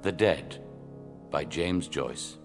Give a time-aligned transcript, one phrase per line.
[0.00, 0.64] The Dead
[1.28, 2.38] by James Joyce.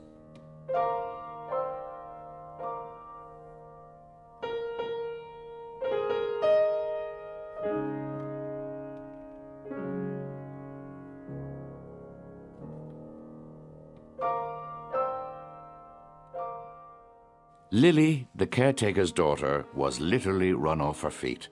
[17.71, 21.49] Lily, the caretaker's daughter, was literally run off her feet.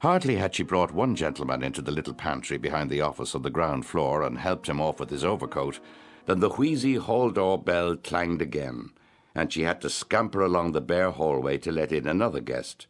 [0.00, 3.50] Hardly had she brought one gentleman into the little pantry behind the office on the
[3.50, 5.80] ground floor and helped him off with his overcoat
[6.26, 8.90] than the wheezy hall door bell clanged again,
[9.34, 12.86] and she had to scamper along the bare hallway to let in another guest.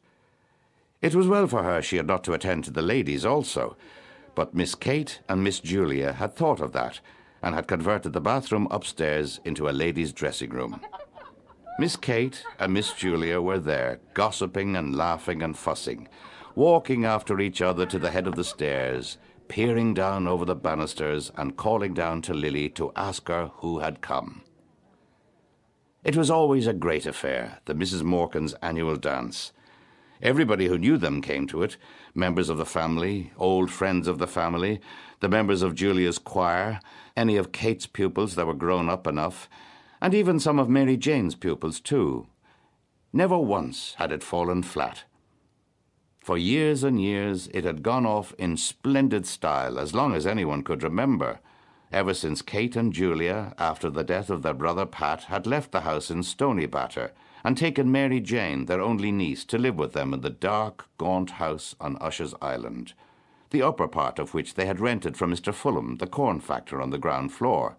[1.01, 3.77] It was well for her she had not to attend to the ladies also,
[4.35, 7.01] but Miss Kate and Miss Julia had thought of that
[7.43, 10.81] and had converted the bathroom upstairs into a ladies' dressing room.
[11.79, 16.09] Miss Kate and Miss Julia were there, gossiping and laughing and fussing,
[16.55, 19.19] walking after each other to the head of the stairs,
[19.49, 24.01] peering down over the banisters and calling down to Lily to ask her who had
[24.01, 24.43] come.
[26.05, 28.03] It was always a great affair, the Mrs.
[28.03, 29.53] Morkan's annual dance.
[30.23, 31.77] Everybody who knew them came to it
[32.15, 34.81] members of the family, old friends of the family,
[35.21, 36.81] the members of Julia's choir,
[37.17, 39.49] any of Kate's pupils that were grown up enough,
[40.01, 42.27] and even some of Mary Jane's pupils, too.
[43.13, 45.05] Never once had it fallen flat.
[46.29, 50.63] For years and years it had gone off in splendid style, as long as anyone
[50.63, 51.41] could remember,
[51.91, 55.81] ever since Kate and Julia, after the death of their brother Pat, had left the
[55.89, 57.13] house in Stoneybatter
[57.43, 61.31] and taken Mary Jane, their only niece, to live with them in the dark, gaunt
[61.31, 62.93] house on Usher's Island,
[63.49, 65.55] the upper part of which they had rented from Mr.
[65.55, 67.79] Fulham, the corn factor on the ground floor.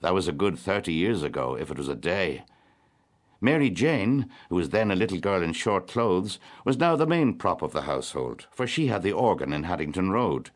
[0.00, 2.44] That was a good thirty years ago, if it was a day.
[3.40, 7.34] Mary Jane, who was then a little girl in short clothes, was now the main
[7.34, 10.50] prop of the household, for she had the organ in Haddington Road.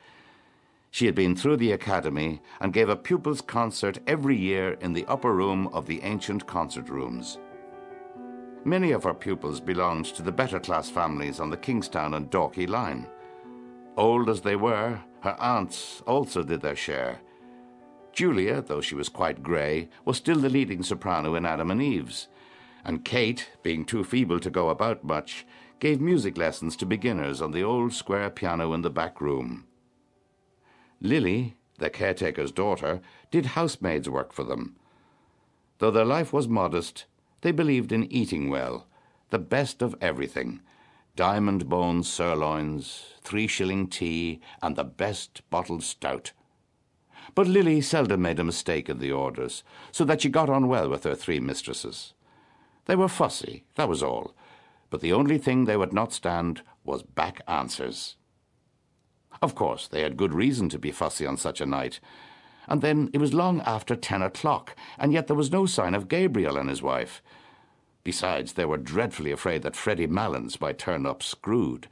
[0.91, 5.07] She had been through the academy and gave a pupils' concert every year in the
[5.07, 7.39] upper room of the ancient concert rooms.
[8.65, 12.69] Many of her pupils belonged to the better class families on the Kingstown and Dalkey
[12.69, 13.07] line.
[13.97, 17.21] Old as they were, her aunts also did their share.
[18.13, 22.29] Julia, though she was quite grey, was still the leading soprano in Adam and Eve's,
[22.85, 25.47] and Kate, being too feeble to go about much,
[25.79, 29.67] gave music lessons to beginners on the old square piano in the back room.
[31.01, 34.77] Lily, the caretaker's daughter, did housemaid's work for them.
[35.79, 37.07] Though their life was modest,
[37.41, 38.87] they believed in eating well,
[39.31, 40.61] the best of everything
[41.17, 46.33] diamond bone sirloins, three shilling tea, and the best bottled stout.
[47.35, 50.89] But Lily seldom made a mistake in the orders, so that she got on well
[50.89, 52.15] with her three mistresses.
[52.91, 54.35] They were fussy, that was all,
[54.91, 58.17] but the only thing they would not stand was back answers.
[59.41, 62.01] Of course, they had good reason to be fussy on such a night.
[62.67, 66.09] And then it was long after ten o'clock, and yet there was no sign of
[66.09, 67.23] Gabriel and his wife.
[68.03, 71.87] Besides, they were dreadfully afraid that Freddy Malins might turn up screwed.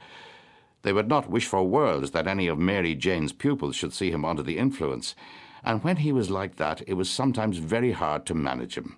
[0.81, 4.25] They would not wish for worlds that any of Mary Jane's pupils should see him
[4.25, 5.15] under the influence,
[5.63, 8.97] and when he was like that, it was sometimes very hard to manage him.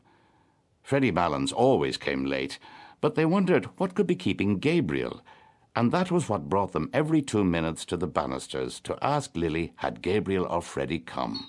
[0.91, 2.59] Freddy Malins always came late,
[3.00, 5.22] but they wondered what could be keeping Gabriel,
[5.74, 9.72] and that was what brought them every two minutes to the banisters to ask Lily
[9.78, 11.47] had Gabriel or Freddy come.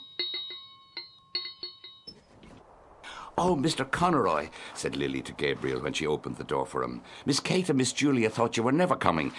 [3.36, 3.91] Oh, Mr.
[3.91, 7.03] Conroy, said Lily to Gabriel when she opened the door for him.
[7.26, 9.32] Miss Kate and Miss Julia thought you were never coming.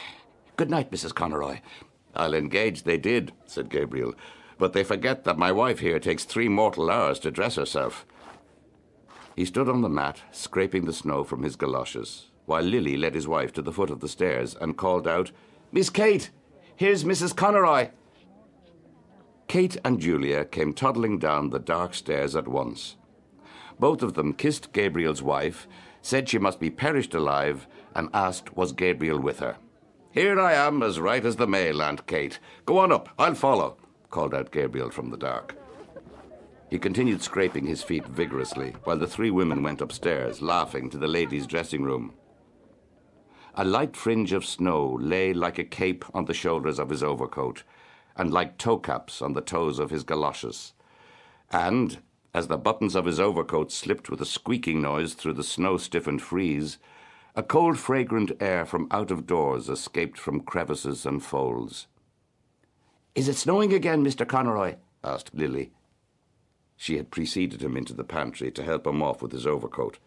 [0.58, 1.16] Good night, Mrs.
[1.16, 1.62] Conroy.
[2.14, 4.16] I'll engage they did, said Gabriel,
[4.58, 8.06] but they forget that my wife here takes three mortal hours to dress herself.
[9.36, 13.28] He stood on the mat, scraping the snow from his galoshes, while Lily led his
[13.28, 15.32] wife to the foot of the stairs and called out,
[15.72, 16.30] Miss Kate,
[16.76, 17.36] here's Mrs.
[17.36, 17.90] Conroy.
[19.48, 22.96] Kate and Julia came toddling down the dark stairs at once.
[23.80, 25.68] Both of them kissed Gabriel's wife,
[26.02, 29.58] said she must be perished alive, and asked was Gabriel with her.
[30.12, 32.38] Here I am, as right as the mail, Aunt Kate.
[32.66, 33.78] Go on up, I'll follow,
[34.12, 35.56] called out Gabriel from the dark.
[36.74, 41.08] He continued scraping his feet vigorously while the three women went upstairs, laughing, to the
[41.08, 42.16] ladies' dressing room.
[43.54, 47.62] A light fringe of snow lay like a cape on the shoulders of his overcoat,
[48.16, 50.74] and like toe caps on the toes of his galoshes.
[51.52, 52.00] And,
[52.34, 56.24] as the buttons of his overcoat slipped with a squeaking noise through the snow stiffened
[56.24, 56.80] frieze,
[57.36, 61.86] a cold, fragrant air from out of doors escaped from crevices and folds.
[63.14, 64.28] Is it snowing again, Mr.
[64.28, 64.78] Conroy?
[65.04, 65.72] asked Lily.
[66.78, 70.00] She had preceded him into the pantry to help him off with his overcoat.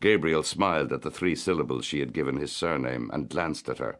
[0.00, 3.98] Gabriel smiled at the three syllables she had given his surname and glanced at her.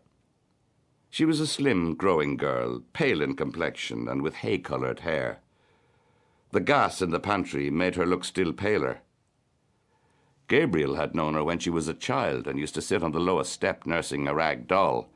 [1.10, 5.40] She was a slim, growing girl, pale in complexion and with hay coloured hair.
[6.50, 9.00] The gas in the pantry made her look still paler.
[10.48, 13.20] Gabriel had known her when she was a child and used to sit on the
[13.20, 15.08] lowest step nursing a rag doll.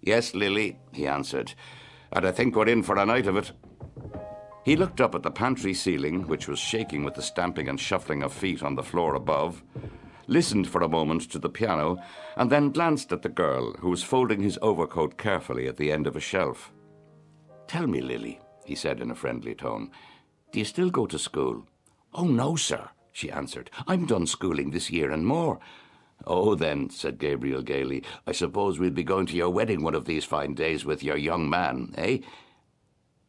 [0.00, 1.54] Yes, Lily, he answered,
[2.12, 3.52] and I think we're in for a night of it.
[4.64, 8.22] He looked up at the pantry ceiling, which was shaking with the stamping and shuffling
[8.22, 9.62] of feet on the floor above,
[10.26, 11.98] listened for a moment to the piano,
[12.36, 16.06] and then glanced at the girl, who was folding his overcoat carefully at the end
[16.06, 16.72] of a shelf.
[17.66, 19.90] Tell me, Lily, he said in a friendly tone,
[20.50, 21.66] do you still go to school?
[22.14, 23.70] Oh, no, sir, she answered.
[23.86, 25.58] I'm done schooling this year and more.
[26.26, 30.06] Oh, then, said Gabriel gaily, I suppose we'll be going to your wedding one of
[30.06, 32.18] these fine days with your young man, eh?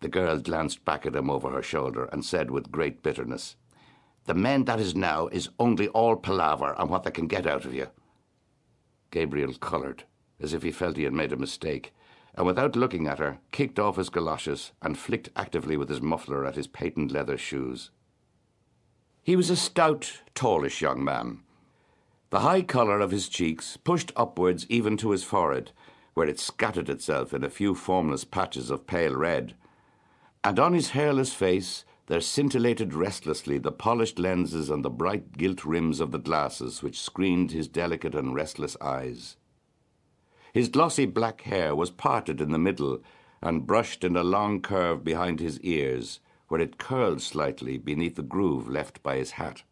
[0.06, 3.56] The girl glanced back at him over her shoulder and said with great bitterness,
[4.26, 7.66] The men that is now is only all palaver and what they can get out
[7.66, 7.88] of you.
[9.10, 10.04] Gabriel coloured,
[10.40, 11.92] as if he felt he had made a mistake,
[12.36, 16.46] and without looking at her, kicked off his galoshes and flicked actively with his muffler
[16.46, 17.90] at his patent leather shoes.
[19.24, 21.40] He was a stout, tallish young man.
[22.30, 25.72] The high colour of his cheeks pushed upwards even to his forehead,
[26.14, 29.56] where it scattered itself in a few formless patches of pale red,
[30.46, 35.66] and on his hairless face there scintillated restlessly the polished lenses and the bright gilt
[35.66, 39.38] rims of the glasses which screened his delicate and restless eyes.
[40.54, 43.02] His glossy black hair was parted in the middle
[43.42, 48.22] and brushed in a long curve behind his ears, where it curled slightly beneath the
[48.22, 49.64] groove left by his hat.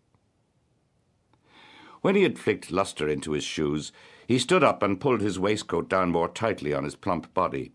[2.02, 3.92] When he had flicked lustre into his shoes,
[4.26, 7.74] he stood up and pulled his waistcoat down more tightly on his plump body.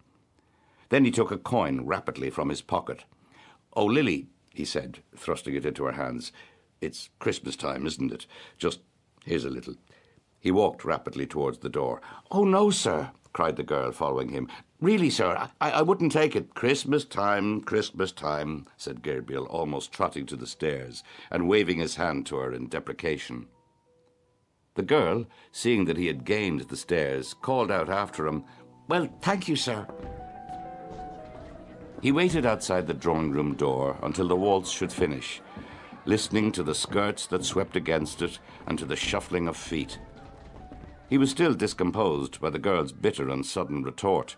[0.89, 3.05] Then he took a coin rapidly from his pocket.
[3.75, 6.33] Oh, Lily, he said, thrusting it into her hands.
[6.81, 8.27] It's Christmas time, isn't it?
[8.57, 8.81] Just
[9.25, 9.75] here's a little.
[10.41, 12.01] He walked rapidly towards the door.
[12.31, 14.49] Oh, no, sir, cried the girl, following him.
[14.81, 16.55] Really, sir, I, I wouldn't take it.
[16.55, 22.27] Christmas time, Christmas time, said Gabriel, almost trotting to the stairs and waving his hand
[22.27, 23.49] to her in deprecation.
[24.77, 28.45] The girl, seeing that he had gained the stairs, called out after him,
[28.87, 29.87] Well, thank you, sir.
[32.01, 35.41] He waited outside the drawing room door until the waltz should finish,
[36.05, 39.99] listening to the skirts that swept against it and to the shuffling of feet.
[41.09, 44.37] He was still discomposed by the girl's bitter and sudden retort.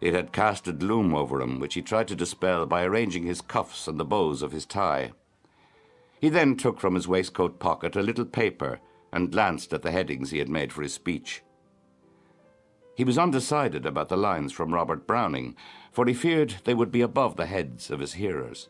[0.00, 3.40] It had cast a gloom over him, which he tried to dispel by arranging his
[3.40, 5.12] cuffs and the bows of his tie.
[6.20, 8.80] He then took from his waistcoat pocket a little paper
[9.12, 11.42] and glanced at the headings he had made for his speech.
[12.94, 15.54] He was undecided about the lines from Robert Browning,
[15.98, 18.68] for he feared they would be above the heads of his hearers.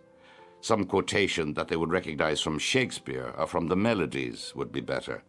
[0.62, 5.22] Some quotation that they would recognize from Shakespeare or from the melodies would be better.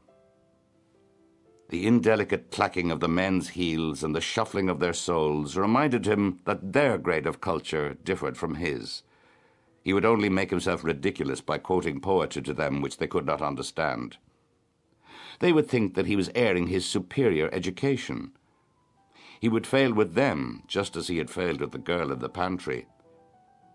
[1.68, 6.40] The indelicate clacking of the men's heels and the shuffling of their soles reminded him
[6.46, 9.04] that their grade of culture differed from his.
[9.84, 13.42] He would only make himself ridiculous by quoting poetry to them which they could not
[13.42, 14.16] understand.
[15.40, 18.32] They would think that he was airing his superior education
[19.40, 22.30] he would fail with them just as he had failed with the girl in the
[22.30, 22.86] pantry.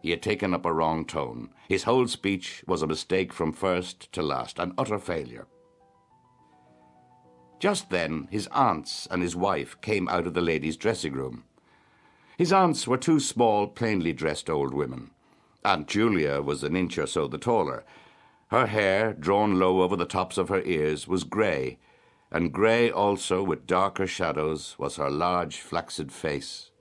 [0.03, 1.49] He had taken up a wrong tone.
[1.67, 5.47] His whole speech was a mistake from first to last, an utter failure.
[7.59, 11.45] Just then, his aunts and his wife came out of the ladies' dressing room.
[12.37, 15.13] His aunts were two small, plainly dressed old women.
[15.65, 17.85] Aunt Julia was an inch or so the taller.
[18.49, 21.79] Her hair, drawn low over the tops of her ears, was grey,
[22.35, 26.73] and grey also, with darker shadows, was her large flaccid face.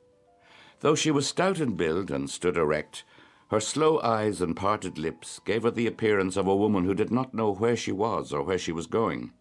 [0.79, 3.03] Though she was stout in build and stood erect,
[3.51, 7.11] her slow eyes and parted lips gave her the appearance of a woman who did
[7.11, 9.31] not know where she was or where she was going.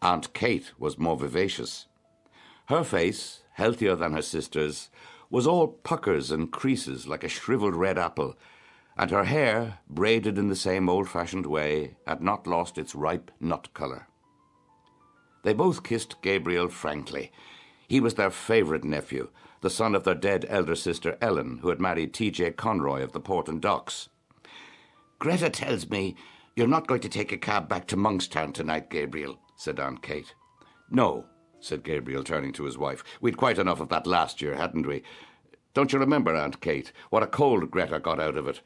[0.00, 1.84] Aunt Kate was more vivacious.
[2.68, 4.88] Her face, healthier than her sister's,
[5.28, 8.38] was all puckers and creases like a shriveled red apple,
[8.96, 13.30] and her hair, braided in the same old fashioned way, had not lost its ripe
[13.38, 14.07] nut colour.
[15.48, 17.32] They both kissed Gabriel frankly.
[17.88, 19.30] He was their favourite nephew,
[19.62, 22.50] the son of their dead elder sister Ellen, who had married T.J.
[22.50, 24.10] Conroy of the Port and Docks.
[25.18, 26.16] Greta tells me
[26.54, 30.34] you're not going to take a cab back to Monkstown tonight, Gabriel, said Aunt Kate.
[30.90, 31.24] No,
[31.60, 33.02] said Gabriel, turning to his wife.
[33.22, 35.02] We'd quite enough of that last year, hadn't we?
[35.72, 38.60] Don't you remember, Aunt Kate, what a cold Greta got out of it?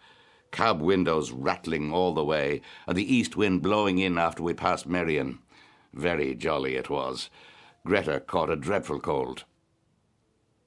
[0.51, 4.89] Cab windows rattling all the way, and the east wind blowing in after we passed
[4.89, 5.39] Merrion.
[5.93, 7.31] Very jolly it was.
[7.87, 9.45] Greta caught a dreadful cold.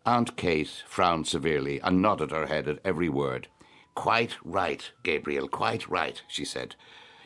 [0.06, 3.48] Aunt Kate frowned severely and nodded her head at every word.
[3.96, 6.76] Quite right, Gabriel, quite right, she said.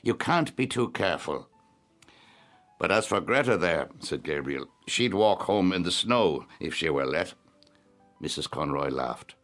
[0.01, 1.49] You can't be too careful.
[2.79, 6.89] But as for Greta there, said Gabriel, she'd walk home in the snow if she
[6.89, 7.33] were let.
[8.23, 8.49] Mrs.
[8.49, 9.35] Conroy laughed.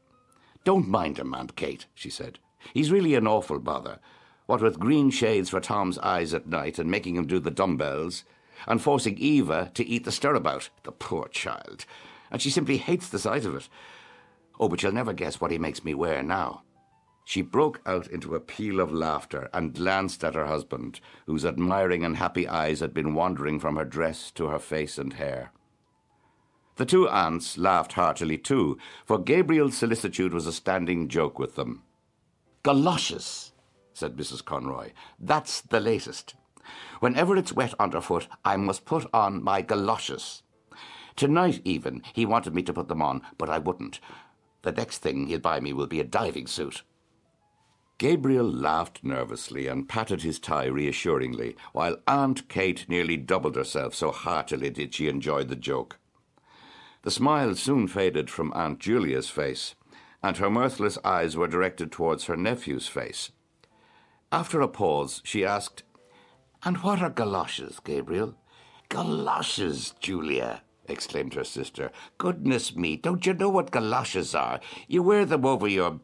[0.64, 2.40] Don't mind him, Aunt Kate, she said.
[2.74, 4.00] He's really an awful bother.
[4.46, 8.24] What with green shades for Tom's eyes at night and making him do the dumbbells,
[8.68, 11.86] and forcing Eva to eat the stirabout, the poor child.
[12.32, 13.70] And she simply hates the sight of it.
[14.60, 16.64] Oh, but you'll never guess what he makes me wear now.
[17.26, 22.06] She broke out into a peal of laughter and glanced at her husband, whose admiring
[22.06, 25.52] and happy eyes had been wandering from her dress to her face and hair.
[26.76, 31.84] The two aunts laughed heartily too, for Gabriel's solicitude was a standing joke with them.
[32.64, 33.54] Galoshes,
[33.94, 34.44] said Mrs.
[34.44, 34.92] Conroy.
[35.20, 36.36] That's the latest.
[37.00, 40.44] Whenever it's wet underfoot, I must put on my galoshes.
[41.16, 44.00] Tonight, even, he wanted me to put them on, but I wouldn't.
[44.64, 46.84] The next thing he'll buy me will be a diving suit.
[47.98, 54.12] Gabriel laughed nervously and patted his tie reassuringly, while Aunt Kate nearly doubled herself, so
[54.12, 55.98] heartily did she enjoy the joke.
[57.04, 59.76] The smile soon faded from Aunt Julia's face,
[60.22, 63.32] and her mirthless eyes were directed towards her nephew's face.
[64.32, 65.84] After a pause, she asked,
[66.66, 68.34] And what are galoshes, Gabriel?
[68.90, 71.92] Galoshes, Julia, exclaimed her sister.
[72.18, 74.60] Goodness me, don't you know what galoshes are?
[74.88, 76.00] You wear them over your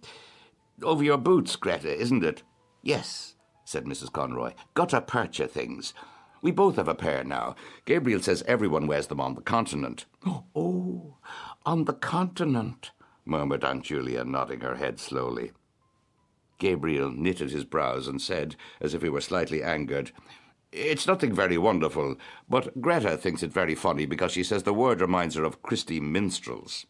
[0.83, 2.43] over your boots, Greta, isn't it?
[2.83, 4.11] Yes, said Mrs.
[4.11, 4.53] Conroy.
[4.75, 5.95] Gutta percha things.
[6.43, 7.55] We both have a pair now.
[7.85, 10.05] Gabriel says everyone wears them on the continent.
[10.55, 11.17] Oh,
[11.65, 12.91] on the continent,
[13.25, 15.51] murmured Aunt Julia, nodding her head slowly.
[16.57, 20.11] Gabriel knitted his brows and said, as if he were slightly angered,
[20.71, 22.15] It's nothing very wonderful,
[22.49, 25.99] but Greta thinks it very funny because she says the word reminds her of Christy
[25.99, 26.85] minstrels.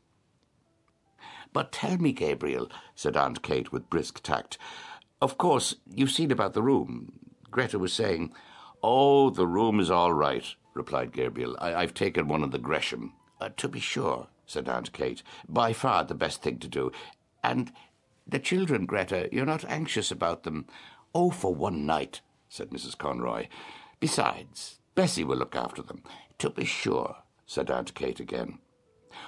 [1.51, 4.57] But tell me, Gabriel, said Aunt Kate with brisk tact.
[5.21, 7.13] Of course, you've seen about the room.
[7.49, 8.33] Greta was saying,
[8.83, 11.57] Oh, the room is all right, replied Gabriel.
[11.59, 13.13] I- have taken one of the Gresham.
[13.39, 15.23] Uh, to be sure, said Aunt Kate.
[15.49, 16.91] By far the best thing to do.
[17.43, 17.71] And
[18.27, 20.65] the children, Greta, you're not anxious about them.
[21.13, 22.21] Oh, for one night,
[22.51, 22.97] said Mrs.
[22.97, 23.47] Conroy.
[24.01, 26.03] Besides, Bessie will look after them.
[26.39, 27.15] To be sure,
[27.45, 28.59] said Aunt Kate again.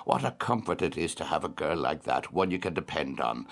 [0.04, 3.22] What a comfort it is to have a girl like that, one you can depend
[3.22, 3.48] on.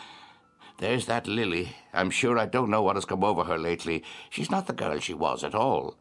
[0.79, 1.73] There's that Lily.
[1.93, 4.03] I'm sure I don't know what has come over her lately.
[4.29, 5.95] She's not the girl she was at all.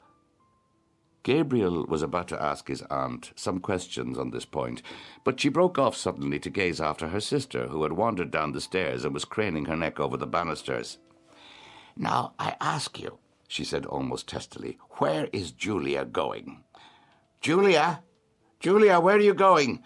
[1.22, 4.82] Gabriel was about to ask his aunt some questions on this point,
[5.22, 8.60] but she broke off suddenly to gaze after her sister, who had wandered down the
[8.60, 10.98] stairs and was craning her neck over the banisters.
[11.94, 13.18] Now, I ask you,
[13.50, 16.62] she said almost testily, where is Julia going?
[17.40, 18.04] Julia?
[18.60, 19.82] Julia, where are you going?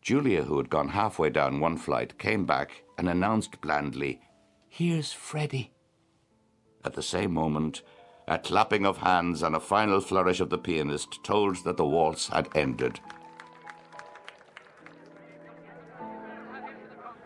[0.00, 4.20] Julia, who had gone halfway down one flight, came back and announced blandly,
[4.68, 5.72] Here's Freddy.
[6.84, 7.82] At the same moment,
[8.28, 12.28] a clapping of hands and a final flourish of the pianist told that the waltz
[12.28, 13.00] had ended.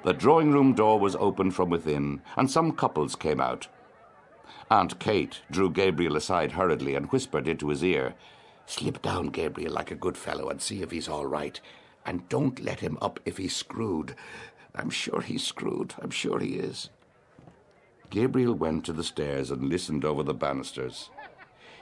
[0.05, 3.69] The drawing room door was opened from within, and some couples came out.
[4.71, 8.15] Aunt Kate drew Gabriel aside hurriedly and whispered into his ear,
[8.67, 11.59] Slip down, Gabriel, like a good fellow, and see if he's all right.
[12.05, 14.15] And don't let him up if he's screwed.
[14.75, 15.95] I'm sure he's screwed.
[16.03, 16.91] I'm sure he is.
[18.11, 21.09] Gabriel went to the stairs and listened over the banisters.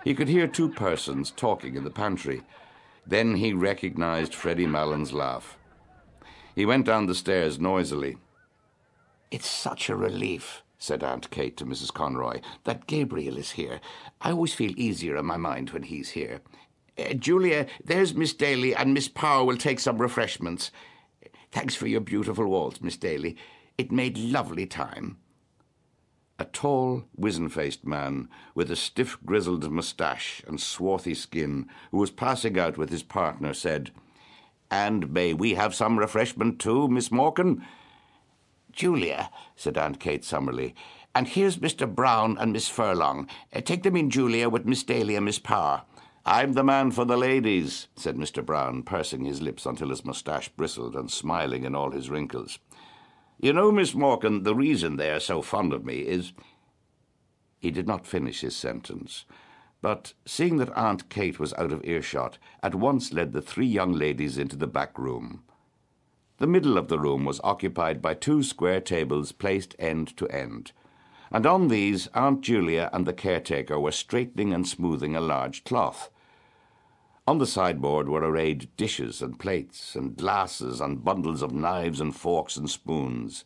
[0.05, 2.43] He could hear two persons talking in the pantry.
[3.05, 5.59] Then he recognized Freddy Malins' laugh.
[6.55, 8.17] He went down the stairs noisily.
[9.31, 11.93] It's such a relief, said Aunt Kate to Mrs.
[11.93, 13.81] Conroy, that Gabriel is here.
[14.21, 16.41] I always feel easier in my mind when he's here.
[16.99, 20.71] Uh, Julia, there's Miss Daly, and Miss Power will take some refreshments.
[21.53, 23.37] Thanks for your beautiful waltz, Miss Daly.
[23.79, 25.19] It made lovely time.
[26.39, 32.59] A tall, wizen-faced man with a stiff, grizzled moustache and swarthy skin, who was passing
[32.59, 33.91] out with his partner, said,
[34.71, 37.63] And may we have some refreshment too, Miss Morkan?
[38.77, 40.75] Julia, said Aunt Kate Summerlee,
[41.15, 41.93] and here's Mr.
[41.93, 43.27] Brown and Miss Furlong.
[43.51, 45.83] Uh, take them in, Julia, with Miss Daly and Miss Power.
[46.27, 48.45] I'm the man for the ladies, said Mr.
[48.45, 52.59] Brown, pursing his lips until his moustache bristled and smiling in all his wrinkles.
[53.41, 56.33] You know, Miss Morkan, the reason they are so fond of me is.
[57.59, 59.25] He did not finish his sentence,
[59.81, 63.93] but, seeing that Aunt Kate was out of earshot, at once led the three young
[63.93, 65.43] ladies into the back room.
[66.39, 70.73] The middle of the room was occupied by two square tables placed end to end
[71.31, 76.11] and on these Aunt Julia and the caretaker were straightening and smoothing a large cloth.
[77.27, 82.15] On the sideboard were arrayed dishes and plates and glasses and bundles of knives and
[82.15, 83.45] forks and spoons.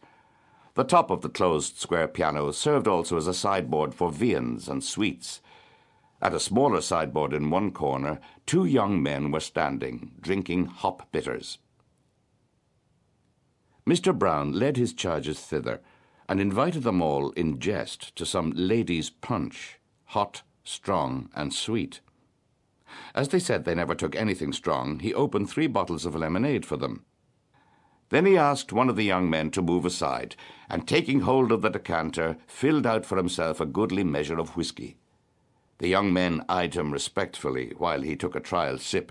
[0.74, 4.84] The top of the closed square piano served also as a sideboard for viands and
[4.84, 5.40] sweets.
[6.20, 11.58] At a smaller sideboard in one corner, two young men were standing, drinking hop bitters.
[13.90, 14.16] Mr.
[14.16, 15.80] Brown led his charges thither,
[16.28, 21.98] and invited them all in jest to some ladies' punch, hot, strong, and sweet.
[23.16, 26.76] As they said they never took anything strong, he opened three bottles of lemonade for
[26.76, 27.04] them.
[28.10, 30.36] Then he asked one of the young men to move aside,
[30.68, 34.98] and taking hold of the decanter, filled out for himself a goodly measure of whisky.
[35.78, 39.10] The young men eyed him respectfully while he took a trial sip.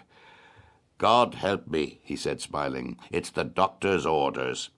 [1.00, 2.98] God help me, he said, smiling.
[3.10, 4.70] It's the doctor's orders.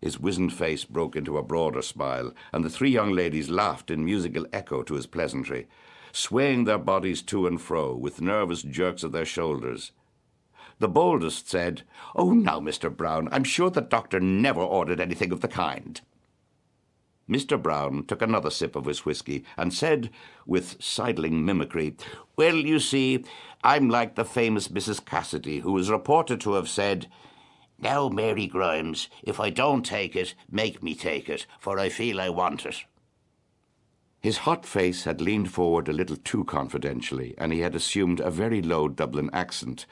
[0.00, 4.04] His wizened face broke into a broader smile, and the three young ladies laughed in
[4.04, 5.68] musical echo to his pleasantry,
[6.10, 9.92] swaying their bodies to and fro with nervous jerks of their shoulders.
[10.80, 11.82] The boldest said,
[12.16, 12.94] Oh, now, Mr.
[12.94, 16.00] Brown, I'm sure the doctor never ordered anything of the kind.
[17.28, 17.60] Mr.
[17.60, 20.10] Brown took another sip of his whisky and said,
[20.46, 21.96] with sidling mimicry,
[22.36, 23.24] Well, you see,
[23.62, 25.04] I'm like the famous Mrs.
[25.04, 27.08] Cassidy, who is reported to have said,
[27.78, 32.20] now, Mary Grimes, if I don't take it, make me take it, for I feel
[32.20, 32.84] I want it.
[34.20, 38.30] His hot face had leaned forward a little too confidentially, and he had assumed a
[38.30, 39.86] very low Dublin accent,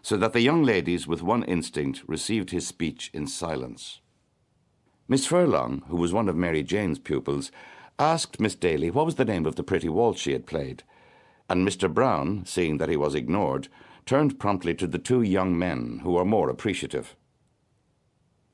[0.00, 4.00] so that the young ladies, with one instinct, received his speech in silence.
[5.06, 7.50] Miss Furlong, who was one of Mary Jane's pupils,
[7.98, 10.82] asked Miss Daly what was the name of the pretty waltz she had played,
[11.48, 11.92] and Mr.
[11.92, 13.68] Brown, seeing that he was ignored,
[14.06, 17.14] turned promptly to the two young men, who were more appreciative.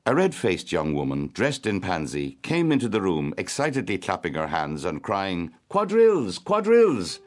[0.05, 4.47] A red faced young woman, dressed in pansy, came into the room, excitedly clapping her
[4.47, 6.37] hands and crying, Quadrilles!
[6.37, 7.19] Quadrilles!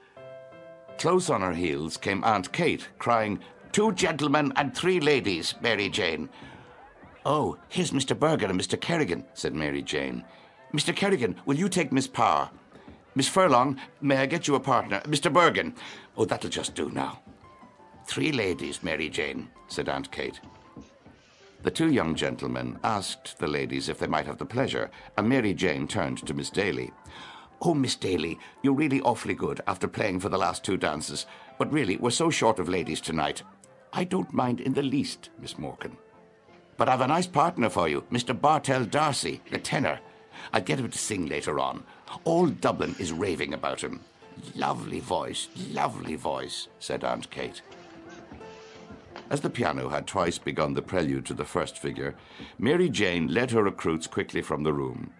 [0.99, 3.41] Close on her heels came Aunt Kate, crying,
[3.73, 6.29] Two gentlemen and three ladies, Mary Jane.
[7.27, 8.15] Oh, here's Mr.
[8.15, 8.79] Bergin and Mr.
[8.79, 10.25] Kerrigan, said Mary Jane.
[10.75, 10.95] Mr.
[10.95, 12.51] Kerrigan, will you take Miss Power?
[13.15, 15.01] Miss Furlong, may I get you a partner?
[15.07, 15.33] Mr.
[15.33, 15.75] Bergin.
[16.19, 17.21] Oh, that'll just do now.
[18.07, 20.39] Three ladies, Mary Jane, said Aunt Kate.
[21.63, 25.55] The two young gentlemen asked the ladies if they might have the pleasure, and Mary
[25.55, 26.93] Jane turned to Miss Daly.
[27.63, 31.25] Oh, Miss Daly, you're really awfully good after playing for the last two dances,
[31.57, 33.43] but really, we're so short of ladies tonight.
[33.95, 35.97] I don't mind in the least, Miss Morkan.
[36.77, 38.39] But I've a nice partner for you, Mr.
[38.39, 40.01] Bartell D'Arcy, the tenor.
[40.53, 41.85] I'll get him to sing later on.
[42.25, 44.01] All Dublin is raving about him.
[44.55, 47.63] Lovely voice, lovely voice, said Aunt Kate.
[49.31, 52.15] As the piano had twice begun the prelude to the first figure,
[52.59, 55.13] Mary Jane led her recruits quickly from the room.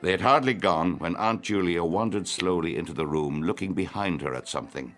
[0.00, 4.34] They had hardly gone when Aunt Julia wandered slowly into the room, looking behind her
[4.34, 4.94] at something.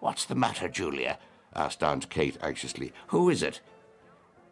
[0.00, 1.18] What's the matter, Julia?
[1.54, 2.92] asked Aunt Kate anxiously.
[3.08, 3.60] Who is it?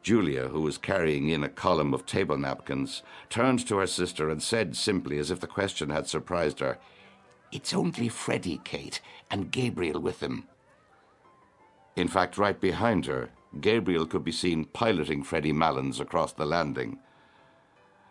[0.03, 4.43] Julia, who was carrying in a column of table napkins, turned to her sister and
[4.43, 6.79] said simply, as if the question had surprised her,
[7.53, 10.49] It's only Freddy, Kate, and Gabriel with him.
[11.97, 13.31] In fact, right behind her,
[13.61, 16.99] Gabriel could be seen piloting Freddy Malins across the landing.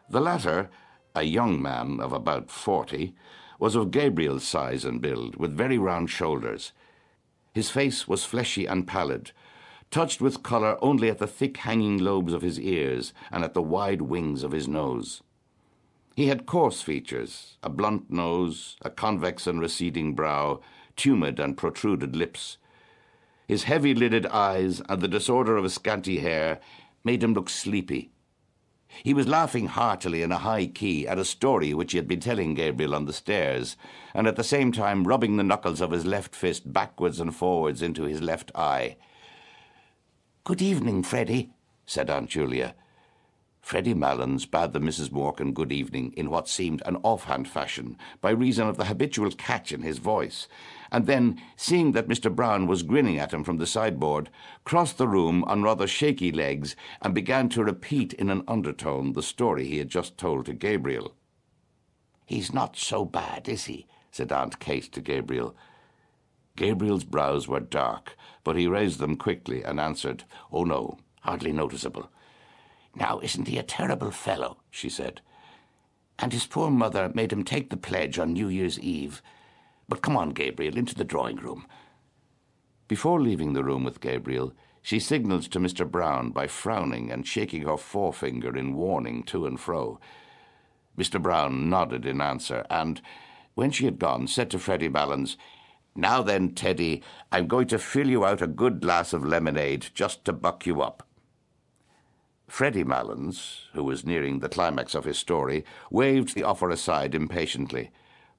[0.09, 0.69] The latter,
[1.15, 3.15] a young man of about forty,
[3.59, 6.73] was of Gabriel's size and build, with very round shoulders.
[7.53, 9.31] His face was fleshy and pallid,
[9.91, 13.61] touched with colour only at the thick hanging lobes of his ears and at the
[13.61, 15.21] wide wings of his nose.
[16.15, 20.61] He had coarse features, a blunt nose, a convex and receding brow,
[20.95, 22.57] tumid and protruded lips,
[23.47, 26.59] his heavy lidded eyes and the disorder of his scanty hair
[27.03, 28.11] made him look sleepy.
[29.03, 32.19] He was laughing heartily in a high key at a story which he had been
[32.19, 33.77] telling Gabriel on the stairs,
[34.13, 37.81] and at the same time rubbing the knuckles of his left fist backwards and forwards
[37.81, 38.97] into his left eye.
[40.47, 41.49] Good evening, Freddy,
[41.85, 42.73] said Aunt Julia.
[43.59, 48.29] Freddy Malins bade the Misses Morkan good evening in what seemed an offhand fashion, by
[48.29, 50.47] reason of the habitual catch in his voice,
[50.89, 52.33] and then, seeing that Mr.
[52.33, 54.29] Brown was grinning at him from the sideboard,
[54.63, 59.21] crossed the room on rather shaky legs and began to repeat in an undertone the
[59.21, 61.13] story he had just told to Gabriel.
[62.25, 63.85] He's not so bad, is he?
[64.11, 65.57] said Aunt Kate to Gabriel.
[66.55, 68.15] Gabriel's brows were dark,
[68.47, 72.09] but he raised them quickly and answered, Oh, no, hardly noticeable.
[72.95, 74.59] Now, isn't he a terrible fellow?
[74.71, 75.19] she said.
[76.17, 79.21] And his poor mother made him take the pledge on New Year's Eve.
[79.89, 81.67] But come on, Gabriel, into the drawing room.
[82.87, 85.85] Before leaving the room with Gabriel, she signalled to Mr.
[85.85, 89.99] Brown by frowning and shaking her forefinger in warning to and fro.
[90.97, 91.21] Mr.
[91.21, 93.01] Brown nodded in answer, and,
[93.55, 95.35] when she had gone, said to Freddy Malins,
[95.97, 100.23] Now then, Teddy, I'm going to fill you out a good glass of lemonade just
[100.25, 101.07] to buck you up.
[102.47, 107.89] Freddy Malins, who was nearing the climax of his story, waved the offer aside impatiently.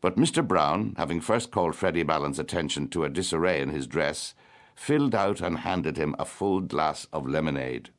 [0.00, 0.46] But Mr.
[0.46, 4.34] Brown, having first called Freddy Malins' attention to a disarray in his dress,
[4.76, 7.90] filled out and handed him a full glass of lemonade.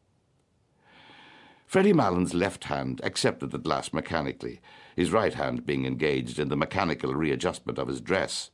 [1.66, 4.62] Freddy Malins' left hand accepted the glass mechanically,
[4.96, 8.52] his right hand being engaged in the mechanical readjustment of his dress.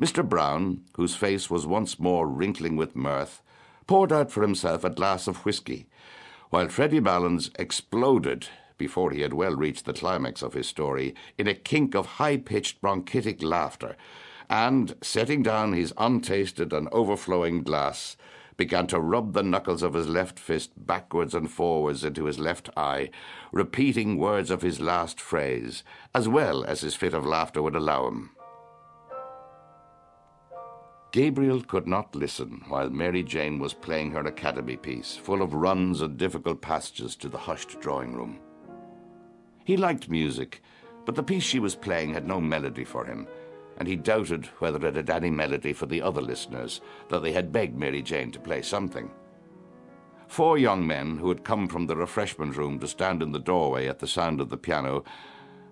[0.00, 0.26] Mr.
[0.26, 3.42] Brown, whose face was once more wrinkling with mirth,
[3.88, 5.86] poured out for himself a glass of whisky,
[6.50, 11.48] while Freddy Malins exploded before he had well reached the climax of his story in
[11.48, 13.96] a kink of high pitched bronchitic laughter,
[14.48, 18.16] and, setting down his untasted and overflowing glass,
[18.56, 22.70] began to rub the knuckles of his left fist backwards and forwards into his left
[22.76, 23.10] eye,
[23.50, 25.82] repeating words of his last phrase,
[26.14, 28.30] as well as his fit of laughter would allow him.
[31.10, 36.02] Gabriel could not listen while Mary Jane was playing her academy piece, full of runs
[36.02, 38.38] and difficult passages to the hushed drawing room.
[39.64, 40.62] He liked music,
[41.06, 43.26] but the piece she was playing had no melody for him,
[43.78, 47.52] and he doubted whether it had any melody for the other listeners, though they had
[47.52, 49.10] begged Mary Jane to play something.
[50.26, 53.88] Four young men who had come from the refreshment room to stand in the doorway
[53.88, 55.04] at the sound of the piano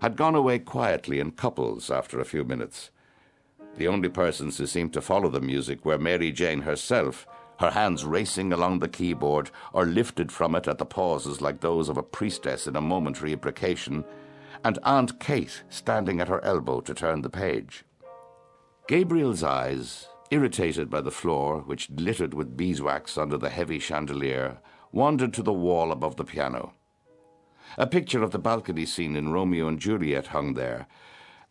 [0.01, 2.90] had gone away quietly in couples after a few minutes.
[3.76, 7.26] The only persons who seemed to follow the music were Mary Jane herself,
[7.60, 11.88] her hands racing along the keyboard or lifted from it at the pauses like those
[11.88, 14.04] of a priestess in a momentary imprecation,
[14.64, 17.84] and Aunt Kate standing at her elbow to turn the page.
[18.88, 24.58] Gabriel's eyes, irritated by the floor, which glittered with beeswax under the heavy chandelier,
[24.92, 26.72] wandered to the wall above the piano.
[27.76, 30.86] A picture of the balcony scene in Romeo and Juliet hung there,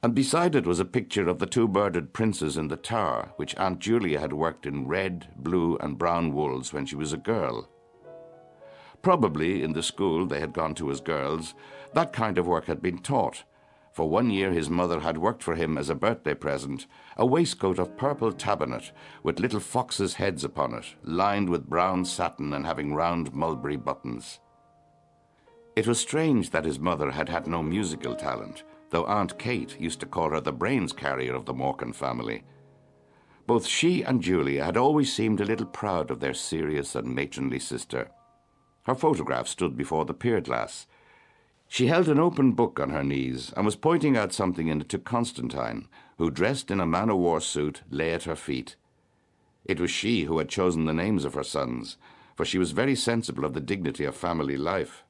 [0.06, 3.56] and beside it was a picture of the two murdered princes in the tower, which
[3.56, 7.68] Aunt Julia had worked in red, blue, and brown wools when she was a girl.
[9.02, 11.56] Probably in the school they had gone to as girls,
[11.96, 13.46] that kind of work had been taught
[13.94, 16.86] for one year his mother had worked for him as a birthday present
[17.18, 18.91] a waistcoat of purple tabinet
[19.24, 24.39] with little foxes' heads upon it, lined with brown satin and having round mulberry buttons.
[25.76, 28.63] It was strange that his mother had had no musical talent,
[28.95, 32.45] though Aunt Kate used to call her the brains carrier of the Morkan family.
[33.45, 37.60] Both she and Julia had always seemed a little proud of their serious and matronly
[37.60, 38.10] sister.
[38.84, 40.88] Her photograph stood before the pier glass,
[41.67, 44.89] she held an open book on her knees and was pointing out something in it
[44.89, 48.75] to Constantine, who, dressed in a man o' war suit, lay at her feet.
[49.65, 51.97] It was she who had chosen the names of her sons,
[52.36, 55.03] for she was very sensible of the dignity of family life.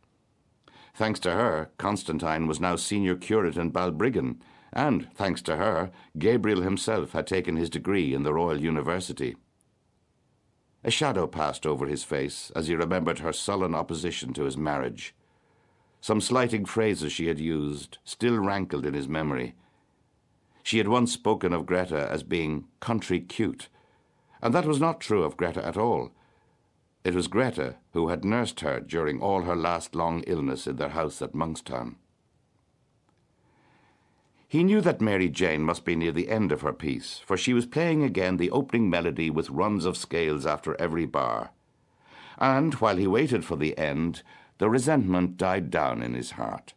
[0.96, 4.40] Thanks to her, Constantine was now senior curate in Balbriggan,
[4.72, 9.36] and, thanks to her, Gabriel himself had taken his degree in the Royal University.
[10.86, 15.14] A shadow passed over his face as he remembered her sullen opposition to his marriage.
[16.00, 19.56] Some slighting phrases she had used still rankled in his memory.
[20.64, 23.68] She had once spoken of Greta as being country cute,
[24.42, 26.12] and that was not true of Greta at all.
[27.06, 30.90] It was Greta who had nursed her during all her last long illness in their
[30.90, 31.98] house at Monkstown.
[34.48, 37.54] He knew that Mary Jane must be near the end of her piece, for she
[37.54, 41.52] was playing again the opening melody with runs of scales after every bar.
[42.40, 44.24] And while he waited for the end,
[44.58, 46.74] the resentment died down in his heart.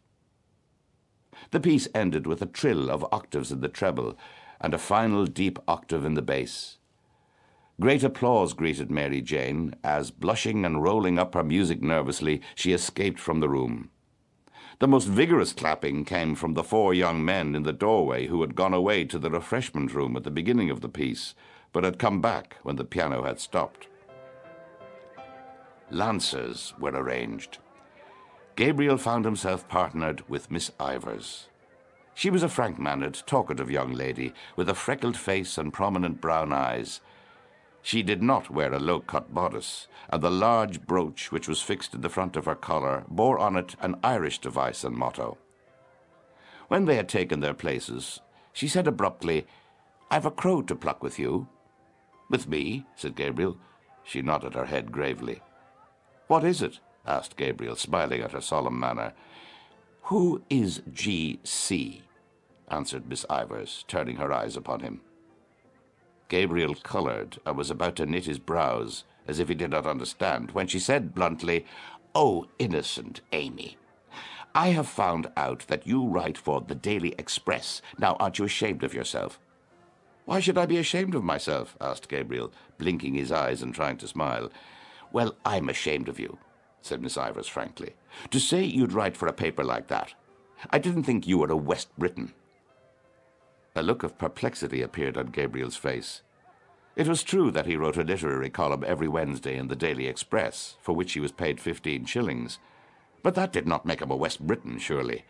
[1.49, 4.15] The piece ended with a trill of octaves in the treble
[4.61, 6.78] and a final deep octave in the bass.
[7.79, 13.19] Great applause greeted Mary Jane as, blushing and rolling up her music nervously, she escaped
[13.19, 13.89] from the room.
[14.79, 18.55] The most vigorous clapping came from the four young men in the doorway who had
[18.55, 21.35] gone away to the refreshment room at the beginning of the piece,
[21.71, 23.87] but had come back when the piano had stopped.
[25.89, 27.59] Lancers were arranged.
[28.57, 31.47] Gabriel found himself partnered with Miss Ivors.
[32.13, 36.99] She was a frank-mannered, talkative young lady with a freckled face and prominent brown eyes.
[37.81, 42.01] She did not wear a low-cut bodice, and the large brooch which was fixed in
[42.01, 45.37] the front of her collar bore on it an Irish device and motto.
[46.67, 48.19] When they had taken their places,
[48.53, 49.47] she said abruptly,
[50.11, 51.47] I've a crow to pluck with you.
[52.29, 53.57] With me, said Gabriel.
[54.03, 55.41] She nodded her head gravely.
[56.27, 56.79] What is it?
[57.05, 59.13] asked Gabriel, smiling at her solemn manner.
[60.03, 62.03] Who is G.C.?
[62.69, 65.01] answered Miss Ivors, turning her eyes upon him.
[66.29, 70.51] Gabriel coloured and was about to knit his brows, as if he did not understand,
[70.51, 71.65] when she said bluntly,
[72.15, 73.77] Oh, innocent Amy.
[74.55, 77.81] I have found out that you write for the Daily Express.
[77.97, 79.39] Now, aren't you ashamed of yourself?
[80.25, 81.75] Why should I be ashamed of myself?
[81.81, 84.49] asked Gabriel, blinking his eyes and trying to smile.
[85.11, 86.39] Well, I'm ashamed of you
[86.81, 87.93] said Miss Ivors frankly.
[88.31, 90.13] To say you'd write for a paper like that.
[90.71, 92.33] I didn't think you were a West Briton.
[93.75, 96.21] A look of perplexity appeared on Gabriel's face.
[96.95, 100.75] It was true that he wrote a literary column every Wednesday in the Daily Express,
[100.81, 102.59] for which he was paid fifteen shillings.
[103.23, 105.23] But that did not make him a West Briton, surely.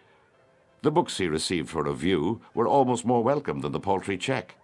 [0.81, 4.55] The books he received for review were almost more welcome than the paltry cheque.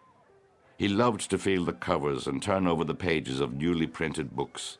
[0.77, 4.77] He loved to feel the covers and turn over the pages of newly printed books.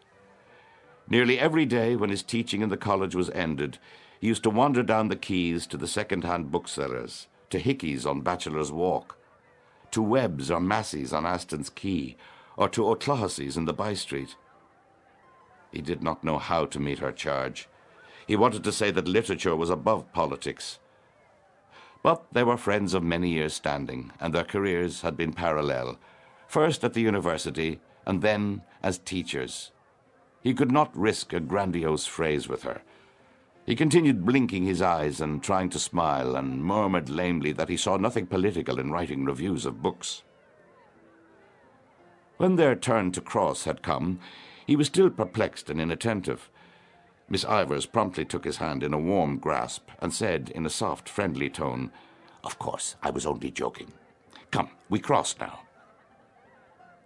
[1.08, 3.78] Nearly every day when his teaching in the college was ended,
[4.20, 8.70] he used to wander down the quays to the second-hand booksellers, to Hickey's on Bachelor's
[8.70, 9.18] Walk,
[9.91, 12.18] to Webb's or Massey's on Aston's Quay,
[12.58, 14.36] or to O'Clohissey's in the by-street.
[15.72, 17.70] He did not know how to meet her charge.
[18.28, 20.80] He wanted to say that literature was above politics.
[22.04, 25.98] But they were friends of many years' standing, and their careers had been parallel,
[26.48, 29.72] first at the university, and then as teachers.
[30.44, 32.82] He could not risk a grandiose phrase with her.
[33.65, 37.97] He continued blinking his eyes and trying to smile, and murmured lamely that he saw
[37.97, 40.21] nothing political in writing reviews of books.
[42.38, 44.19] When their turn to cross had come,
[44.67, 46.49] he was still perplexed and inattentive.
[47.28, 51.10] Miss Ivors promptly took his hand in a warm grasp and said in a soft,
[51.10, 51.91] friendly tone,
[52.43, 53.93] Of course, I was only joking.
[54.51, 55.62] Come, we cross now.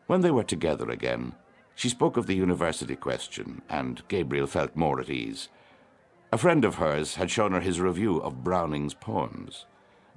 [0.08, 1.36] When they were together again,
[1.76, 5.48] she spoke of the university question, and Gabriel felt more at ease.
[6.32, 9.66] A friend of hers had shown her his review of Browning's poems.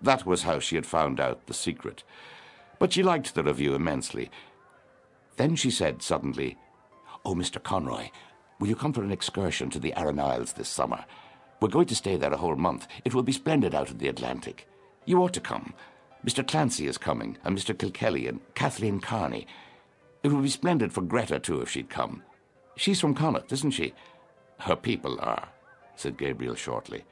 [0.02, 2.02] That was how she had found out the secret.
[2.78, 4.30] But she liked the review immensely.
[5.38, 6.58] Then she said suddenly,
[7.24, 7.62] Oh, Mr.
[7.62, 8.10] Conroy,
[8.58, 11.04] will you come for an excursion to the Aran Isles this summer?
[11.60, 12.88] We're going to stay there a whole month.
[13.06, 14.68] It will be splendid out in the Atlantic.
[15.06, 15.72] You ought to come.
[16.26, 16.46] Mr.
[16.46, 17.74] Clancy is coming, and Mr.
[17.74, 19.46] Kilkelly, and Kathleen Kearney.
[20.22, 22.22] It would be splendid for Greta, too, if she'd come.
[22.76, 23.94] She's from Connacht, isn't she?
[24.58, 25.48] Her people are
[26.02, 27.04] said Gabriel shortly.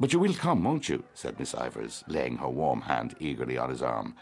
[0.00, 1.04] But you will come, won't you?
[1.14, 4.16] said Miss Ivors, laying her warm hand eagerly on his arm.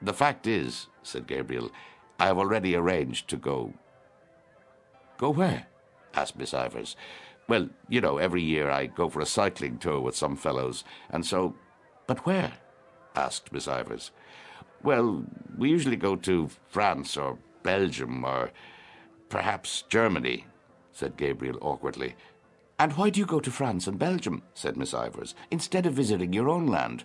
[0.00, 1.70] The fact is, said Gabriel,
[2.18, 3.74] I have already arranged to go.
[5.18, 5.66] Go where?
[6.14, 6.96] asked Miss Ivors.
[7.48, 11.24] Well, you know, every year I go for a cycling tour with some fellows, and
[11.24, 11.54] so.
[12.06, 12.54] But where?
[13.14, 14.10] asked Miss Ivors.
[14.82, 15.24] Well,
[15.56, 18.52] we usually go to France or Belgium or
[19.28, 20.46] perhaps Germany,
[20.92, 22.14] said Gabriel awkwardly.
[22.78, 26.32] And why do you go to France and Belgium, said Miss Ivors, instead of visiting
[26.32, 27.04] your own land?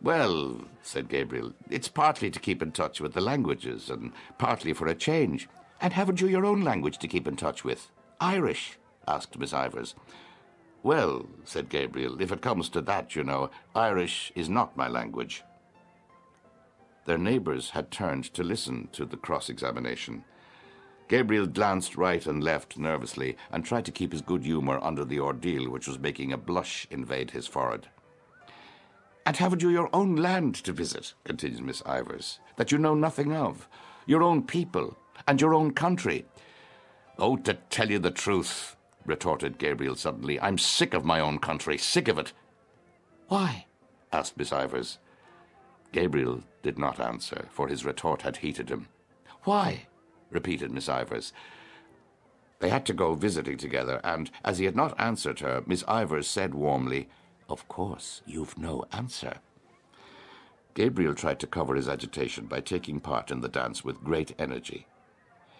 [0.00, 4.86] Well, said Gabriel, it's partly to keep in touch with the languages and partly for
[4.86, 5.48] a change.
[5.80, 7.90] And haven't you your own language to keep in touch with?
[8.20, 8.78] Irish,
[9.08, 9.94] asked Miss Ivors.
[10.82, 15.42] Well, said Gabriel, if it comes to that, you know, Irish is not my language.
[17.06, 20.24] Their neighbours had turned to listen to the cross-examination.
[21.08, 25.20] Gabriel glanced right and left nervously and tried to keep his good humour under the
[25.20, 27.88] ordeal which was making a blush invade his forehead.
[29.26, 33.32] And haven't you your own land to visit, continued Miss Ivors, that you know nothing
[33.32, 33.68] of,
[34.06, 36.26] your own people, and your own country?
[37.18, 41.78] Oh, to tell you the truth, retorted Gabriel suddenly, I'm sick of my own country,
[41.78, 42.32] sick of it.
[43.28, 43.66] Why?
[44.12, 44.98] asked Miss Ivors.
[45.92, 48.88] Gabriel did not answer, for his retort had heated him.
[49.44, 49.86] Why?
[50.30, 51.32] Repeated Miss Ivors.
[52.60, 56.26] They had to go visiting together, and as he had not answered her, Miss Ivors
[56.26, 57.08] said warmly,
[57.48, 59.38] Of course, you've no answer.
[60.74, 64.86] Gabriel tried to cover his agitation by taking part in the dance with great energy.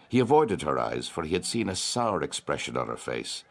[0.08, 3.44] He avoided her eyes, for he had seen a sour expression on her face.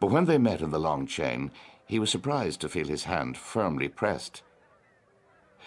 [0.00, 1.50] But when they met in the long chain,
[1.86, 4.42] he was surprised to feel his hand firmly pressed.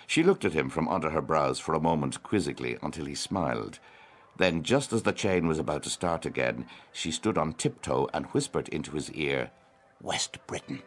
[0.08, 3.80] She looked at him from under her brows for a moment quizzically until he smiled,
[4.38, 8.26] then, just as the chain was about to start again, she stood on tiptoe and
[8.28, 9.52] whispered into his ear,
[10.02, 10.82] West Briton.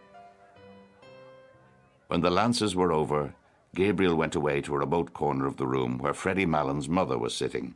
[2.08, 3.34] When the lancers were over,
[3.74, 7.34] Gabriel went away to a remote corner of the room where Freddy Malins' mother was
[7.34, 7.74] sitting.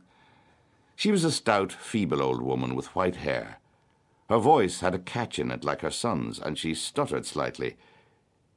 [0.95, 3.59] She was a stout, feeble old woman with white hair.
[4.29, 7.77] Her voice had a catch in it like her son's, and she stuttered slightly.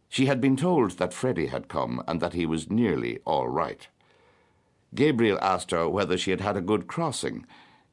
[0.09, 3.89] She had been told that Freddy had come and that he was nearly all right.
[4.97, 7.47] Gabriel asked her whether she had had a good crossing.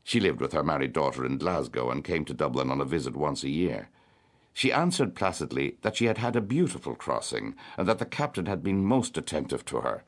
[0.04, 3.16] She lived with her married daughter in Glasgow and came to Dublin on a visit
[3.16, 3.90] once a year.
[4.54, 8.64] She answered placidly that she had had a beautiful crossing and that the captain had
[8.64, 10.04] been most attentive to her.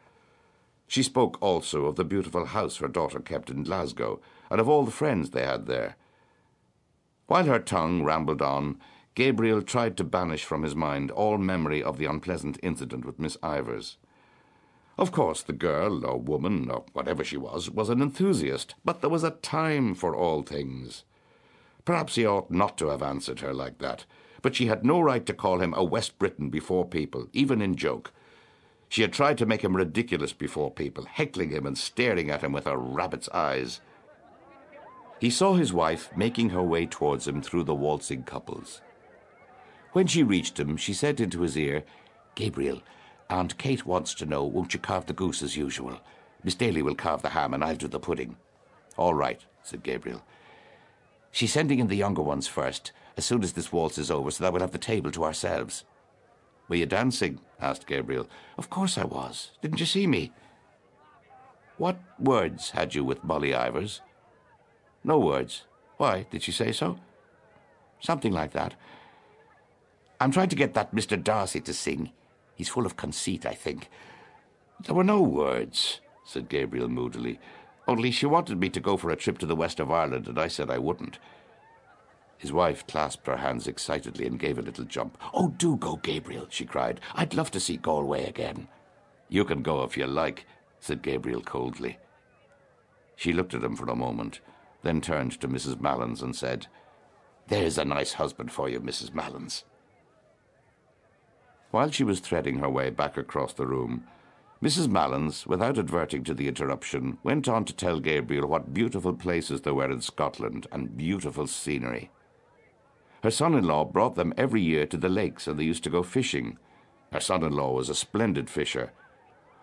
[0.88, 4.86] She spoke also of the beautiful house her daughter kept in Glasgow and of all
[4.86, 5.98] the friends they had there.
[7.28, 8.80] While her tongue rambled on,
[9.16, 13.38] Gabriel tried to banish from his mind all memory of the unpleasant incident with Miss
[13.42, 13.98] Ivors.
[14.98, 19.10] Of course, the girl, or woman, or whatever she was, was an enthusiast, but there
[19.10, 21.04] was a time for all things.
[21.84, 24.06] Perhaps he ought not to have answered her like that,
[24.42, 27.76] but she had no right to call him a West Briton before people, even in
[27.76, 28.14] joke.
[28.88, 32.54] She had tried to make him ridiculous before people, heckling him and staring at him
[32.54, 33.82] with her rabbit's eyes.
[35.20, 38.82] He saw his wife making her way towards him through the waltzing couples.
[39.94, 41.84] When she reached him, she said into his ear,
[42.36, 42.82] Gabriel,
[43.30, 46.00] Aunt Kate wants to know, won't you carve the goose as usual?
[46.44, 48.38] Miss Daly will carve the ham and I'll do the pudding.
[48.98, 50.24] All right, said Gabriel.
[51.32, 54.44] She's sending in the younger ones first, as soon as this waltz is over, so
[54.44, 55.84] that we'll have the table to ourselves.
[56.68, 57.40] Were you dancing?
[57.60, 58.28] asked Gabriel.
[58.58, 59.52] Of course I was.
[59.62, 60.32] Didn't you see me?
[61.78, 64.02] What words had you with Molly Ivors?
[65.04, 65.64] No words.
[65.98, 67.00] Why, did she say so?
[68.00, 68.76] Something like that.
[70.20, 71.22] I'm trying to get that Mr.
[71.22, 72.12] D'Arcy to sing.
[72.56, 73.90] He's full of conceit, I think.
[74.82, 77.40] There were no words, said Gabriel moodily.
[77.88, 80.40] Only she wanted me to go for a trip to the west of Ireland, and
[80.40, 81.20] I said I wouldn't.
[82.38, 85.18] His wife clasped her hands excitedly and gave a little jump.
[85.34, 87.00] Oh, do go, Gabriel, she cried.
[87.14, 88.68] I'd love to see Galway again.
[89.30, 90.46] You can go if you like,
[90.80, 91.98] said Gabriel coldly.
[93.16, 94.42] She looked at him for a moment,
[94.84, 95.80] then turned to Mrs.
[95.80, 96.68] Malins and said,
[97.48, 99.14] There's a nice husband for you, Mrs.
[99.14, 99.64] Malins.
[101.72, 104.06] While she was threading her way back across the room,
[104.64, 104.88] Mrs.
[104.88, 109.74] Malins, without adverting to the interruption, went on to tell Gabriel what beautiful places there
[109.74, 112.10] were in Scotland and beautiful scenery.
[113.22, 116.58] Her son-in-law brought them every year to the lakes and they used to go fishing.
[117.12, 118.92] Her son-in-law was a splendid fisher.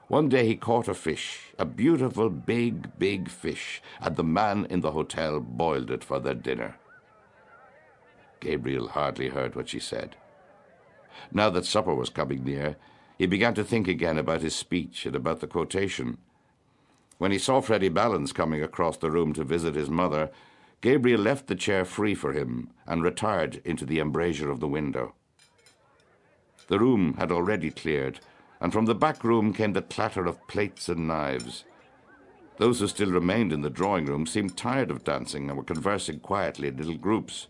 [0.09, 4.81] One day he caught a fish, a beautiful big, big fish, and the man in
[4.81, 6.77] the hotel boiled it for their dinner.
[8.41, 10.17] Gabriel hardly heard what she said.
[11.33, 12.77] Now that supper was coming near,
[13.19, 16.19] he began to think again about his speech and about the quotation.
[17.19, 20.31] When he saw Freddy Malins coming across the room to visit his mother,
[20.81, 25.15] Gabriel left the chair free for him and retired into the embrasure of the window.
[26.67, 28.19] The room had already cleared,
[28.61, 31.65] and from the back room came the clatter of plates and knives.
[32.57, 36.19] Those who still remained in the drawing room seemed tired of dancing and were conversing
[36.21, 37.47] quietly in little groups.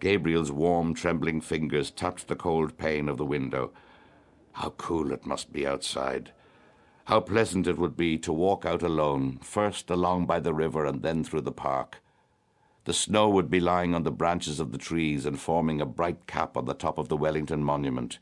[0.00, 3.72] Gabriel's warm, trembling fingers touched the cold pane of the window.
[4.52, 6.32] How cool it must be outside.
[7.06, 11.02] How pleasant it would be to walk out alone, first along by the river and
[11.02, 12.02] then through the park.
[12.84, 16.26] The snow would be lying on the branches of the trees and forming a bright
[16.26, 18.18] cap on the top of the Wellington Monument.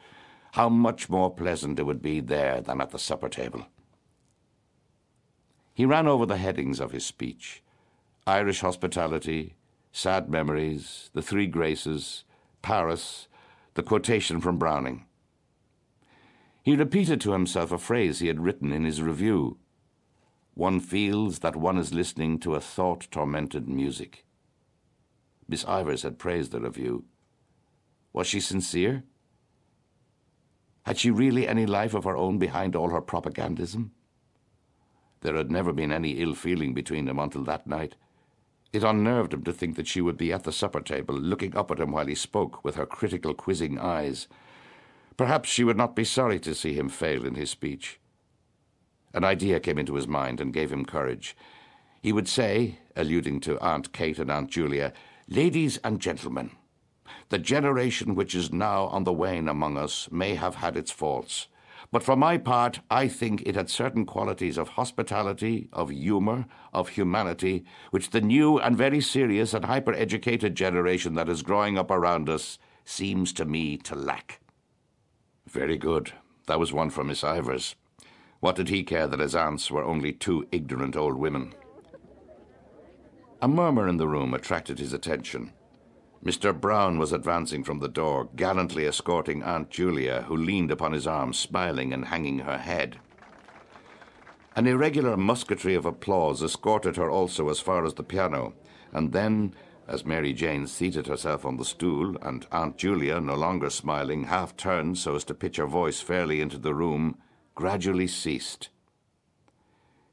[0.53, 3.67] How much more pleasant it would be there than at the supper table.
[5.75, 7.63] He ran over the headings of his speech
[8.27, 9.55] Irish hospitality,
[9.97, 12.25] sad memories, the three graces,
[12.63, 13.29] Paris,
[13.75, 15.07] the quotation from Browning.
[16.65, 19.57] He repeated to himself a phrase he had written in his review.
[20.55, 24.25] One feels that one is listening to a thought-tormented music.
[25.47, 27.05] Miss Ivors had praised the review.
[28.13, 29.05] Was she sincere?
[30.87, 33.91] Had she really any life of her own behind all her propagandism?
[35.21, 37.95] There had never been any ill feeling between them until that night.
[38.75, 41.71] It unnerved him to think that she would be at the supper table, looking up
[41.71, 44.27] at him while he spoke, with her critical, quizzing eyes.
[45.17, 48.01] Perhaps she would not be sorry to see him fail in his speech.
[49.13, 51.37] An idea came into his mind and gave him courage.
[52.03, 54.93] He would say, alluding to Aunt Kate and Aunt Julia,
[55.29, 56.51] Ladies and gentlemen,
[57.29, 61.47] the generation which is now on the wane among us may have had its faults.
[61.95, 66.89] But for my part, I think it had certain qualities of hospitality, of humour, of
[66.89, 71.93] humanity, which the new and very serious and hyper educated generation that is growing up
[71.93, 74.41] around us seems to me to lack.
[75.49, 76.13] Very good.
[76.49, 77.77] That was one for Miss Ivors.
[78.41, 81.55] What did he care that his aunts were only two ignorant old women?
[83.41, 85.53] A murmur in the room attracted his attention.
[86.25, 86.59] Mr.
[86.59, 91.35] Brown was advancing from the door, gallantly escorting Aunt Julia, who leaned upon his arm,
[91.35, 92.99] smiling and hanging her head.
[94.57, 98.55] An irregular musketry of applause escorted her also as far as the piano,
[98.91, 99.55] and then,
[99.87, 104.57] as Mary Jane seated herself on the stool, and Aunt Julia, no longer smiling, half
[104.57, 107.19] turned so as to pitch her voice fairly into the room,
[107.55, 108.71] gradually ceased.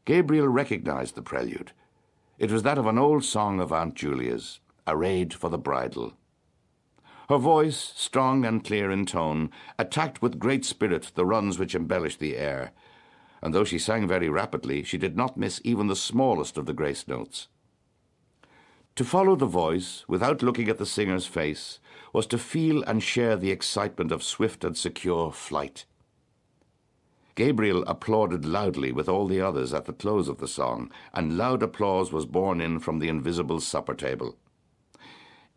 [0.04, 1.72] Gabriel recognized the prelude.
[2.38, 6.14] It was that of an old song of Aunt Julia's, arrayed for the bridal.
[7.30, 12.20] Her voice, strong and clear in tone, attacked with great spirit the runs which embellished
[12.20, 12.72] the air,
[13.42, 16.74] and though she sang very rapidly, she did not miss even the smallest of the
[16.74, 17.48] grace notes.
[18.98, 21.80] To follow the voice, without looking at the singer's face,
[22.12, 25.86] was to feel and share the excitement of swift and secure flight.
[27.36, 31.64] Gabriel applauded loudly with all the others at the close of the song, and loud
[31.64, 34.38] applause was borne in from the invisible supper table.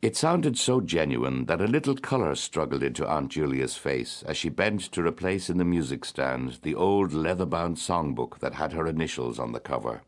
[0.05, 4.51] It sounded so genuine that a little colour struggled into Aunt Julia's face as she
[4.51, 9.39] bent to replace in the music stand the old leather-bound songbook that had her initials
[9.39, 10.03] on the cover.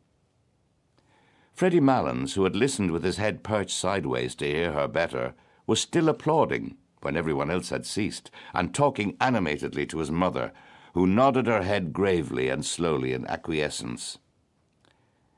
[1.55, 5.33] Freddy Malins, who had listened with his head perched sideways to hear her better,
[5.67, 10.53] was still applauding when everyone else had ceased, and talking animatedly to his mother,
[10.93, 14.19] who nodded her head gravely and slowly in acquiescence.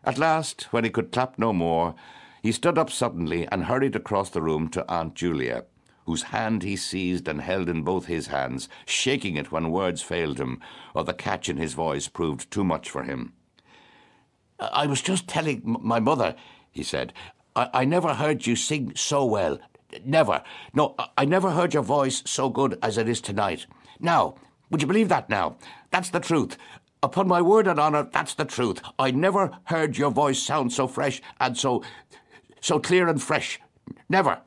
[0.02, 1.94] At last, when he could clap no more,
[2.42, 5.64] he stood up suddenly and hurried across the room to Aunt Julia,
[6.06, 10.38] whose hand he seized and held in both his hands, shaking it when words failed
[10.38, 10.60] him,
[10.94, 13.32] or the catch in his voice proved too much for him.
[14.58, 16.34] I was just telling my mother,
[16.70, 17.12] he said.
[17.54, 19.58] I, I never heard you sing so well.
[20.04, 20.42] Never.
[20.74, 23.66] No, I never heard your voice so good as it is tonight.
[24.00, 24.34] Now,
[24.70, 25.56] would you believe that now?
[25.90, 26.56] That's the truth.
[27.02, 28.82] Upon my word and honour, that's the truth.
[28.98, 31.84] I never heard your voice sound so fresh and so
[32.60, 33.60] so clear and fresh.
[34.08, 34.40] Never.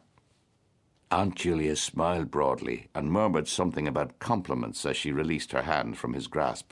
[1.10, 6.14] Aunt Julia smiled broadly and murmured something about compliments as she released her hand from
[6.14, 6.72] his grasp.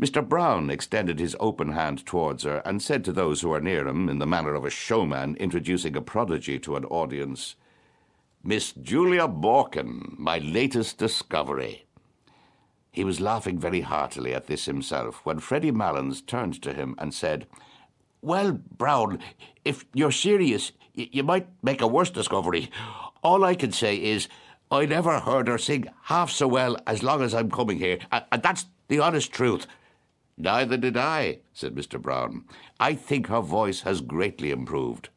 [0.00, 0.26] Mr.
[0.26, 4.08] Brown extended his open hand towards her and said to those who were near him,
[4.08, 7.54] in the manner of a showman introducing a prodigy to an audience,
[8.42, 11.84] Miss Julia Morkan, my latest discovery.
[12.90, 17.12] He was laughing very heartily at this himself when Freddy Malins turned to him and
[17.12, 17.46] said,
[18.22, 19.18] Well, Brown,
[19.64, 22.70] if you're serious, you might make a worse discovery.
[23.22, 24.28] All I can say is,
[24.70, 28.42] I never heard her sing half so well as long as I'm coming here, and
[28.42, 29.66] that's the honest truth.
[30.36, 32.00] Neither did I, said Mr.
[32.00, 32.44] Brown.
[32.78, 35.08] I think her voice has greatly improved.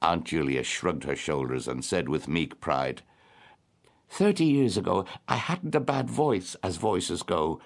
[0.00, 3.02] Aunt Julia shrugged her shoulders and said with meek pride,
[4.08, 7.60] Thirty years ago I hadn't a bad voice, as voices go.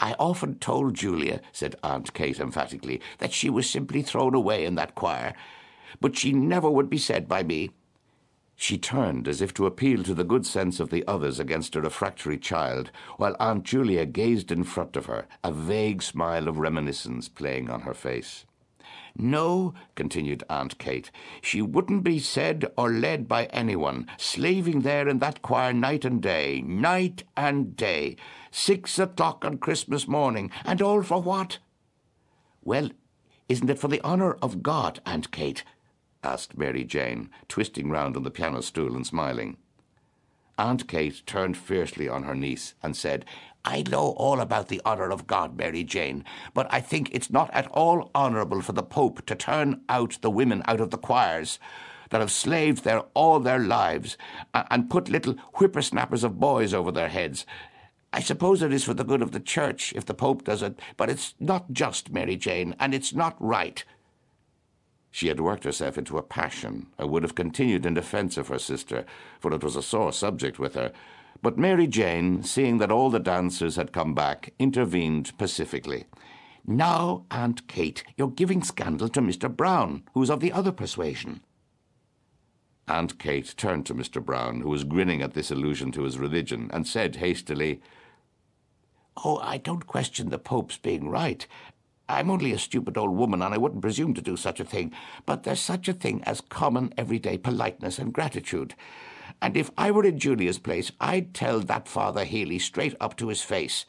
[0.00, 4.74] I often told Julia, said Aunt Kate emphatically, that she was simply thrown away in
[4.76, 5.34] that choir,
[6.00, 7.70] but she never would be said by me.
[8.56, 11.82] She turned as if to appeal to the good sense of the others against a
[11.82, 17.28] refractory child, while Aunt Julia gazed in front of her, a vague smile of reminiscence
[17.28, 18.46] playing on her face.
[19.16, 21.10] No, continued Aunt Kate,
[21.42, 26.22] she wouldn't be said or led by anyone, slaving there in that choir night and
[26.22, 28.16] day, night and day,
[28.50, 31.58] six o'clock on Christmas morning, and all for what?
[32.62, 32.90] Well,
[33.48, 35.64] isn't it for the honour of God, Aunt Kate?
[36.22, 39.56] asked Mary Jane, twisting round on the piano stool and smiling.
[40.58, 43.24] Aunt Kate turned fiercely on her niece and said,
[43.64, 46.24] I know all about the honour of God, Mary Jane,
[46.54, 50.30] but I think it's not at all honourable for the Pope to turn out the
[50.30, 51.58] women out of the choirs
[52.10, 54.16] that have slaved there all their lives
[54.52, 57.46] and put little whippersnappers of boys over their heads.
[58.12, 60.78] I suppose it is for the good of the Church if the Pope does it,
[60.96, 63.84] but it's not just, Mary Jane, and it's not right.
[65.12, 68.58] She had worked herself into a passion, and would have continued in defence of her
[68.58, 69.04] sister,
[69.38, 70.92] for it was a sore subject with her.
[71.42, 76.06] But Mary Jane, seeing that all the dancers had come back, intervened pacifically.
[76.66, 79.54] Now, Aunt Kate, you're giving scandal to Mr.
[79.54, 81.40] Brown, who's of the other persuasion.
[82.86, 84.24] Aunt Kate turned to Mr.
[84.24, 87.80] Brown, who was grinning at this allusion to his religion, and said hastily,
[89.24, 91.46] Oh, I don't question the Pope's being right,
[92.10, 94.92] I'm only a stupid old woman, and I wouldn't presume to do such a thing,
[95.26, 98.74] but there's such a thing as common everyday politeness and gratitude.
[99.40, 103.28] And if I were in Julia's place, I'd tell that Father Healy straight up to
[103.28, 103.86] his face.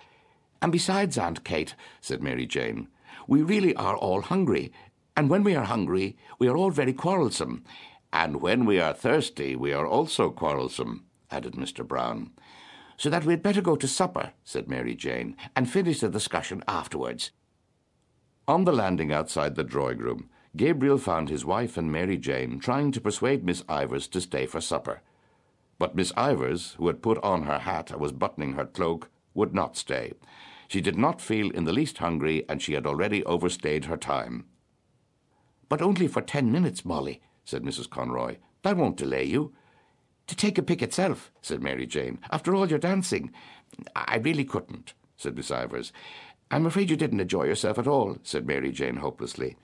[0.61, 2.89] And besides, Aunt Kate, said Mary Jane,
[3.27, 4.71] we really are all hungry,
[5.17, 7.63] and when we are hungry, we are all very quarrelsome.
[8.13, 11.87] And when we are thirsty, we are also quarrelsome, added Mr.
[11.87, 12.31] Brown.
[13.01, 17.31] So that we'd better go to supper, said Mary Jane, and finish the discussion afterwards.
[18.47, 22.91] On the landing outside the drawing room, Gabriel found his wife and Mary Jane trying
[22.91, 25.01] to persuade Miss Ivors to stay for supper.
[25.79, 29.55] But Miss Ivors, who had put on her hat and was buttoning her cloak, would
[29.55, 30.13] not stay.
[30.67, 34.45] She did not feel in the least hungry, and she had already overstayed her time.
[35.69, 37.89] But only for ten minutes, Molly, said Mrs.
[37.89, 38.37] Conroy.
[38.61, 39.55] That won't delay you.
[40.27, 42.19] To take a pick itself, said Mary Jane.
[42.31, 43.31] After all your dancing.
[43.95, 45.91] I really couldn't, said Miss Ivors.
[46.49, 49.57] I'm afraid you didn't enjoy yourself at all, said Mary Jane hopelessly.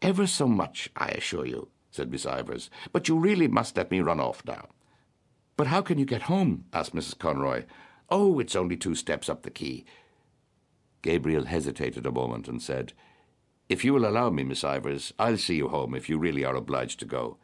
[0.00, 2.70] Ever so much, I assure you, said Miss Ivors.
[2.92, 4.68] But you really must let me run off now.
[5.56, 6.64] But how can you get home?
[6.72, 7.18] asked Mrs.
[7.18, 7.64] Conroy.
[8.10, 9.84] Oh, it's only two steps up the quay.
[11.02, 12.92] Gabriel hesitated a moment and said,
[13.68, 16.56] If you will allow me, Miss Ivors, I'll see you home if you really are
[16.56, 17.36] obliged to go.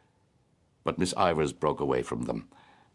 [0.83, 2.47] But Miss Ivors broke away from them.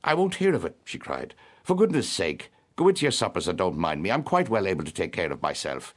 [0.03, 1.35] I won't hear of it, she cried.
[1.63, 4.11] For goodness sake, Go into your suppers and don't mind me.
[4.11, 5.95] I'm quite well able to take care of myself.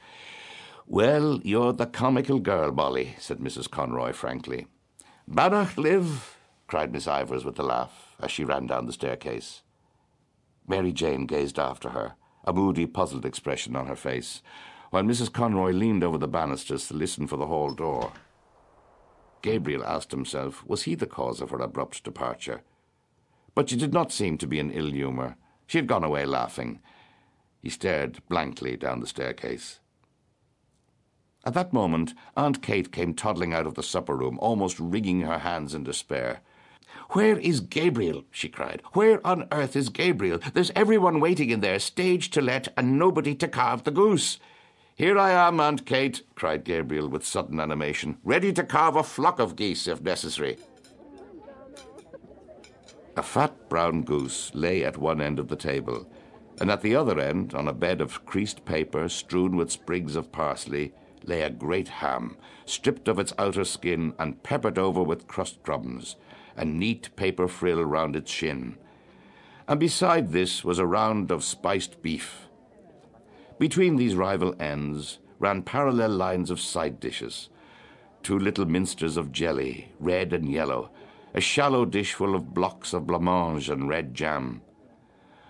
[0.86, 3.70] Well, you're the comical girl, Molly, said Mrs.
[3.70, 4.66] Conroy frankly.
[5.30, 6.36] Beannacht libh,
[6.66, 9.62] cried Miss Ivors with a laugh as she ran down the staircase.
[10.66, 12.14] Mary Jane gazed after her,
[12.44, 14.40] a moody, puzzled expression on her face,
[14.90, 15.32] while Mrs.
[15.32, 18.12] Conroy leaned over the banisters to listen for the hall door.
[19.42, 22.62] Gabriel asked himself, was he the cause of her abrupt departure?
[23.54, 25.36] But she did not seem to be in ill humour.
[25.66, 26.80] She had gone away laughing.
[27.62, 29.80] He stared blankly down the staircase.
[31.44, 35.38] At that moment, Aunt Kate came toddling out of the supper room, almost wringing her
[35.38, 36.40] hands in despair.
[37.10, 38.24] Where is Gabriel?
[38.30, 38.82] she cried.
[38.92, 40.38] Where on earth is Gabriel?
[40.52, 44.38] There's everyone waiting in there, stage to let, and nobody to carve the goose.
[45.00, 49.38] Here I am, Aunt Kate, cried Gabriel with sudden animation, ready to carve a flock
[49.38, 50.58] of geese if necessary.
[53.16, 56.06] A fat brown goose lay at one end of the table,
[56.60, 60.32] and at the other end, on a bed of creased paper strewn with sprigs of
[60.32, 60.92] parsley,
[61.24, 62.36] lay a great ham,
[62.66, 66.16] stripped of its outer skin and peppered over with crust crumbs,
[66.58, 68.76] a neat paper frill round its shin.
[69.66, 72.49] And beside this was a round of spiced beef.
[73.60, 77.50] Between these rival ends ran parallel lines of side dishes,
[78.22, 80.88] two little minsters of jelly, red and yellow,
[81.34, 84.62] a shallow dish full of blocks of blancmange and red jam,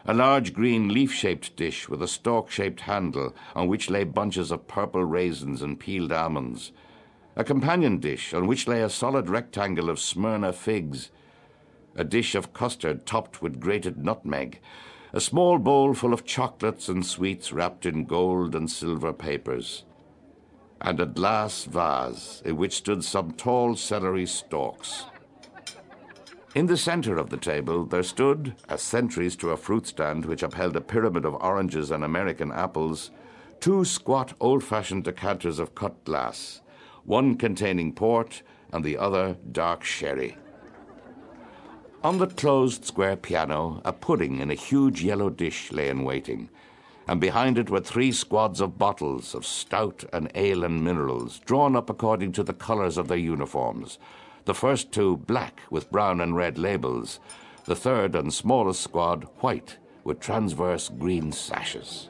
[0.04, 5.04] a large green leaf-shaped dish with a stalk-shaped handle on which lay bunches of purple
[5.04, 6.72] raisins and peeled almonds,
[7.36, 11.12] a companion dish on which lay a solid rectangle of Smyrna figs,
[11.94, 14.60] a dish of custard topped with grated nutmeg,
[15.12, 19.84] a small bowl full of chocolates and sweets wrapped in gold and silver papers,
[20.80, 25.06] and a glass vase in which stood some tall celery stalks.
[26.54, 30.42] In the center of the table there stood, as sentries to a fruit stand which
[30.42, 33.10] upheld a pyramid of oranges and American apples,
[33.60, 36.60] two squat old-fashioned decanters of cut glass,
[37.04, 38.42] one containing port
[38.72, 40.36] and the other dark sherry.
[42.02, 46.48] On the closed square piano, a pudding in a huge yellow dish lay in waiting,
[47.06, 51.76] and behind it were three squads of bottles of stout and ale and minerals, drawn
[51.76, 53.98] up according to the colors of their uniforms,
[54.46, 57.20] the first two black with brown and red labels,
[57.66, 62.08] the third and smallest squad white with transverse green sashes.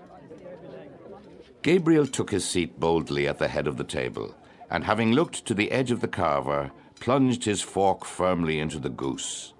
[1.62, 4.36] Gabriel took his seat boldly at the head of the table,
[4.70, 6.70] and having looked to the edge of the carver,
[7.00, 9.52] plunged his fork firmly into the goose.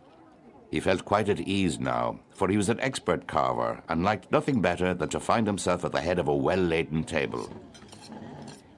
[0.70, 4.60] He felt quite at ease now, for he was an expert carver and liked nothing
[4.60, 7.50] better than to find himself at the head of a well laden table.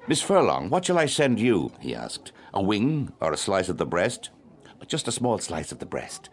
[0.09, 1.70] Miss Furlong, what shall I send you?
[1.80, 2.32] he asked.
[2.55, 4.30] A wing or a slice of the breast?
[4.86, 6.28] Just a small slice of the breast.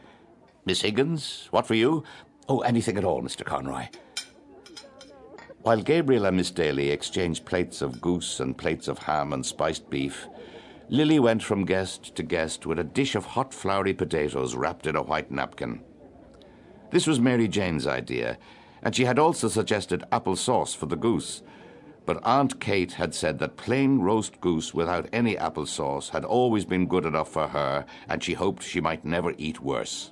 [0.65, 2.03] Miss Higgins, what for you?
[2.47, 3.45] Oh, anything at all, Mr.
[3.45, 3.87] Conroy.
[5.61, 9.89] While Gabriel and Miss Daly exchanged plates of goose and plates of ham and spiced
[9.89, 10.27] beef,
[10.91, 14.95] Lily went from guest to guest with a dish of hot floury potatoes wrapped in
[14.95, 15.81] a white napkin.
[16.89, 18.39] This was Mary Jane's idea,
[18.81, 21.43] and she had also suggested apple sauce for the goose,
[22.07, 26.65] but Aunt Kate had said that plain roast goose without any apple sauce had always
[26.65, 30.11] been good enough for her, and she hoped she might never eat worse.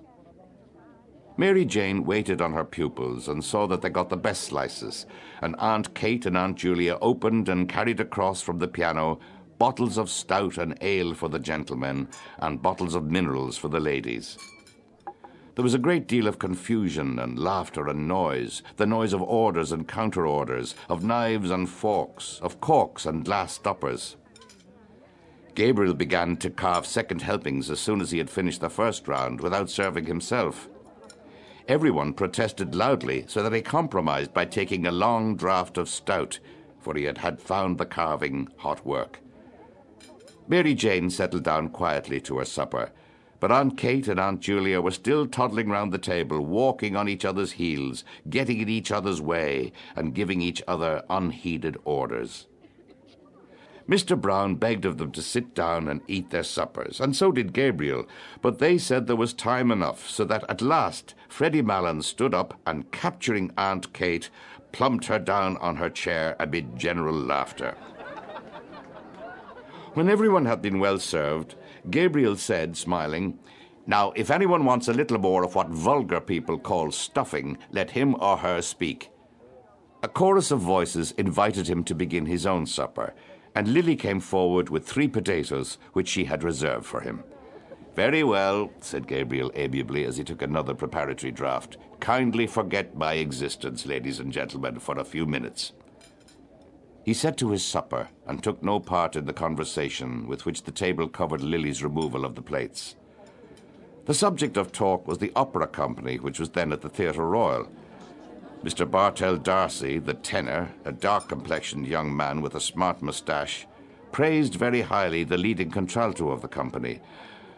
[1.37, 5.07] Mary Jane waited on her pupils and saw that they got the best slices,
[5.41, 9.19] and Aunt Kate and Aunt Julia opened and carried across from the piano
[9.57, 12.07] bottles of stout and ale for the gentlemen,
[12.39, 14.37] and bottles of minerals for the ladies.
[15.55, 19.71] There was a great deal of confusion and laughter and noise, the noise of orders
[19.71, 24.17] and counter orders, of knives and forks, of corks and glass stoppers.
[25.55, 29.41] Gabriel began to carve second helpings as soon as he had finished the first round
[29.41, 30.69] without serving himself.
[31.67, 36.37] Everyone protested loudly, so that he compromised by taking a long draught of stout,
[36.79, 39.19] for he had had found the carving hot work.
[40.47, 42.91] Mary Jane settled down quietly to her supper,
[43.39, 47.25] but Aunt Kate and Aunt Julia were still toddling round the table, walking on each
[47.25, 52.47] other's heels, getting in each other's way, and giving each other unheeded orders.
[53.87, 54.19] Mr.
[54.19, 58.05] Brown begged of them to sit down and eat their suppers, and so did Gabriel,
[58.41, 62.59] but they said there was time enough, so that at last Freddy Malins stood up
[62.65, 64.29] and, capturing Aunt Kate,
[64.73, 67.77] plumped her down on her chair amid general laughter.
[69.97, 71.55] When everyone had been well served,
[71.89, 73.39] Gabriel said, smiling,
[73.87, 78.15] Now, if anyone wants a little more of what vulgar people call stuffing, let him
[78.19, 79.09] or her speak.
[80.03, 83.15] A chorus of voices invited him to begin his own supper,
[83.55, 87.23] and Lily came forward with three potatoes which she had reserved for him.
[87.95, 91.75] Very well, said Gabriel amiably as he took another preparatory draught.
[91.99, 95.73] Kindly forget my existence, ladies and gentlemen, for a few minutes.
[97.07, 100.73] He set to his supper and took no part in the conversation with which the
[100.73, 102.97] table covered Lily's removal of the plates.
[104.03, 107.71] The subject of talk was the opera company, which was then at the Theatre Royal.
[108.61, 108.91] Mr.
[108.91, 113.65] Bartell D'Arcy, the tenor, a dark complexioned young man with a smart moustache,
[114.11, 116.99] praised very highly the leading contralto of the company,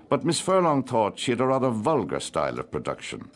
[0.09, 3.31] but Miss Furlong thought she had a rather vulgar style of production.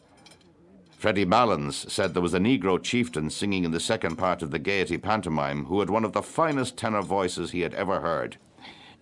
[1.03, 4.57] Freddy Malins said there was a Negro chieftain singing in the second part of the
[4.57, 8.37] Gaiety pantomime who had one of the finest tenor voices he had ever heard.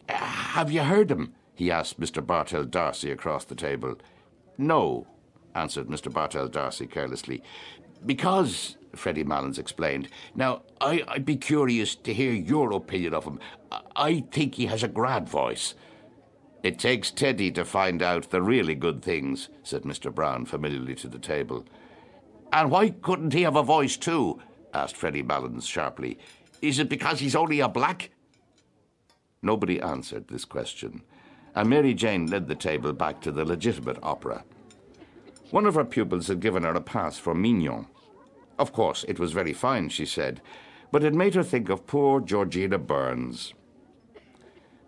[0.10, 1.36] Have you heard him?
[1.54, 2.26] he asked Mr.
[2.26, 4.00] Bartell D'Arcy across the table.
[4.58, 5.06] No,
[5.54, 6.12] answered Mr.
[6.12, 7.44] Bartell D'Arcy carelessly.
[8.04, 10.08] Because, Freddy Malins explained.
[10.34, 13.40] Now, I, would be curious to hear your opinion of him.
[13.72, 15.76] I, I think he has a grad voice.
[16.64, 20.12] It takes Teddy to find out the really good things, said Mr.
[20.12, 21.64] Brown familiarly to the table.
[22.52, 24.42] And why couldn't he have a voice too?
[24.74, 26.18] asked Freddy Malins sharply.
[26.62, 28.12] Is it because he's only a black?
[29.42, 31.02] Nobody answered this question,
[31.56, 34.44] and Mary Jane led the table back to the legitimate opera.
[35.50, 37.88] One of her pupils had given her a pass for Mignon.
[38.60, 40.42] Of course, it was very fine, she said,
[40.92, 43.54] but it made her think of poor Georgina Burns.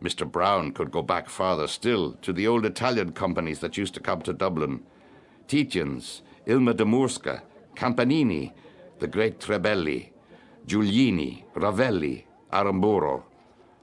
[0.01, 0.29] Mr.
[0.29, 4.21] Brown could go back farther still to the old Italian companies that used to come
[4.21, 4.83] to Dublin
[5.47, 7.41] Tietjens, Ilma de Murska,
[7.75, 8.53] Campanini,
[8.99, 10.11] the great Trebelli,
[10.65, 13.23] Giuglini, Ravelli, Aramburo.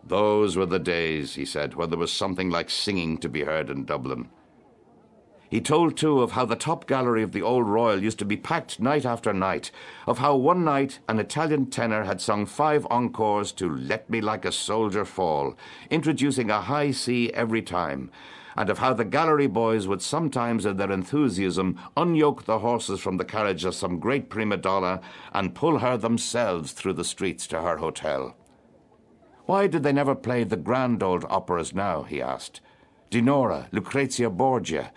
[0.02, 3.68] Those were the days, he said, when there was something like singing to be heard
[3.68, 4.30] in Dublin.
[5.50, 8.36] He told, too, of how the top gallery of the Old Royal used to be
[8.36, 9.72] packed night after night,
[10.06, 14.44] of how one night an Italian tenor had sung five encores to Let Me Like
[14.44, 15.56] a Soldier Fall,
[15.90, 18.12] introducing a high C every time,
[18.60, 23.16] and of how the gallery boys would sometimes, in their enthusiasm, unyoke the horses from
[23.16, 25.00] the carriage of some great prima donna
[25.32, 28.36] and pull her themselves through the streets to her hotel.
[29.46, 32.02] Why did they never play the grand old operas now?
[32.02, 32.60] he asked.
[33.10, 34.92] Dinorah, Lucrezia Borgia.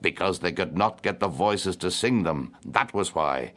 [0.00, 2.56] Because they could not get the voices to sing them.
[2.64, 3.52] That was why.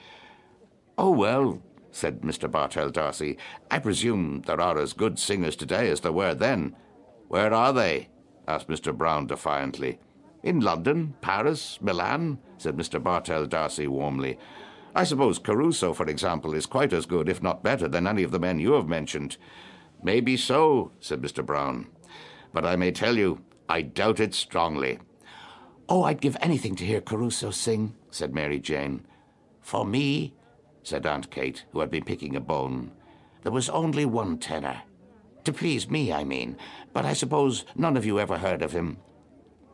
[0.97, 2.49] Oh, well, said Mr.
[2.49, 3.37] Bartell D'Arcy,
[3.69, 6.75] I presume there are as good singers today as there were then.
[7.27, 8.09] Where are they?
[8.51, 8.95] Asked Mr.
[8.95, 9.97] Brown defiantly.
[10.43, 13.01] In London, Paris, Milan, said Mr.
[13.01, 14.37] Bartell D'Arcy warmly.
[14.93, 18.31] I suppose Caruso, for example, is quite as good, if not better, than any of
[18.31, 19.37] the men you have mentioned.
[20.03, 21.45] Maybe so, said Mr.
[21.45, 21.87] Brown.
[22.51, 24.99] But I may tell you, I doubt it strongly.
[25.87, 29.05] Oh, I'd give anything to hear Caruso sing, said Mary Jane.
[29.61, 30.33] For me,
[30.83, 32.91] said Aunt Kate, who had been picking a bone,
[33.43, 34.81] there was only one tenor.
[35.45, 36.57] To please me, I mean.
[36.93, 38.97] But I suppose none of you ever heard of him.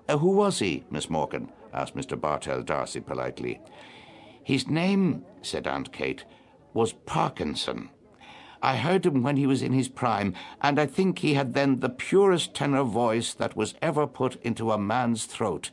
[0.08, 1.50] Uh, who was he, Miss Morkan?
[1.74, 2.20] asked Mr.
[2.20, 3.60] Bartell D'Arcy politely.
[4.44, 6.24] His name, said Aunt Kate,
[6.74, 7.90] was Parkinson.
[8.62, 11.80] I heard him when he was in his prime, and I think he had then
[11.80, 15.72] the purest tenor voice that was ever put into a man's throat.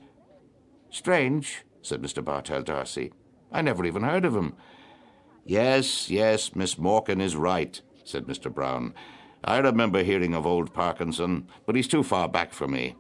[0.90, 2.22] Strange, said Mr.
[2.22, 3.12] Bartell D'Arcy.
[3.52, 4.54] I never even heard of him.
[5.44, 8.52] Yes, yes, Miss Morkan is right, said Mr.
[8.52, 8.94] Brown.
[9.44, 12.96] I remember hearing of old Parkinson, but he's too far back for me.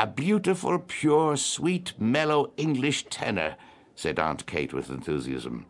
[0.00, 3.56] A beautiful, pure, sweet, mellow English tenor,
[3.94, 5.66] said Aunt Kate with enthusiasm.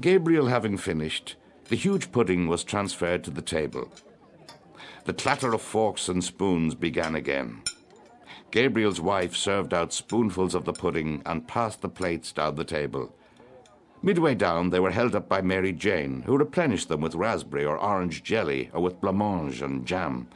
[0.00, 1.36] Gabriel having finished,
[1.68, 3.92] the huge pudding was transferred to the table.
[5.04, 7.62] The clatter of forks and spoons began again.
[8.50, 13.14] Gabriel's wife served out spoonfuls of the pudding and passed the plates down the table.
[14.02, 17.78] Midway down, they were held up by Mary Jane, who replenished them with raspberry or
[17.78, 20.28] orange jelly, or with blancmange and jam.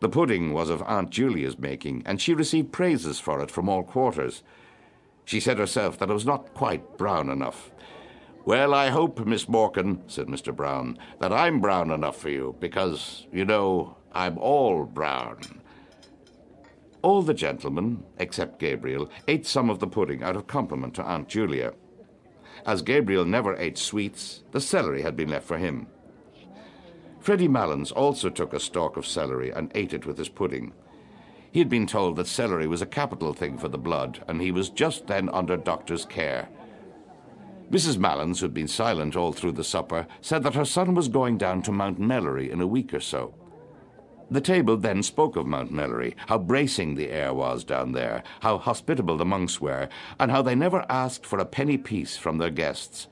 [0.00, 3.82] The pudding was of Aunt Julia's making, and she received praises for it from all
[3.82, 4.42] quarters.
[5.24, 7.70] She said herself that it was not quite brown enough.
[8.44, 10.54] Well, I hope, Miss Morkan, said Mr.
[10.54, 15.40] Brown, that I'm brown enough for you, because, you know, I'm all brown.
[17.02, 21.28] All the gentlemen, except Gabriel, ate some of the pudding out of compliment to Aunt
[21.28, 21.72] Julia.
[22.66, 25.86] As Gabriel never ate sweets, the celery had been left for him.
[27.20, 30.72] Freddy Malins also took a stalk of celery and ate it with his pudding.
[31.52, 34.50] He had been told that celery was a capital thing for the blood, and he
[34.50, 36.48] was just then under doctor's care.
[37.70, 37.98] Mrs.
[37.98, 41.38] Malins, who had been silent all through the supper, said that her son was going
[41.38, 43.32] down to Mount Melleray in a week or so.
[44.28, 48.58] The table then spoke of Mount Melleray, how bracing the air was down there, how
[48.58, 52.50] hospitable the monks were, and how they never asked for a penny piece from their
[52.50, 53.06] guests.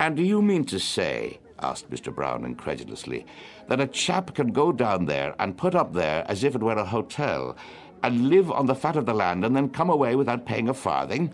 [0.00, 2.14] And do you mean to say, asked Mr.
[2.14, 3.26] Brown incredulously,
[3.68, 6.72] that a chap can go down there and put up there as if it were
[6.72, 7.56] a hotel,
[8.02, 10.74] and live on the fat of the land and then come away without paying a
[10.74, 11.32] farthing?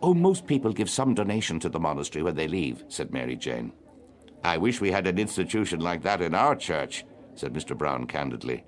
[0.00, 3.72] Oh, most people give some donation to the monastery when they leave, said Mary Jane.
[4.44, 7.04] I wish we had an institution like that in our church,
[7.34, 7.76] said Mr.
[7.76, 8.64] Brown candidly.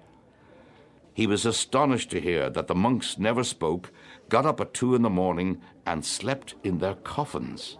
[1.12, 3.92] He was astonished to hear that the monks never spoke,
[4.28, 7.78] got up at two in the morning, and slept in their coffins.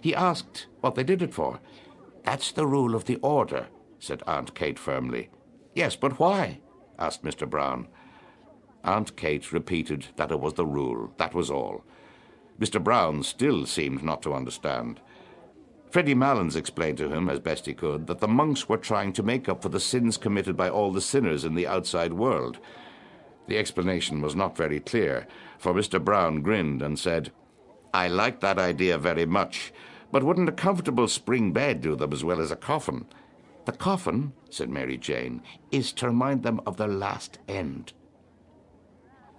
[0.00, 1.60] He asked what they did it for.
[2.24, 3.66] That's the rule of the order,
[3.98, 5.30] said Aunt Kate firmly.
[5.74, 6.60] Yes, but why?
[6.98, 7.48] asked Mr.
[7.48, 7.88] Brown.
[8.84, 11.84] Aunt Kate repeated that it was the rule, that was all.
[12.60, 12.82] Mr.
[12.82, 15.00] Brown still seemed not to understand.
[15.90, 19.22] Freddy Malins explained to him, as best he could, that the monks were trying to
[19.22, 22.58] make up for the sins committed by all the sinners in the outside world.
[23.46, 25.26] The explanation was not very clear,
[25.58, 26.02] for Mr.
[26.02, 27.32] Brown grinned and said,
[27.94, 29.72] I like that idea very much,
[30.12, 33.06] but wouldn't a comfortable spring bed do them as well as a coffin?
[33.64, 37.94] The coffin, said Mary Jane, is to remind them of their last end.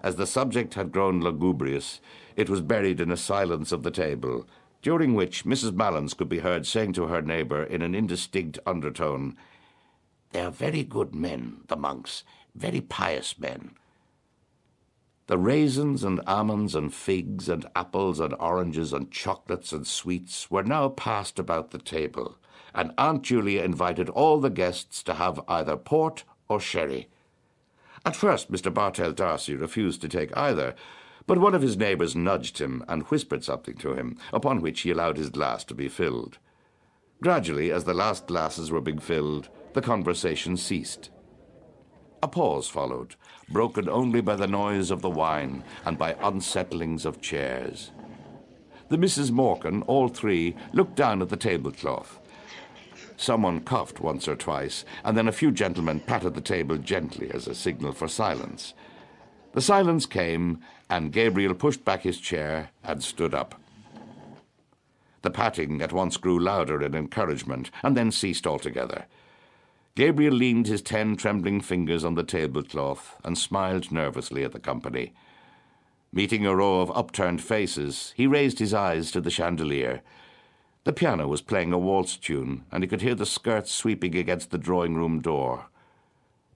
[0.02, 2.00] As the subject had grown lugubrious,
[2.36, 4.48] it was buried in a silence of the table,
[4.82, 5.74] during which Mrs.
[5.74, 9.36] Malins could be heard saying to her neighbour in an indistinct undertone,
[10.32, 12.24] They are very good men, the monks,
[12.56, 13.72] very pious men.
[15.28, 20.64] The raisins and almonds and figs and apples and oranges and chocolates and sweets were
[20.64, 22.38] now passed about the table,
[22.74, 27.10] and Aunt Julia invited all the guests to have either port or sherry.
[28.06, 28.74] At first, Mr.
[28.74, 30.74] Bartell D'Arcy refused to take either,
[31.30, 34.90] but one of his neighbours nudged him and whispered something to him, upon which he
[34.90, 36.40] allowed his glass to be filled.
[37.22, 41.12] Gradually, as the last glasses were being filled, the conversation ceased.
[42.24, 43.16] A pause followed,
[43.48, 47.92] broken only by the noise of the wine and by unsettlings of chairs.
[48.88, 52.18] The Misses Morkan, all three, looked down at the tablecloth.
[53.18, 57.48] Someone coughed once or twice, and then a few gentlemen patted the table gently as
[57.48, 58.74] a signal for silence.
[59.54, 63.56] The silence came, and Gabriel pushed back his chair and stood up.
[65.22, 69.06] The patting at once grew louder in encouragement, and then ceased altogether.
[69.96, 75.14] Gabriel leaned his ten trembling fingers on the tablecloth and smiled nervously at the company.
[76.14, 80.02] Meeting a row of upturned faces, he raised his eyes to the chandelier.
[80.86, 84.52] The piano was playing a waltz tune, and he could hear the skirts sweeping against
[84.52, 85.66] the drawing room door.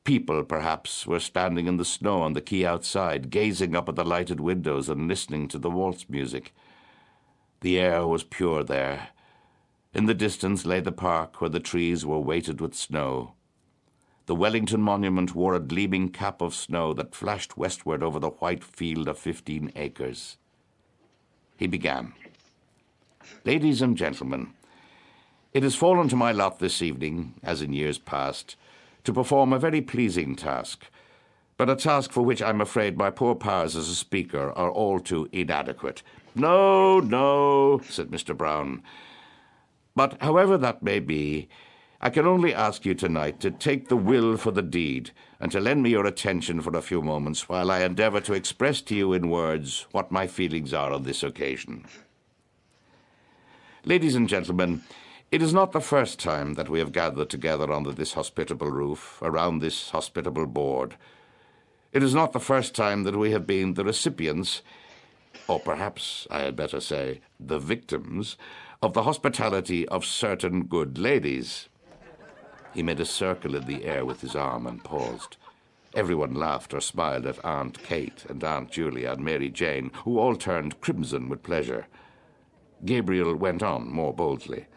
[0.04, 4.04] People, perhaps, were standing in the snow on the quay outside, gazing up at the
[4.04, 6.54] lighted windows and listening to the waltz music.
[7.62, 9.10] The air was pure there.
[9.94, 13.34] In the distance lay the park where the trees were weighted with snow.
[14.26, 18.64] The Wellington Monument wore a gleaming cap of snow that flashed westward over the white
[18.64, 20.38] field of fifteen acres.
[21.56, 22.14] He began.
[23.46, 24.54] Ladies and gentlemen,
[25.54, 28.56] it has fallen to my lot this evening, as in years past,
[29.04, 30.86] to perform a very pleasing task,
[31.58, 35.00] but a task for which I'm afraid my poor powers as a speaker are all
[35.00, 36.02] too inadequate.
[36.36, 38.36] No, no, said Mr.
[38.36, 38.82] Brown.
[39.96, 41.48] But however that may be,
[42.02, 45.62] I can only ask you tonight to take the will for the deed and to
[45.62, 49.14] lend me your attention for a few moments while I endeavour to express to you
[49.14, 51.86] in words what my feelings are on this occasion.
[53.86, 54.82] Ladies and gentlemen,
[55.34, 59.18] it is not the first time that we have gathered together under this hospitable roof,
[59.20, 60.96] around this hospitable board.
[61.92, 64.62] It is not the first time that we have been the recipients,
[65.48, 68.38] or perhaps I had better say, the victims,
[68.80, 71.68] of the hospitality of certain good ladies.
[72.76, 75.38] He made a circle in the air with his arm and paused.
[75.96, 80.36] Everyone laughed or smiled at Aunt Kate and Aunt Julia and Mary Jane, who all
[80.36, 81.88] turned crimson with pleasure.
[82.86, 84.68] Gabriel went on more boldly.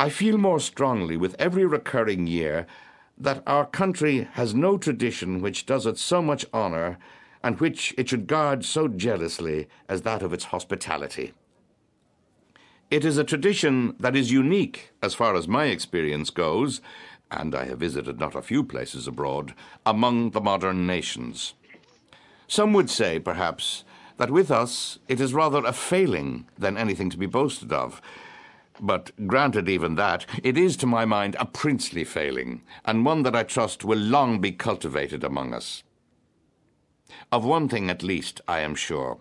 [0.00, 2.66] I feel more strongly with every recurring year
[3.18, 6.96] that our country has no tradition which does it so much honor
[7.42, 11.34] and which it should guard so jealously as that of its hospitality.
[12.90, 16.80] It is a tradition that is unique, as far as my experience goes,
[17.30, 19.52] and I have visited not a few places abroad,
[19.84, 21.52] among the modern nations.
[22.48, 23.84] Some would say, perhaps,
[24.16, 28.00] that with us it is rather a failing than anything to be boasted of,
[28.80, 33.34] but granted even that, it is to my mind a princely failing, and one that
[33.34, 35.82] I trust will long be cultivated among us.
[37.32, 39.18] Of one thing at least I am sure.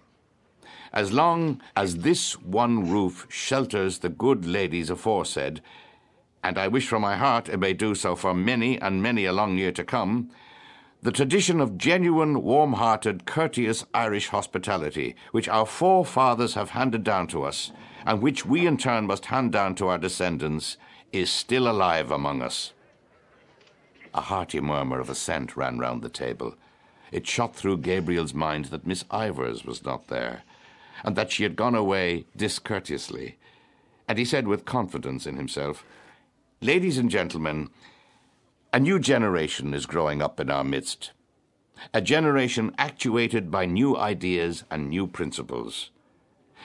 [0.91, 5.61] As long as this one roof shelters the good ladies aforesaid,
[6.43, 9.33] and I wish from my heart it may do so for many and many a
[9.33, 10.31] long year to come,
[11.01, 17.27] the tradition of genuine, warm hearted, courteous Irish hospitality, which our forefathers have handed down
[17.27, 17.71] to us,
[18.05, 20.77] and which we in turn must hand down to our descendants,
[21.11, 22.73] is still alive among us.
[24.13, 26.55] A hearty murmur of assent ran round the table.
[27.11, 30.43] It shot through Gabriel's mind that Miss Ivors was not there,
[31.03, 33.37] and that she had gone away discourteously.
[34.07, 35.83] And he said with confidence in himself,
[36.61, 37.69] Ladies and gentlemen,
[38.73, 41.11] a new generation is growing up in our midst.
[41.93, 45.89] a generation actuated by new ideas and new principles.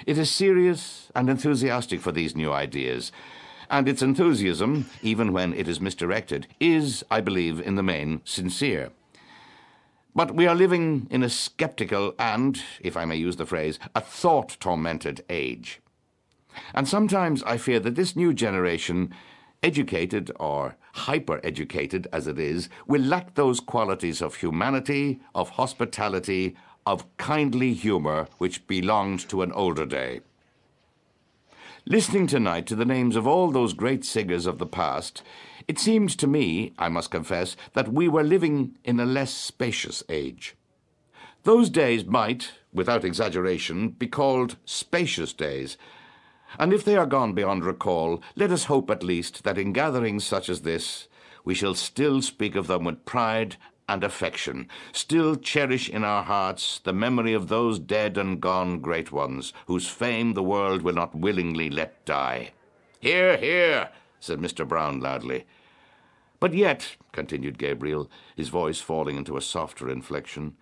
[0.07, 3.13] It is serious and enthusiastic for these new ideas,
[3.71, 8.91] and its enthusiasm, even when it is misdirected, is, I believe, in the main, sincere.
[10.15, 14.01] But we are living in a skeptical and, if I may use the phrase, a
[14.01, 15.81] thought tormented age.
[16.73, 19.13] And sometimes I fear that this new generation,
[19.63, 26.55] educated or hyper educated as it is, will lack those qualities of humanity, of hospitality,
[26.87, 30.21] of kindly humour which belonged to an older day.
[31.87, 35.23] Listening tonight to the names of all those great singers of the past,
[35.69, 40.03] it seemed to me, I must confess, that we were living in a less spacious
[40.09, 40.57] age.
[41.43, 45.77] Those days might, without exaggeration, be called spacious days,
[46.59, 50.25] and if they are gone beyond recall, let us hope at least that in gatherings
[50.25, 51.09] such as this,
[51.45, 53.57] we shall still speak of them with pride
[53.89, 59.13] and affection, still cherish in our hearts the memory of those dead and gone great
[59.13, 62.53] ones, whose fame the world will not willingly let die.
[63.01, 64.67] Hear, hear, said Mr.
[64.67, 65.45] Brown loudly.
[66.41, 70.57] But yet, continued Gabriel, his voice falling into a softer inflection,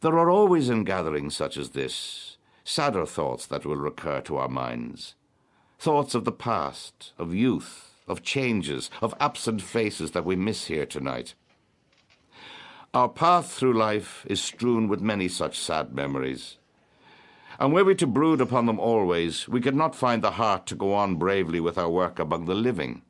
[0.00, 4.48] there are always in gatherings such as this sadder thoughts that will recur to our
[4.48, 5.14] minds.
[5.78, 10.86] Thoughts of the past, of youth, of changes, of absent faces that we miss here
[10.86, 11.34] tonight.
[12.96, 16.56] Our path through life is strewn with many such sad memories.
[17.60, 20.74] And were we to brood upon them always, we could not find the heart to
[20.74, 23.02] go on bravely with our work among the living.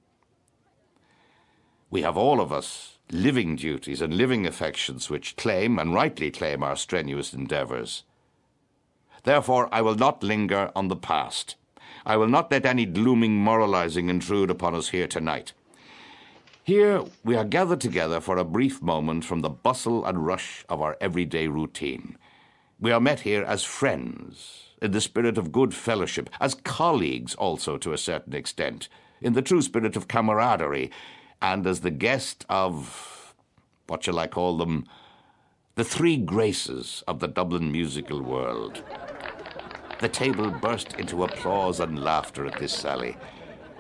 [1.89, 6.65] We have all of us living duties and living affections which claim, and rightly claim,
[6.65, 8.03] our strenuous endeavours.
[9.23, 11.55] Therefore, I will not linger on the past.
[12.05, 15.53] I will not let any glooming moralizing intrude upon us here tonight.
[16.67, 20.83] Here we are gathered together for a brief moment from the bustle and rush of
[20.83, 22.19] our everyday routine.
[22.81, 27.79] We are met here as friends, in the spirit of good fellowship, as colleagues also
[27.79, 28.89] to a certain extent,
[29.21, 30.91] in the true spirit of camaraderie,
[31.41, 33.33] and as the guest of,
[33.87, 34.87] what shall I call them,
[35.77, 38.83] the three graces of the Dublin musical world.
[40.01, 43.17] The table burst into applause and laughter at this sally.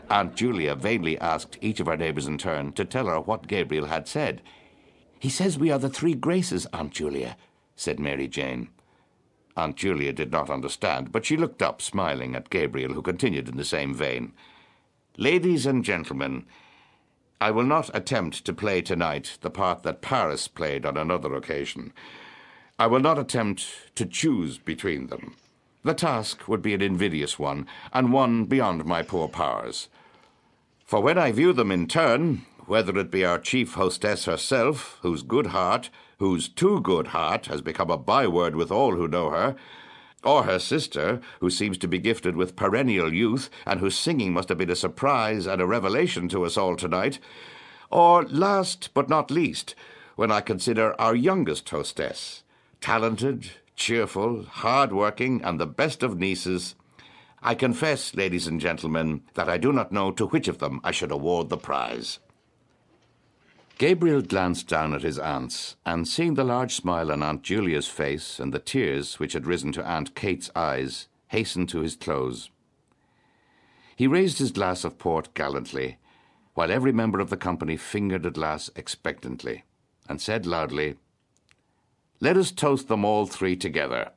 [0.09, 3.87] Aunt Julia vainly asked each of our neighbours in turn to tell her what Gabriel
[3.87, 4.41] had said.
[5.19, 7.37] He says we are the three graces, Aunt Julia,
[7.75, 8.69] said Mary Jane.
[9.57, 13.57] Aunt Julia did not understand, but she looked up, smiling at Gabriel, who continued in
[13.57, 14.33] the same vein.
[15.17, 16.45] Ladies and gentlemen,
[17.41, 21.93] I will not attempt to play tonight the part that Paris played on another occasion.
[22.79, 25.35] I will not attempt to choose between them.
[25.83, 29.89] The task would be an invidious one, and one beyond my poor powers.
[30.87, 35.25] For when I view them in turn, whether it be our chief hostess herself, whose
[35.25, 39.57] good heart, whose too good heart, has become a byword with all who know her,
[40.23, 44.49] or her sister, who seems to be gifted with perennial youth, and whose singing must
[44.49, 47.19] have been a surprise and a revelation to us all tonight,
[47.91, 49.75] or last but not least,
[50.15, 52.45] when I consider our youngest hostess,
[52.81, 56.77] talented, cheerful, hard-working, and the best of nieces,
[57.47, 60.91] I confess, ladies and gentlemen, that I do not know to which of them I
[60.91, 62.19] should award the prize.
[63.79, 68.41] Gabriel glanced down at his aunts, and seeing the large smile on Aunt Julia's face
[68.41, 72.51] and the tears which had risen to Aunt Kate's eyes, hastened to his close.
[73.95, 75.99] He raised his glass of port gallantly,
[76.55, 79.63] while every member of the company fingered a glass expectantly,
[80.09, 80.97] and said loudly,
[82.19, 84.11] let us toast them all three together.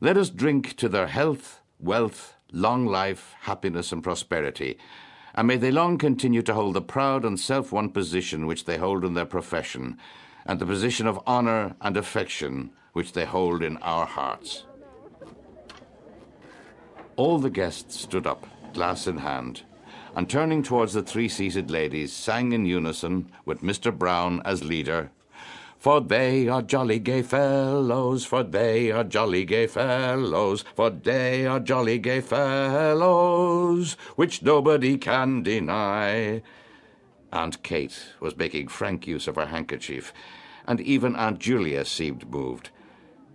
[0.00, 4.78] Let us drink to their health, wealth, long life, happiness, and prosperity,
[5.34, 8.76] and may they long continue to hold the proud and self won position which they
[8.76, 9.98] hold in their profession,
[10.46, 14.64] and the position of honour and affection which they hold in our hearts.
[17.16, 19.62] All the guests stood up, glass in hand,
[20.16, 23.96] and turning towards the three seated ladies, sang in unison, with Mr.
[23.96, 25.10] Brown as leader,
[25.84, 31.60] for they are jolly gay fellows, for they are jolly gay fellows, for they are
[31.60, 36.40] jolly gay fellows, which nobody can deny.
[37.30, 40.10] Aunt Kate was making frank use of her handkerchief,
[40.66, 42.70] and even Aunt Julia seemed moved.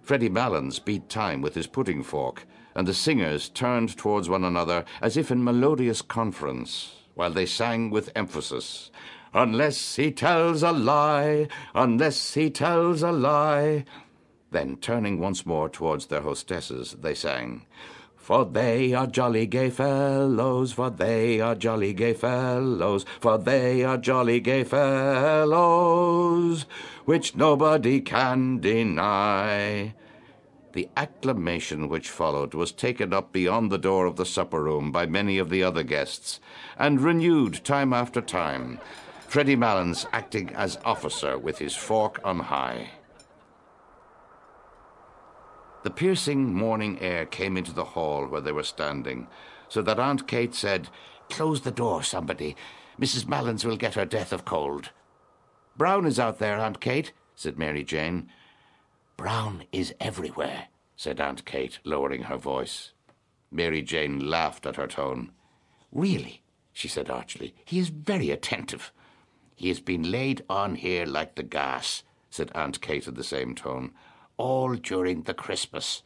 [0.02, 4.86] Freddy Malins beat time with his pudding fork, and the singers turned towards one another
[5.04, 8.89] as if in melodious conference, while they sang with emphasis
[9.34, 13.86] unless he tells a lie, unless he tells a lie.
[14.52, 17.66] Then, turning once more towards their hostesses, they sang,
[18.16, 23.98] For they are jolly gay fellows, for they are jolly gay fellows, for they are
[23.98, 26.66] jolly gay fellows,
[27.06, 29.94] which nobody can deny.
[30.74, 35.08] The acclamation which followed was taken up beyond the door of the supper room by
[35.08, 36.40] many of the other guests,
[36.78, 38.80] and renewed time after time,
[39.30, 42.90] Freddy Malins acting as officer with his fork on high.
[45.84, 49.28] The piercing morning air came into the hall where they were standing,
[49.68, 50.90] so that Aunt Kate said,
[51.30, 52.56] Close the door, somebody.
[53.00, 53.28] Mrs.
[53.28, 54.90] Malins will get her death of cold.
[55.78, 58.32] Brown is out there, Aunt Kate, said Mary Jane.
[59.16, 62.94] Brown is everywhere, said Aunt Kate, lowering her voice.
[63.52, 65.34] Mary Jane laughed at her tone.
[65.92, 66.42] Really,
[66.74, 68.92] she said archly, he is very attentive.
[69.60, 73.55] He has been laid on here like the gas, said Aunt Kate in the same
[73.55, 73.91] tone
[74.38, 76.01] all during the Christmas.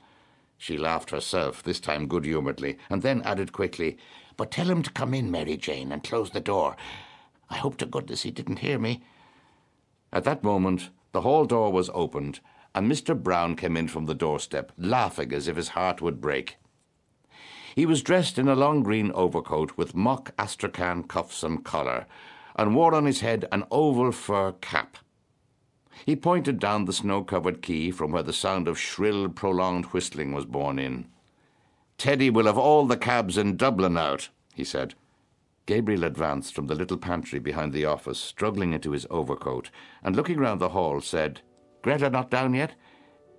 [0.58, 3.98] She laughed herself, this time good humouredly, and then added quickly,
[4.36, 6.76] But tell him to come in, Mary Jane, and close the door.
[7.48, 9.04] I hope to goodness he didn't hear me.
[10.12, 12.40] At that moment, the hall door was opened,
[12.74, 13.16] and Mr.
[13.16, 16.58] Brown came in from the doorstep, laughing as if his heart would break.
[17.76, 22.08] He was dressed in a long green overcoat with mock astrakhan cuffs and collar,
[22.56, 24.98] and wore on his head an oval fur cap.
[26.06, 30.34] He pointed down the snow covered quay from where the sound of shrill, prolonged whistling
[30.34, 31.08] was borne in.
[31.98, 34.96] Teddy will have all the cabs in Dublin out, he said.
[35.66, 39.70] Gabriel advanced from the little pantry behind the office, struggling into his overcoat,
[40.04, 41.42] and looking round the hall, said,
[41.82, 42.74] Greta not down yet?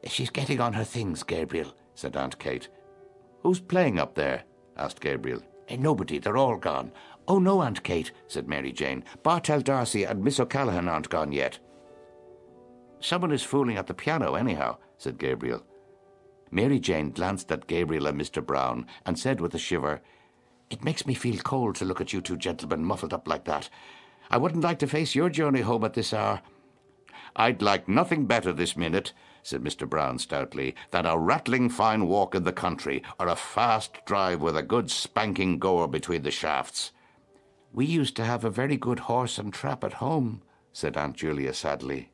[0.06, 2.68] She's getting on her things, Gabriel, said Aunt Kate.
[3.42, 4.44] Who's playing up there?
[4.76, 5.42] asked Gabriel.
[5.68, 6.92] Eh, nobody, they're all gone.
[7.26, 9.04] Oh, no, Aunt Kate, said Mary Jane.
[9.22, 11.58] Bartell D'Arcy and Miss O'Callaghan aren't gone yet.
[13.00, 15.62] Someone is fooling at the piano, anyhow, said Gabriel.
[16.50, 18.44] Mary Jane glanced at Gabriel and Mr.
[18.44, 20.00] Brown and said with a shiver,
[20.70, 23.68] It makes me feel cold to look at you two gentlemen muffled up like that.
[24.30, 26.42] I wouldn't like to face your journey home at this hour.
[27.36, 29.12] I'd like nothing better this minute,
[29.42, 29.88] said Mr.
[29.88, 34.56] Brown stoutly, than a rattling fine walk in the country or a fast drive with
[34.56, 36.92] a good spanking goer between the shafts.
[37.74, 41.52] We used to have a very good horse and trap at home, said Aunt Julia
[41.52, 42.12] sadly.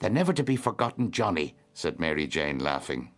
[0.00, 3.12] The never to be forgotten Johnny, said Mary Jane, laughing.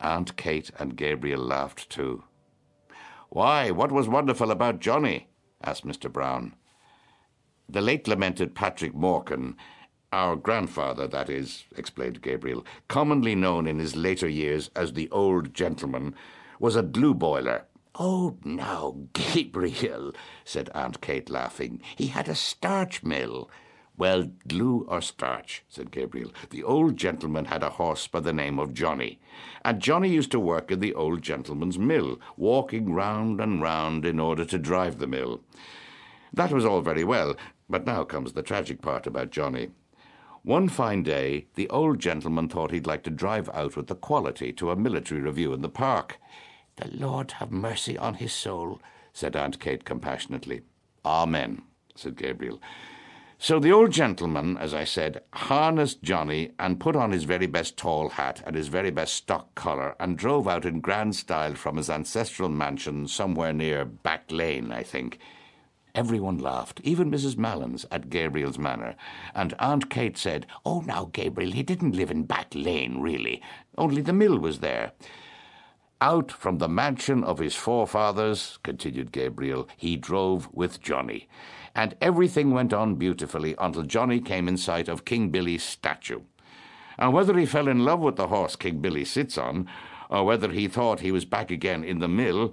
[0.00, 2.24] Aunt Kate and Gabriel laughed too.
[3.28, 5.28] Why, what was wonderful about Johnny?
[5.62, 6.12] asked Mr.
[6.12, 6.56] Brown.
[7.68, 9.54] The late lamented Patrick Morkan,
[10.12, 15.54] our grandfather, that is, explained Gabriel, commonly known in his later years as the old
[15.54, 16.16] gentleman,
[16.58, 17.66] was a glue boiler.
[17.94, 20.12] Oh, now, Gabriel,
[20.44, 21.82] said Aunt Kate, laughing.
[21.96, 23.50] He had a starch mill.
[23.98, 26.32] Well, glue or starch, said Gabriel.
[26.48, 29.20] The old gentleman had a horse by the name of Johnny,
[29.62, 34.18] and Johnny used to work in the old gentleman's mill, walking round and round in
[34.18, 35.42] order to drive the mill.
[36.32, 37.36] That was all very well,
[37.68, 39.68] but now comes the tragic part about Johnny.
[40.42, 44.50] One fine day, the old gentleman thought he'd like to drive out with the quality
[44.54, 46.18] to a military review in the park.
[46.76, 48.80] The Lord have mercy on his soul,
[49.12, 50.62] said Aunt Kate compassionately.
[51.04, 51.62] Amen,
[51.94, 52.60] said Gabriel.
[53.38, 57.76] So the old gentleman, as I said, harnessed Johnny and put on his very best
[57.76, 61.76] tall hat and his very best stock collar and drove out in grand style from
[61.76, 65.18] his ancestral mansion somewhere near Back Lane, I think.
[65.94, 67.36] Everyone laughed, even Mrs.
[67.36, 68.94] Malins, at Gabriel's manner,
[69.34, 73.42] and Aunt Kate said, Oh, now, Gabriel, he didn't live in Back Lane, really.
[73.76, 74.92] Only the mill was there.
[76.02, 81.28] Out from the mansion of his forefathers, continued Gabriel, he drove with Johnny
[81.76, 86.22] and everything went on beautifully until Johnny came in sight of King Billy's statue.
[86.98, 89.68] And whether he fell in love with the horse King Billy sits on,
[90.10, 92.52] or whether he thought he was back again in the mill,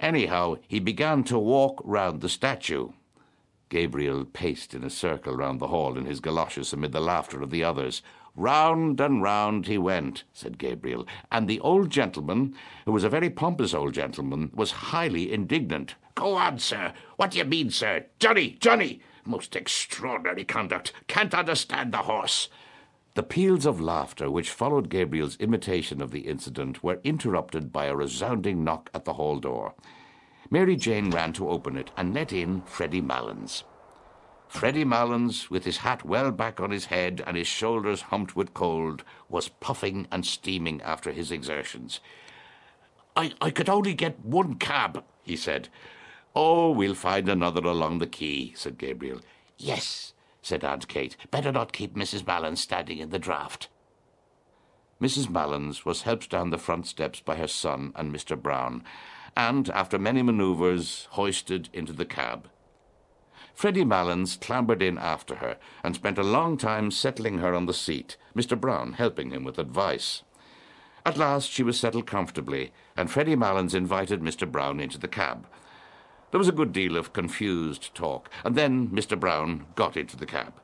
[0.00, 2.88] anyhow, he began to walk round the statue.
[3.68, 7.50] Gabriel paced in a circle round the hall in his galoshes amid the laughter of
[7.50, 8.02] the others.
[8.38, 12.54] Round and round he went, said Gabriel, and the old gentleman,
[12.86, 15.96] who was a very pompous old gentleman, was highly indignant.
[16.14, 16.92] Go on, sir.
[17.16, 18.06] What do you mean, sir?
[18.20, 19.00] Johnny, Johnny!
[19.24, 20.92] Most extraordinary conduct.
[21.08, 22.48] Can't understand the horse.
[23.14, 27.96] The peals of laughter which followed Gabriel's imitation of the incident were interrupted by a
[27.96, 29.74] resounding knock at the hall door.
[30.48, 33.64] Mary Jane ran to open it and let in Freddy Malins.
[34.48, 38.54] Freddy Malins, with his hat well back on his head and his shoulders humped with
[38.54, 42.00] cold, was puffing and steaming after his exertions.
[43.14, 45.68] I, I could only get one cab, he said.
[46.34, 49.20] Oh, we'll find another along the quay, said Gabriel.
[49.58, 51.16] Yes, said Aunt Kate.
[51.30, 52.26] Better not keep Mrs.
[52.26, 53.68] Malins standing in the draught.
[55.00, 55.28] Mrs.
[55.28, 58.40] Malins was helped down the front steps by her son and Mr.
[58.40, 58.82] Brown,
[59.36, 62.48] and, after many manoeuvres, hoisted into the cab.
[63.58, 67.74] Freddy Malins clambered in after her and spent a long time settling her on the
[67.74, 68.56] seat, Mr.
[68.56, 70.22] Brown helping him with advice.
[71.04, 74.48] At last she was settled comfortably, and Freddy Malins invited Mr.
[74.48, 75.44] Brown into the cab.
[76.30, 79.18] There was a good deal of confused talk, and then Mr.
[79.18, 80.54] Brown got into the cab.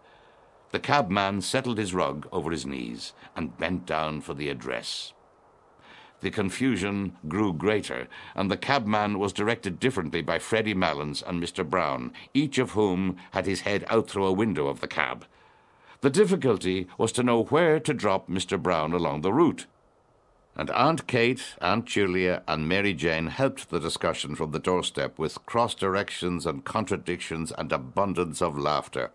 [0.71, 5.14] The cabman settled his rug over his knees and bent down for the address.
[6.25, 11.69] The confusion grew greater, and the cabman was directed differently by Freddy Malins and Mr.
[11.69, 15.27] Brown, each of whom had his head out through a window of the cab.
[16.01, 18.59] The difficulty was to know where to drop Mr.
[18.59, 19.67] Brown along the route.
[20.57, 25.45] And Aunt Kate, Aunt Julia, and Mary Jane helped the discussion from the doorstep with
[25.45, 29.11] cross directions and contradictions and abundance of laughter.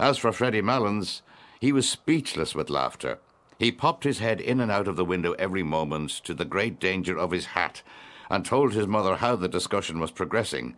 [0.00, 1.22] As for Freddy Malins,
[1.60, 3.20] he was speechless with laughter.
[3.58, 6.80] He popped his head in and out of the window every moment, to the great
[6.80, 7.82] danger of his hat,
[8.30, 10.76] and told his mother how the discussion was progressing,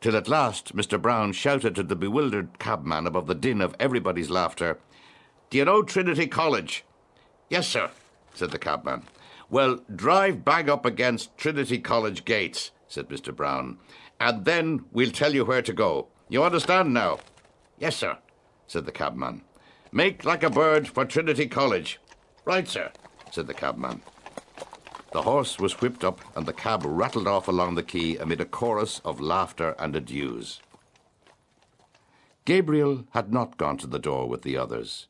[0.00, 1.00] till at last Mr.
[1.00, 4.78] Brown shouted to the bewildered cabman above the din of everybody's laughter,
[5.50, 6.84] Do you know Trinity College?
[7.48, 7.90] Yes, sir,
[8.32, 9.04] said the cabman.
[9.50, 13.34] Well, drive bang up against Trinity College gates, said Mr.
[13.34, 13.78] Brown,
[14.18, 16.08] and then we'll tell you where to go.
[16.28, 17.18] You understand now?
[17.78, 18.16] Yes, sir,
[18.66, 19.42] said the cabman.
[19.92, 22.00] Make like a bird for Trinity College.
[22.44, 22.90] Right, sir,
[23.30, 24.02] said the cabman.
[25.12, 28.44] The horse was whipped up, and the cab rattled off along the quay amid a
[28.44, 30.60] chorus of laughter and adieus.
[32.44, 35.06] Gabriel had not gone to the door with the others.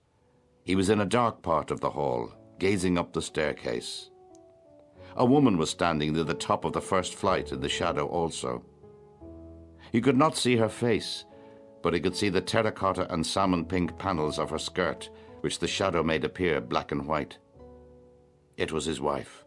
[0.63, 4.11] He was in a dark part of the hall, gazing up the staircase.
[5.17, 8.63] A woman was standing near the top of the first flight in the shadow also.
[9.91, 11.25] He could not see her face,
[11.83, 15.09] but he could see the terracotta and salmon pink panels of her skirt
[15.45, 17.37] which the shadow made appear black and white.
[18.57, 19.45] It was his wife.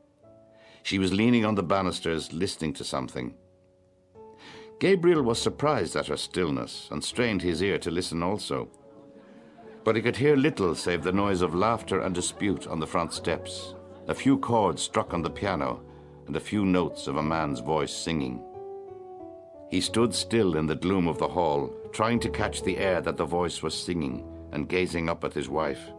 [0.84, 3.34] She was leaning on the banisters, listening to something.
[4.80, 8.70] Gabriel was surprised at her stillness and strained his ear to listen also.
[9.84, 13.12] But he could hear little save the noise of laughter and dispute on the front
[13.12, 13.74] steps,
[14.08, 15.82] a few chords struck on the piano,
[16.28, 18.39] and a few notes of a man's voice singing.
[19.72, 23.18] He stood still in the gloom of the hall, trying to catch the air that
[23.18, 24.24] the voice was singing
[24.58, 25.91] and gazing up at his wife.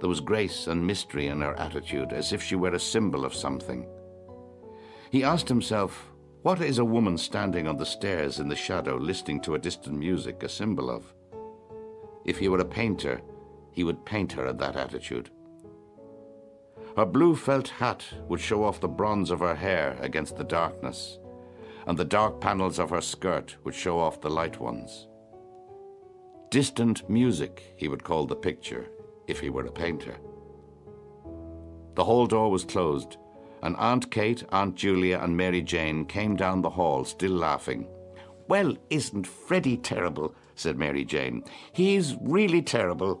[0.00, 3.32] There was grace and mystery in her attitude, as if she were a symbol of
[3.32, 3.88] something.
[5.12, 6.10] He asked himself,
[6.42, 9.96] what is a woman standing on the stairs in the shadow listening to a distant
[9.96, 11.14] music a symbol of?
[12.24, 13.20] If he were a painter,
[13.70, 15.30] he would paint her in that attitude.
[16.96, 21.20] Her blue felt hat would show off the bronze of her hair against the darkness,
[21.86, 25.07] and the dark panels of her skirt would show off the light ones.
[26.50, 28.88] Distant music, he would call the picture,
[29.26, 30.16] if he were a painter.
[31.94, 33.18] The hall door was closed,
[33.62, 37.86] and Aunt Kate, Aunt Julia, and Mary Jane came down the hall, still laughing.
[38.48, 40.34] Well, isn't Freddy terrible?
[40.54, 41.44] said Mary Jane.
[41.72, 43.20] He's really terrible.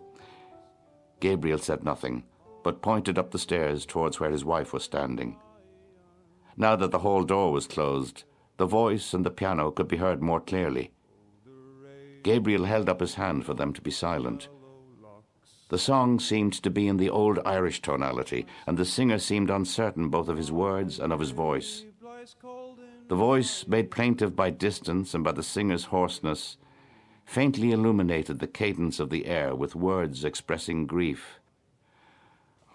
[1.20, 2.24] Gabriel said nothing,
[2.64, 5.36] but pointed up the stairs towards where his wife was standing.
[6.56, 8.24] Now that the hall door was closed,
[8.56, 10.92] the voice and the piano could be heard more clearly.
[12.22, 14.48] Gabriel held up his hand for them to be silent.
[15.68, 20.08] The song seemed to be in the old Irish tonality, and the singer seemed uncertain
[20.08, 21.84] both of his words and of his voice.
[23.08, 26.56] The voice, made plaintive by distance and by the singer's hoarseness,
[27.24, 31.37] faintly illuminated the cadence of the air with words expressing grief.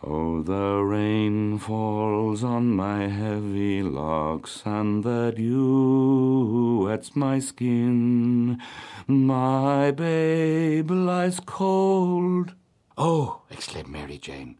[0.05, 8.61] Oh, the rain falls on my heavy locks, and the dew wets my skin.
[9.07, 12.53] My babe lies cold.
[12.97, 14.57] Oh, exclaimed Mary Jane,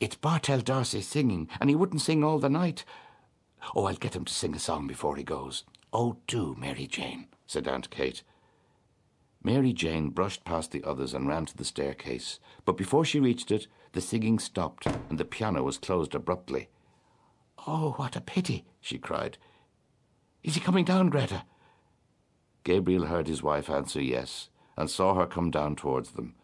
[0.00, 2.84] it's Bartell D'Arcy singing, and he wouldn't sing all the night.
[3.76, 5.62] Oh, I'll get him to sing a song before he goes.
[5.92, 8.24] Oh, do, Mary Jane, said Aunt Kate.
[9.42, 13.50] Mary Jane brushed past the others and ran to the staircase, but before she reached
[13.50, 16.68] it, the singing stopped and the piano was closed abruptly.
[17.66, 19.38] Oh, what a pity, she cried.
[20.42, 21.44] Is he coming down, Greta?
[22.64, 26.34] Gabriel heard his wife answer yes, and saw her come down towards them.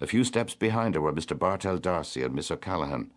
[0.00, 1.38] A few steps behind her were Mr.
[1.38, 3.10] Bartell D'Arcy and Miss O'Callaghan.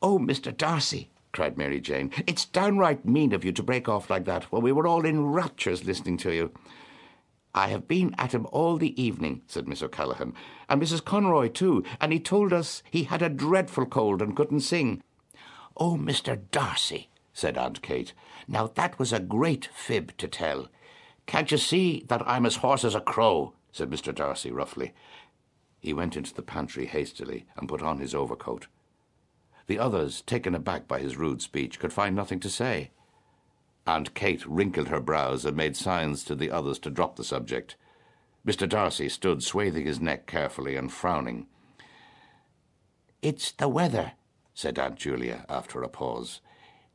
[0.00, 0.54] Oh, Mr.
[0.54, 4.62] D'Arcy, cried Mary Jane, it's downright mean of you to break off like that when
[4.62, 6.52] we were all in raptures listening to you.
[7.54, 10.34] I have been at him all the evening, said Miss O'Callaghan,
[10.68, 11.04] and Mrs.
[11.04, 15.02] Conroy too, and he told us he had a dreadful cold and couldn't sing.
[15.76, 16.40] Oh, Mr.
[16.50, 18.12] D'Arcy, said Aunt Kate,
[18.48, 20.68] now that was a great fib to tell.
[21.26, 23.54] Can't you see that I'm as hoarse as a crow?
[23.70, 24.14] said Mr.
[24.14, 24.92] D'Arcy roughly.
[25.80, 28.66] He went into the pantry hastily and put on his overcoat.
[29.66, 32.90] The others, taken aback by his rude speech, could find nothing to say.
[33.86, 37.76] Aunt Kate wrinkled her brows and made signs to the others to drop the subject.
[38.46, 38.68] Mr.
[38.68, 41.46] D'Arcy stood swathing his neck carefully and frowning.
[43.22, 44.12] It's the weather,
[44.54, 46.40] said Aunt Julia after a pause.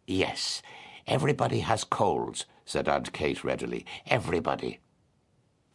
[0.05, 0.61] Yes,
[1.07, 3.85] everybody has colds, said Aunt Kate readily.
[4.07, 4.79] Everybody.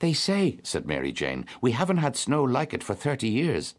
[0.00, 3.74] They say, said Mary Jane, we haven't had snow like it for thirty years.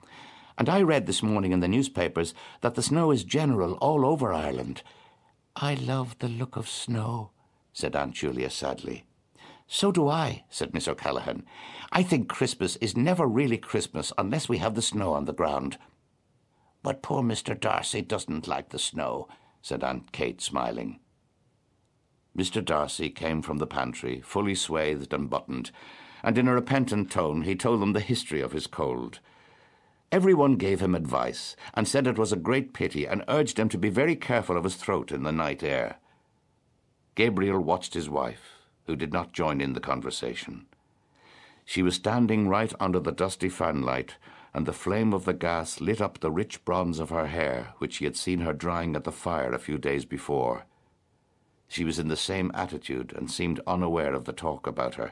[0.58, 4.34] And I read this morning in the newspapers that the snow is general all over
[4.34, 4.82] Ireland.
[5.58, 7.32] I love the look of snow,
[7.72, 9.06] said Aunt Julia sadly.
[9.68, 11.46] So do I, said Miss O'Callaghan.
[11.94, 15.78] I think Christmas is never really Christmas unless we have the snow on the ground.
[16.84, 17.58] But poor Mr.
[17.58, 19.30] D'Arcy doesn't like the snow,
[19.62, 21.00] said Aunt Kate, smiling.
[22.38, 22.64] Mr.
[22.64, 25.72] D'Arcy came from the pantry, fully swathed and buttoned,
[26.22, 29.20] and in a repentant tone he told them the history of his cold.
[30.16, 33.78] Everyone gave him advice, and said it was a great pity, and urged him to
[33.78, 35.98] be very careful of his throat in the night air.
[37.16, 40.68] Gabriel watched his wife, who did not join in the conversation.
[41.66, 44.12] She was standing right under the dusty fanlight,
[44.54, 47.98] and the flame of the gas lit up the rich bronze of her hair, which
[47.98, 50.64] he had seen her drying at the fire a few days before.
[51.68, 55.12] She was in the same attitude and seemed unaware of the talk about her.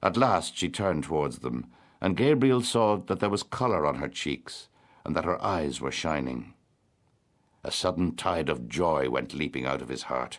[0.00, 1.66] At last she turned towards them,
[2.00, 4.68] and Gabriel saw that there was colour on her cheeks
[5.04, 6.54] and that her eyes were shining.
[7.62, 10.38] A sudden tide of joy went leaping out of his heart.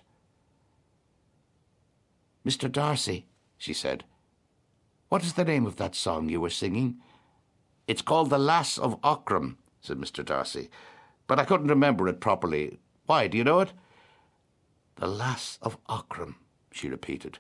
[2.46, 2.72] Mr.
[2.72, 3.28] D'Arcy,
[3.58, 4.04] she said,
[5.12, 6.96] what is the name of that song you were singing?
[7.86, 10.24] It's called The Lass of Aughrim, said Mr.
[10.24, 10.70] D'Arcy,
[11.28, 12.80] but I couldn't remember it properly.
[13.08, 13.74] Why, do you know it?
[14.96, 16.36] The Lass of Aughrim,
[16.72, 17.40] she repeated.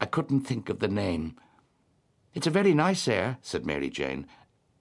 [0.00, 1.36] I couldn't think of the name.
[2.36, 4.26] It's a very nice air, said Mary Jane.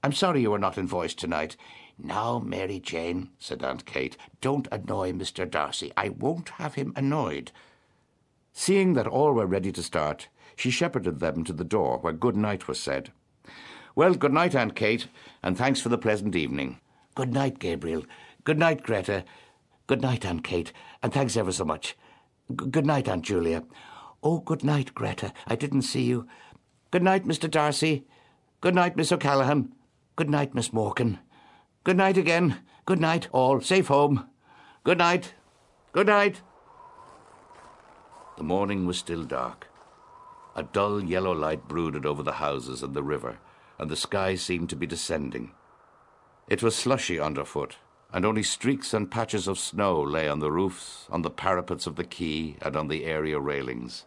[0.03, 1.55] I'm sorry you were not in voice tonight.
[1.97, 5.49] Now, Mary Jane, said Aunt Kate, don't annoy Mr.
[5.49, 5.93] D'Arcy.
[5.95, 7.53] I won't have him annoyed.
[8.51, 10.27] Seeing that all were ready to start,
[10.57, 13.13] she shepherded them to the door where good night was said.
[13.95, 15.07] Well, good night, Aunt Kate,
[15.41, 16.81] and thanks for the pleasant evening.
[17.15, 18.03] Good night, Gabriel.
[18.43, 19.23] Good night, Greta.
[19.87, 21.95] Good night, Aunt Kate, and thanks ever so much.
[22.49, 23.63] G good night, Aunt Julia.
[24.21, 25.31] Oh, good night, Greta.
[25.47, 26.27] I didn't see you.
[26.95, 27.51] Good night, Mr.
[27.51, 28.05] D'Arcy.
[28.61, 29.73] Good night, Miss O'Callaghan.
[30.15, 31.19] Good night, Miss Morkan.
[31.83, 32.59] Good night again.
[32.85, 33.59] Good night, all.
[33.59, 34.29] Safe home.
[34.85, 35.33] Good night.
[35.91, 36.41] Good night.
[38.37, 39.67] The morning was still dark.
[40.55, 43.39] A dull yellow light brooded over the houses and the river,
[43.77, 45.51] and the sky seemed to be descending.
[46.47, 47.75] It was slushy underfoot,
[48.13, 51.97] and only streaks and patches of snow lay on the roofs, on the parapets of
[51.97, 54.05] the quay, and on the area railings.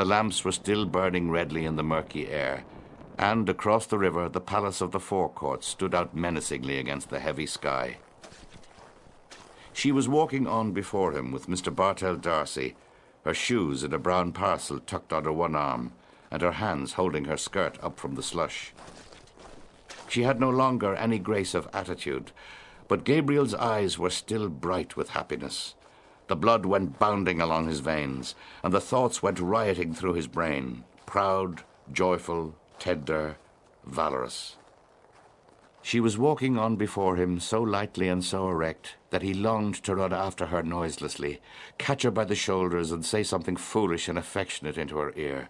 [0.00, 2.64] The lamps were still burning redly in the murky air,
[3.18, 7.18] and across the river the palace of the Four Courts stood out menacingly against the
[7.18, 7.98] heavy sky.
[9.74, 11.70] She was walking on before him with Mr.
[11.70, 12.76] Bartell D'Arcy,
[13.26, 15.92] her shoes in a brown parcel tucked under one arm,
[16.30, 18.72] and her hands holding her skirt up from the slush.
[20.08, 22.32] She had no longer any grace of attitude,
[22.88, 25.74] but Gabriel's eyes were still bright with happiness.
[26.30, 30.84] The blood went bounding along his veins, and the thoughts went rioting through his brain,
[31.04, 33.36] proud, joyful, tender,
[33.84, 34.56] valorous.
[35.82, 39.96] She was walking on before him so lightly and so erect that he longed to
[39.96, 41.40] run after her noiselessly,
[41.78, 45.48] catch her by the shoulders, and say something foolish and affectionate into her ear.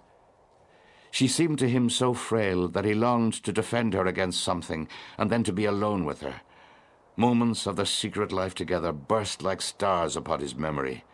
[1.10, 4.88] She seemed to him so frail that he longed to defend her against something,
[5.18, 6.40] and then to be alone with her,
[7.20, 11.04] Moments of their secret life together burst like stars upon his memory.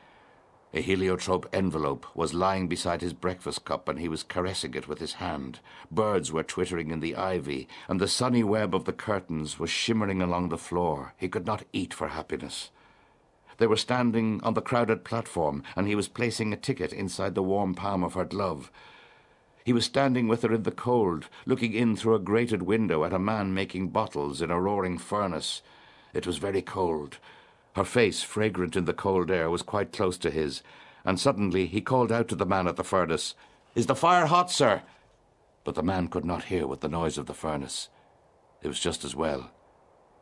[0.72, 5.00] A heliotrope envelope was lying beside his breakfast cup, and he was caressing it with
[5.00, 5.58] his hand.
[5.90, 10.22] Birds were twittering in the ivy, and the sunny web of the curtains was shimmering
[10.22, 11.12] along the floor.
[11.16, 12.70] He could not eat for happiness.
[13.56, 17.42] They were standing on the crowded platform, and he was placing a ticket inside the
[17.42, 18.70] warm palm of her glove.
[19.64, 23.12] He was standing with her in the cold, looking in through a grated window at
[23.12, 25.62] a man making bottles in a roaring furnace.
[26.16, 27.18] It was very cold.
[27.74, 30.62] Her face, fragrant in the cold air, was quite close to his,
[31.04, 33.34] and suddenly he called out to the man at the furnace,
[33.74, 34.82] Is the fire hot, sir?
[35.62, 37.90] But the man could not hear with the noise of the furnace.
[38.62, 39.50] It was just as well.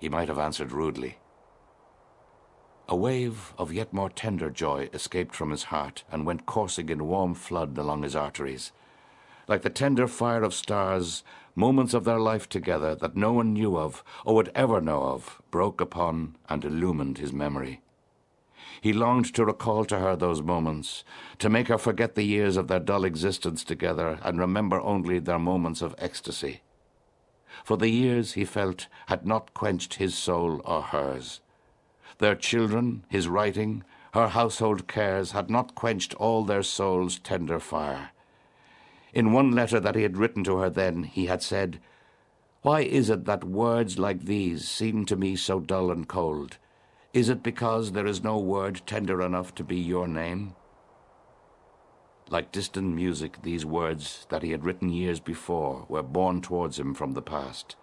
[0.00, 1.18] He might have answered rudely.
[2.88, 7.06] A wave of yet more tender joy escaped from his heart and went coursing in
[7.06, 8.72] warm flood along his arteries.
[9.46, 11.22] Like the tender fire of stars,
[11.54, 15.40] moments of their life together that no one knew of or would ever know of
[15.50, 17.80] broke upon and illumined his memory.
[18.80, 21.04] He longed to recall to her those moments,
[21.38, 25.38] to make her forget the years of their dull existence together and remember only their
[25.38, 26.62] moments of ecstasy.
[27.62, 31.40] For the years, he felt, had not quenched his soul or hers.
[32.18, 38.10] Their children, his writing, her household cares had not quenched all their souls' tender fire.
[39.14, 41.80] In one letter that he had written to her then, he had said,
[42.62, 46.58] Why is it that words like these seem to me so dull and cold?
[47.12, 50.56] Is it because there is no word tender enough to be your name?
[52.28, 56.92] Like distant music, these words that he had written years before were borne towards him
[56.92, 57.76] from the past.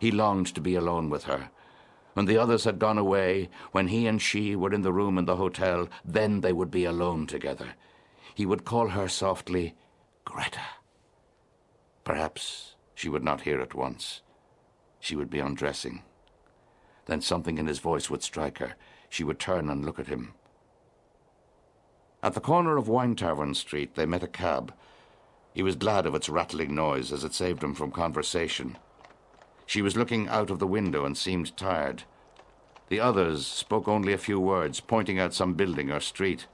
[0.00, 1.50] He longed to be alone with her.
[2.14, 5.26] When the others had gone away, when he and she were in the room in
[5.26, 7.74] the hotel, then they would be alone together.
[8.34, 9.76] He would call her softly,
[10.24, 10.60] Greta.
[12.04, 14.22] Perhaps she would not hear at once.
[15.00, 16.02] She would be undressing.
[17.06, 18.74] Then something in his voice would strike her.
[19.08, 20.34] She would turn and look at him.
[22.22, 24.72] At the corner of Wine Tavern Street, they met a cab.
[25.52, 28.78] He was glad of its rattling noise, as it saved him from conversation.
[29.66, 32.04] She was looking out of the window and seemed tired.
[32.88, 36.46] The others spoke only a few words, pointing out some building or street.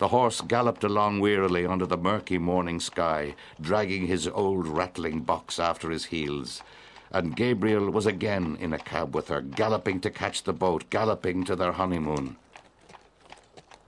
[0.00, 5.58] The horse galloped along wearily under the murky morning sky, dragging his old rattling box
[5.58, 6.62] after his heels.
[7.10, 11.44] And Gabriel was again in a cab with her, galloping to catch the boat, galloping
[11.44, 12.36] to their honeymoon.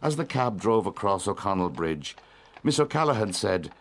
[0.03, 2.15] As the cab drove across O'Connell Bridge,
[2.63, 3.73] Miss O'Callaghan said,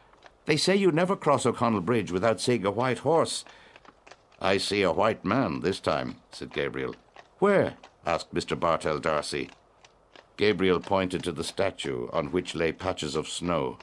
[0.46, 3.44] They say you never cross O'Connell Bridge without seeing a white horse.
[4.40, 6.96] I see a white man this time, said Gabriel.
[7.40, 7.74] Where?
[8.06, 8.58] asked Mr.
[8.58, 9.50] Bartell D'Arcy.
[10.42, 13.78] Gabriel pointed to the statue on which lay patches of snow.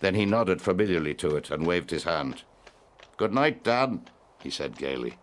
[0.00, 2.44] Then he nodded familiarly to it and waved his hand.
[3.18, 4.08] Good night, Dan,
[4.42, 5.18] he said gaily.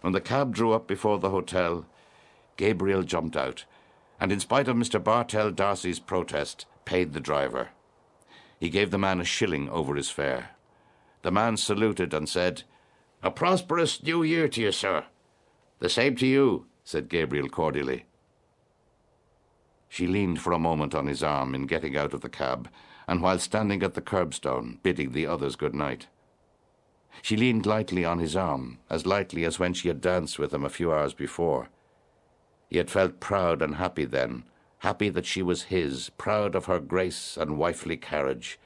[0.00, 1.86] When the cab drew up before the hotel,
[2.56, 3.66] Gabriel jumped out
[4.18, 5.00] and in spite of Mr.
[5.00, 7.68] Bartell D'Arcy's protest, paid the driver.
[8.58, 10.56] He gave the man a shilling over his fare.
[11.22, 12.64] The man saluted and said,
[13.22, 15.04] A prosperous new year to you, sir.
[15.78, 18.06] The same to you, said Gabriel cordially.
[19.92, 22.70] She leaned for a moment on his arm in getting out of the cab,
[23.08, 26.06] and while standing at the curbstone, bidding the others good night.
[27.22, 30.64] She leaned lightly on his arm, as lightly as when she had danced with him
[30.64, 31.68] a few hours before.
[32.68, 34.44] He had felt proud and happy then,
[34.78, 38.60] happy that she was his, proud of her grace and wifely carriage.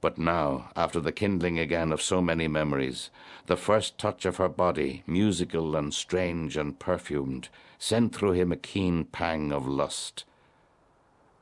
[0.00, 3.10] But now, after the kindling again of so many memories,
[3.44, 8.56] the first touch of her body, musical and strange and perfumed, sent through him a
[8.56, 10.24] keen pang of lust.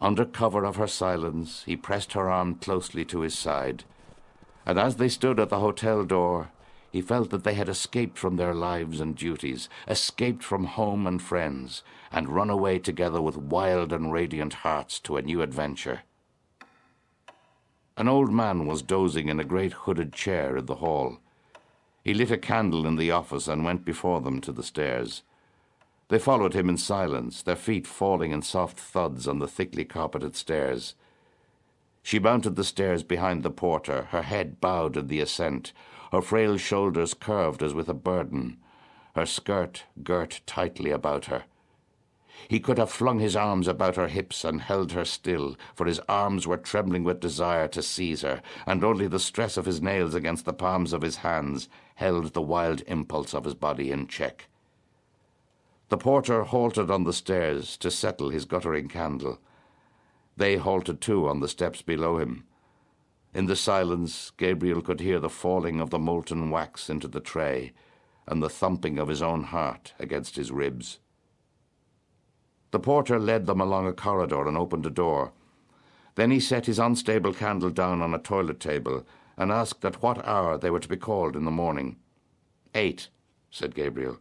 [0.01, 3.85] Under cover of her silence, he pressed her arm closely to his side,
[4.65, 6.51] and as they stood at the hotel door,
[6.91, 11.21] he felt that they had escaped from their lives and duties, escaped from home and
[11.21, 16.03] friends, and run away together with wild and radiant hearts to a new adventure.
[17.97, 21.19] An old man was dozing in a great hooded chair in the hall.
[22.05, 25.23] He lit a candle in the office and went before them to the stairs.
[26.09, 30.37] They followed him in silence, their feet falling in soft thuds on the thickly carpeted
[30.37, 30.95] stairs.
[32.03, 35.75] She mounted the stairs behind the porter, her head bowed in the ascent,
[36.11, 38.57] her frail shoulders curved as with a burden,
[39.15, 41.45] her skirt girt tightly about her.
[42.49, 46.01] He could have flung his arms about her hips and held her still, for his
[46.09, 50.15] arms were trembling with desire to seize her, and only the stress of his nails
[50.15, 54.48] against the palms of his hands held the wild impulse of his body in check.
[55.89, 59.39] The porter halted on the stairs to settle his guttering candle.
[60.37, 62.45] They halted too on the steps below him.
[63.35, 67.73] In the silence, Gabriel could hear the falling of the molten wax into the tray
[68.27, 70.99] and the thumping of his own heart against his ribs.
[72.71, 75.33] The porter led them along a corridor and opened a door.
[76.17, 79.07] Then he set his unstable candle down on a toilet table
[79.39, 81.97] and asked at what hour they were to be called in the morning.
[82.75, 83.09] Eight,
[83.51, 84.19] said Gabriel.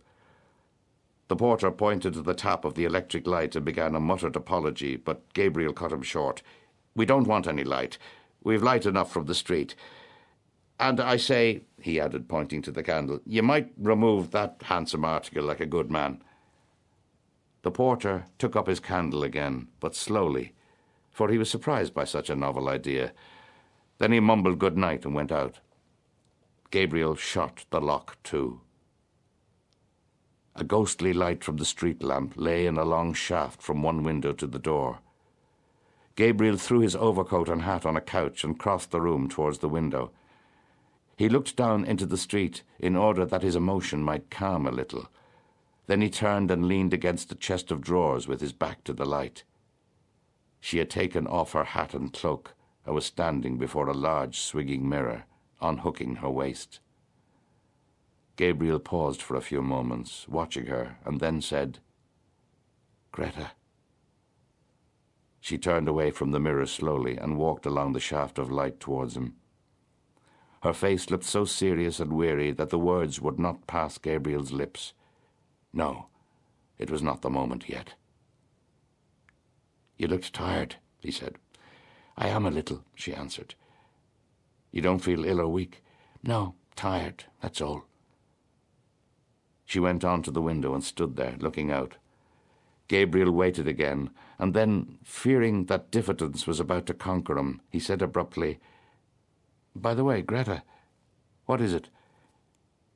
[1.28, 4.96] The porter pointed to the tap of the electric light and began a muttered apology,
[4.96, 6.42] but Gabriel cut him short.
[6.96, 7.98] We don't want any light.
[8.44, 9.76] We've light enough from the street.
[10.80, 15.44] And I say, he added, pointing to the candle, you might remove that handsome article
[15.44, 16.22] like a good man.
[17.64, 20.54] The porter took up his candle again, but slowly,
[21.12, 23.12] for he was surprised by such a novel idea.
[23.98, 25.60] Then he mumbled good night and went out.
[26.70, 28.62] Gabriel shot the lock to.
[30.60, 34.34] A ghostly light from the street lamp lay in a long shaft from one window
[34.34, 34.98] to the door.
[36.16, 39.70] Gabriel threw his overcoat and hat on a couch and crossed the room towards the
[39.70, 40.10] window.
[41.16, 45.08] He looked down into the street in order that his emotion might calm a little.
[45.86, 49.06] Then he turned and leaned against the chest of drawers with his back to the
[49.06, 49.44] light.
[50.60, 54.90] She had taken off her hat and cloak and was standing before a large swinging
[54.90, 55.26] mirror,
[55.62, 56.80] unhooking her waist.
[58.38, 61.80] Gabriel paused for a few moments, watching her, and then said,
[63.12, 63.52] Greta.
[65.42, 69.18] She turned away from the mirror slowly and walked along the shaft of light towards
[69.18, 69.34] him.
[70.62, 74.94] Her face looked so serious and weary that the words would not pass Gabriel's lips.
[75.74, 76.08] No,
[76.78, 77.96] it was not the moment yet.
[79.98, 81.38] You looked tired, he said.
[82.16, 83.56] I am a little, she answered.
[84.72, 85.84] You don't feel ill or weak?
[86.22, 87.87] No, tired, that's all.
[89.68, 91.96] She went on to the window and stood there, looking out.
[92.88, 98.02] Gabriel waited again, and then, fearing that diffidence was about to conquer him, he said
[98.02, 98.60] abruptly,
[99.76, 100.64] By the way, Greta,
[101.48, 101.90] what is it?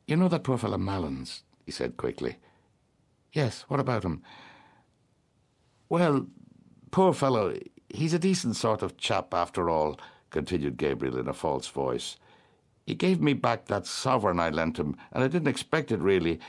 [0.07, 2.37] You know that poor fellow Malins, he said quickly.
[3.33, 4.23] Yes, what about him?
[5.89, 6.27] Well,
[6.89, 7.53] poor fellow,
[7.89, 9.99] he's a decent sort of chap after all,
[10.29, 12.15] continued Gabriel in a false voice.
[12.85, 16.39] He gave me back that sovereign I lent him, and I didn't expect it really.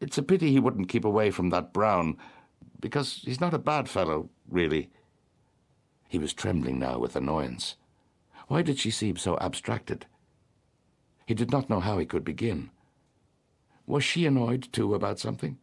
[0.00, 2.16] It's a pity he wouldn't keep away from that Brown,
[2.80, 4.90] because he's not a bad fellow, really.
[6.08, 7.76] He was trembling now with annoyance.
[8.48, 10.06] Why did she seem so abstracted?
[11.26, 12.70] He did not know how he could begin.
[13.86, 15.58] Was she annoyed, too, about something?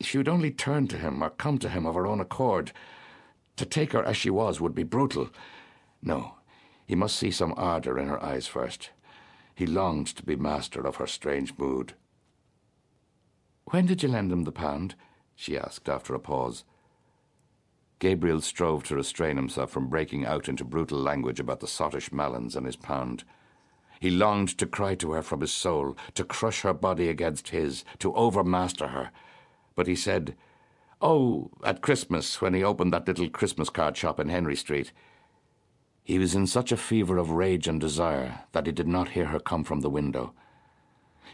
[0.00, 2.72] She would only turn to him or come to him of her own accord.
[3.56, 5.30] To take her as she was would be brutal.
[6.02, 6.34] No,
[6.86, 8.90] he must see some ardour in her eyes first.
[9.54, 11.94] He longed to be master of her strange mood.
[13.70, 14.94] When did you lend him the pound?
[15.34, 16.64] she asked after a pause.
[17.98, 22.54] Gabriel strove to restrain himself from breaking out into brutal language about the sottish Malins
[22.54, 23.24] and his pound.
[23.98, 27.84] He longed to cry to her from his soul, to crush her body against his,
[27.98, 29.10] to overmaster her.
[29.74, 30.36] But he said,
[31.00, 34.92] Oh, at Christmas, when he opened that little Christmas card shop in Henry Street.
[36.06, 39.26] He was in such a fever of rage and desire that he did not hear
[39.26, 40.34] her come from the window.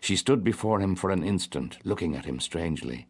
[0.00, 3.06] She stood before him for an instant, looking at him strangely.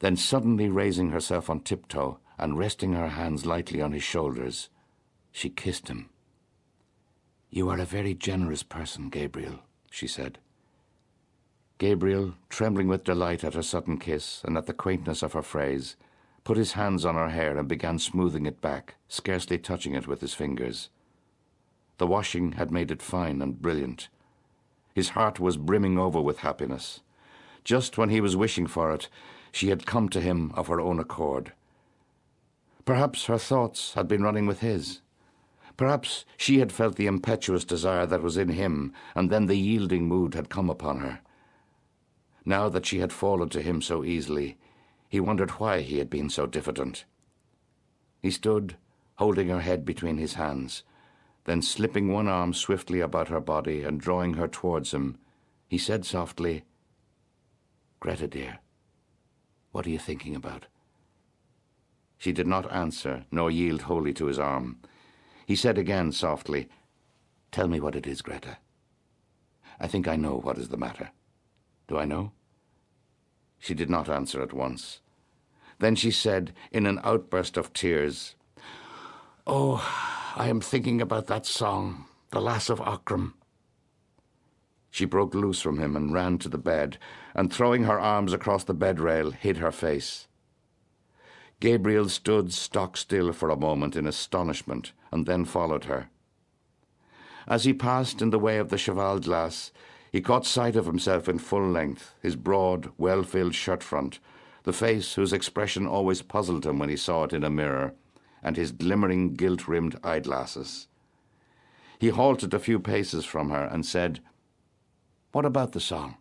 [0.00, 4.68] Then suddenly raising herself on tiptoe and resting her hands lightly on his shoulders,
[5.32, 6.10] she kissed him.
[7.48, 9.60] You are a very generous person, Gabriel,
[9.90, 10.38] she said.
[11.78, 15.96] Gabriel, trembling with delight at her sudden kiss and at the quaintness of her phrase,
[16.44, 20.20] put his hands on her hair and began smoothing it back, scarcely touching it with
[20.20, 20.88] his fingers.
[21.98, 24.08] The washing had made it fine and brilliant.
[24.94, 27.00] His heart was brimming over with happiness.
[27.62, 29.08] Just when he was wishing for it,
[29.52, 31.52] she had come to him of her own accord.
[32.84, 35.00] Perhaps her thoughts had been running with his.
[35.76, 40.06] Perhaps she had felt the impetuous desire that was in him, and then the yielding
[40.06, 41.20] mood had come upon her.
[42.44, 44.56] Now that she had fallen to him so easily,
[45.10, 47.04] he wondered why he had been so diffident.
[48.22, 48.76] He stood,
[49.16, 50.84] holding her head between his hands,
[51.44, 55.18] then slipping one arm swiftly about her body and drawing her towards him,
[55.66, 56.62] he said softly,
[57.98, 58.60] Greta, dear,
[59.72, 60.66] what are you thinking about?
[62.16, 64.78] She did not answer, nor yield wholly to his arm.
[65.44, 66.68] He said again softly,
[67.50, 68.58] Tell me what it is, Greta.
[69.80, 71.10] I think I know what is the matter.
[71.88, 72.30] Do I know?
[73.60, 75.00] She did not answer at once.
[75.78, 78.34] Then she said, in an outburst of tears,
[79.46, 79.82] Oh,
[80.34, 83.34] I am thinking about that song, The Lass of Aughrim.
[84.90, 86.98] She broke loose from him and ran to the bed,
[87.34, 90.26] and throwing her arms across the bed rail, hid her face.
[91.60, 96.08] Gabriel stood stock still for a moment in astonishment, and then followed her.
[97.46, 99.70] As he passed in the way of the cheval glass,
[100.10, 104.18] he caught sight of himself in full length, his broad, well-filled shirt front,
[104.64, 107.94] the face whose expression always puzzled him when he saw it in a mirror,
[108.42, 110.88] and his glimmering gilt-rimmed eyeglasses.
[111.98, 114.20] He halted a few paces from her and said,
[115.32, 116.16] What about the song?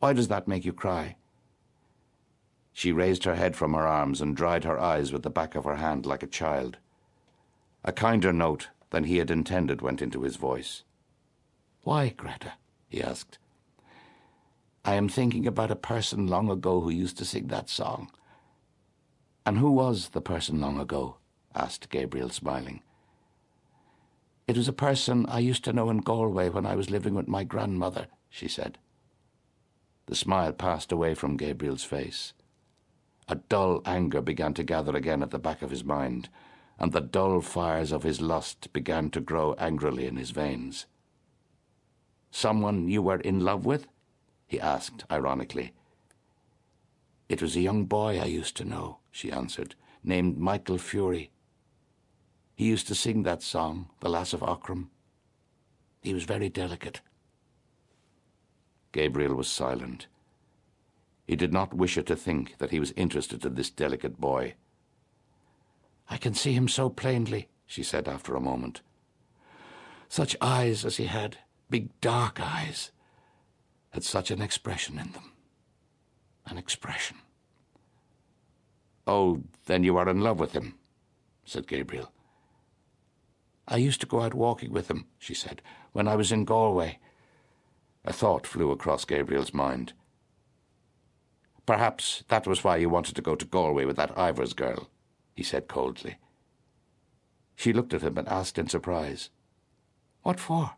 [0.00, 1.16] Why does that make you cry?
[2.72, 5.64] She raised her head from her arms and dried her eyes with the back of
[5.64, 6.78] her hand like a child.
[7.84, 10.82] A kinder note than he had intended went into his voice.
[11.82, 12.54] Why, Greta?
[12.88, 13.38] He asked.
[14.84, 18.10] I am thinking about a person long ago who used to sing that song.
[19.44, 21.16] And who was the person long ago?
[21.54, 22.82] asked Gabriel, smiling.
[24.46, 27.26] It was a person I used to know in Galway when I was living with
[27.26, 28.78] my grandmother, she said.
[30.06, 32.32] The smile passed away from Gabriel's face.
[33.28, 36.28] A dull anger began to gather again at the back of his mind,
[36.78, 40.86] and the dull fires of his lust began to grow angrily in his veins.
[42.30, 43.86] Someone you were in love with?
[44.46, 45.72] he asked ironically.
[47.28, 49.74] It was a young boy I used to know, she answered,
[50.04, 51.30] named Michael Furey.
[52.54, 54.88] He used to sing that song, The Lass of Aughrim.
[56.00, 57.00] He was very delicate.
[58.92, 60.06] Gabriel was silent.
[61.26, 64.54] He did not wish her to think that he was interested in this delicate boy.
[66.08, 68.80] I can see him so plainly, she said after a moment.
[70.08, 71.38] Such eyes as he had,
[71.70, 72.90] big dark eyes,
[73.90, 75.32] had such an expression in them.
[76.46, 77.16] An expression.
[79.06, 80.74] Oh, then you are in love with him,
[81.44, 82.12] said Gabriel.
[83.68, 85.62] I used to go out walking with him, she said,
[85.92, 86.98] when I was in Galway.
[88.04, 89.92] A thought flew across Gabriel's mind.
[91.66, 94.88] Perhaps that was why you wanted to go to Galway with that Ivors girl,
[95.34, 96.16] he said coldly.
[97.56, 99.30] She looked at him and asked in surprise,
[100.22, 100.76] What for?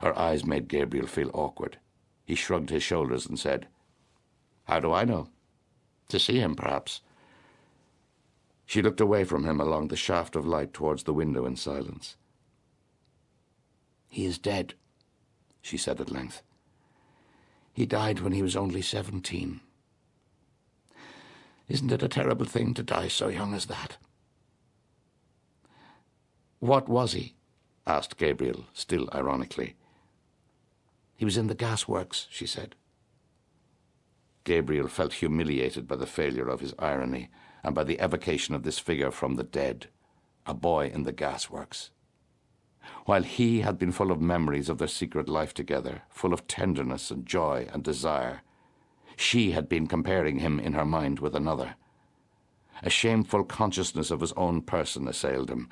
[0.00, 1.78] Her eyes made Gabriel feel awkward.
[2.24, 3.68] He shrugged his shoulders and said,
[4.64, 5.28] How do I know?
[6.08, 7.02] To see him, perhaps.
[8.64, 12.16] She looked away from him along the shaft of light towards the window in silence.
[14.08, 14.74] He is dead,
[15.60, 16.42] she said at length.
[17.72, 19.60] He died when he was only seventeen.
[21.68, 23.96] Isn't it a terrible thing to die so young as that?
[26.58, 27.34] What was he?
[27.86, 29.76] asked Gabriel, still ironically.
[31.20, 32.76] He was in the gasworks, she said.
[34.44, 37.28] Gabriel felt humiliated by the failure of his irony
[37.62, 39.88] and by the evocation of this figure from the dead,
[40.46, 41.90] a boy in the gasworks.
[43.04, 47.10] While he had been full of memories of their secret life together, full of tenderness
[47.10, 48.40] and joy and desire,
[49.14, 51.74] she had been comparing him in her mind with another.
[52.82, 55.68] A shameful consciousness of his own person assailed him.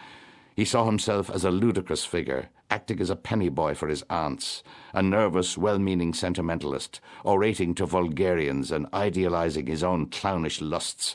[0.59, 4.64] He saw himself as a ludicrous figure, acting as a penny boy for his aunts,
[4.93, 11.14] a nervous, well-meaning sentimentalist, orating to vulgarians and idealizing his own clownish lusts,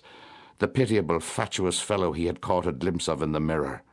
[0.60, 3.84] the pitiable, fatuous fellow he had caught a glimpse of in the mirror.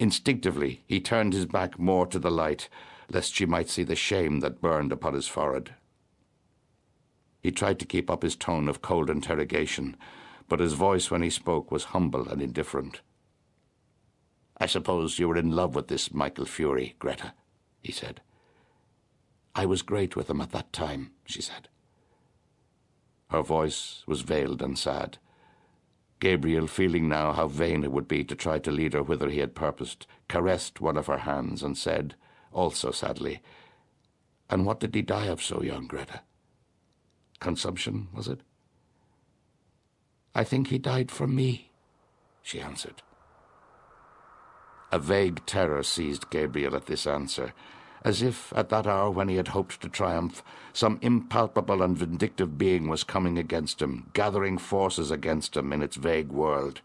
[0.00, 2.68] Instinctively, he turned his back more to the light,
[3.08, 5.76] lest she might see the shame that burned upon his forehead.
[7.40, 9.96] He tried to keep up his tone of cold interrogation,
[10.48, 13.00] but his voice when he spoke was humble and indifferent.
[14.60, 17.32] I suppose you were in love with this Michael Furey, Greta,
[17.80, 18.20] he said.
[19.54, 21.68] I was great with him at that time, she said.
[23.30, 25.16] Her voice was veiled and sad.
[26.20, 29.38] Gabriel, feeling now how vain it would be to try to lead her whither he
[29.38, 32.14] had purposed, caressed one of her hands and said,
[32.52, 33.40] also sadly,
[34.50, 36.20] And what did he die of so young, Greta?
[37.38, 38.40] Consumption, was it?
[40.34, 41.70] I think he died for me,
[42.42, 43.02] she answered.
[44.92, 47.52] A vague terror seized Gabriel at this answer,
[48.02, 50.42] as if, at that hour when he had hoped to triumph,
[50.72, 55.96] some impalpable and vindictive being was coming against him, gathering forces against him in its
[55.96, 56.80] vague world.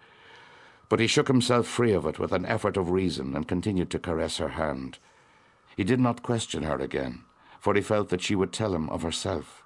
[0.87, 3.99] But he shook himself free of it with an effort of reason and continued to
[3.99, 4.99] caress her hand.
[5.75, 7.23] He did not question her again,
[7.59, 9.63] for he felt that she would tell him of herself.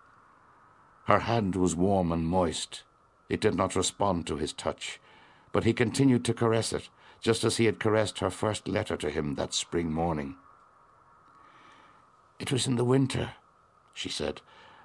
[1.05, 2.83] Her hand was warm and moist.
[3.27, 5.01] It did not respond to his touch,
[5.51, 6.89] but he continued to caress it,
[7.21, 10.35] just as he had caressed her first letter to him that spring morning.
[12.39, 13.31] It was in the winter,
[13.93, 14.41] she said,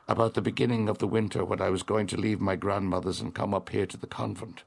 [0.08, 3.34] about the beginning of the winter when I was going to leave my grandmother's and
[3.34, 4.64] come up here to the convent.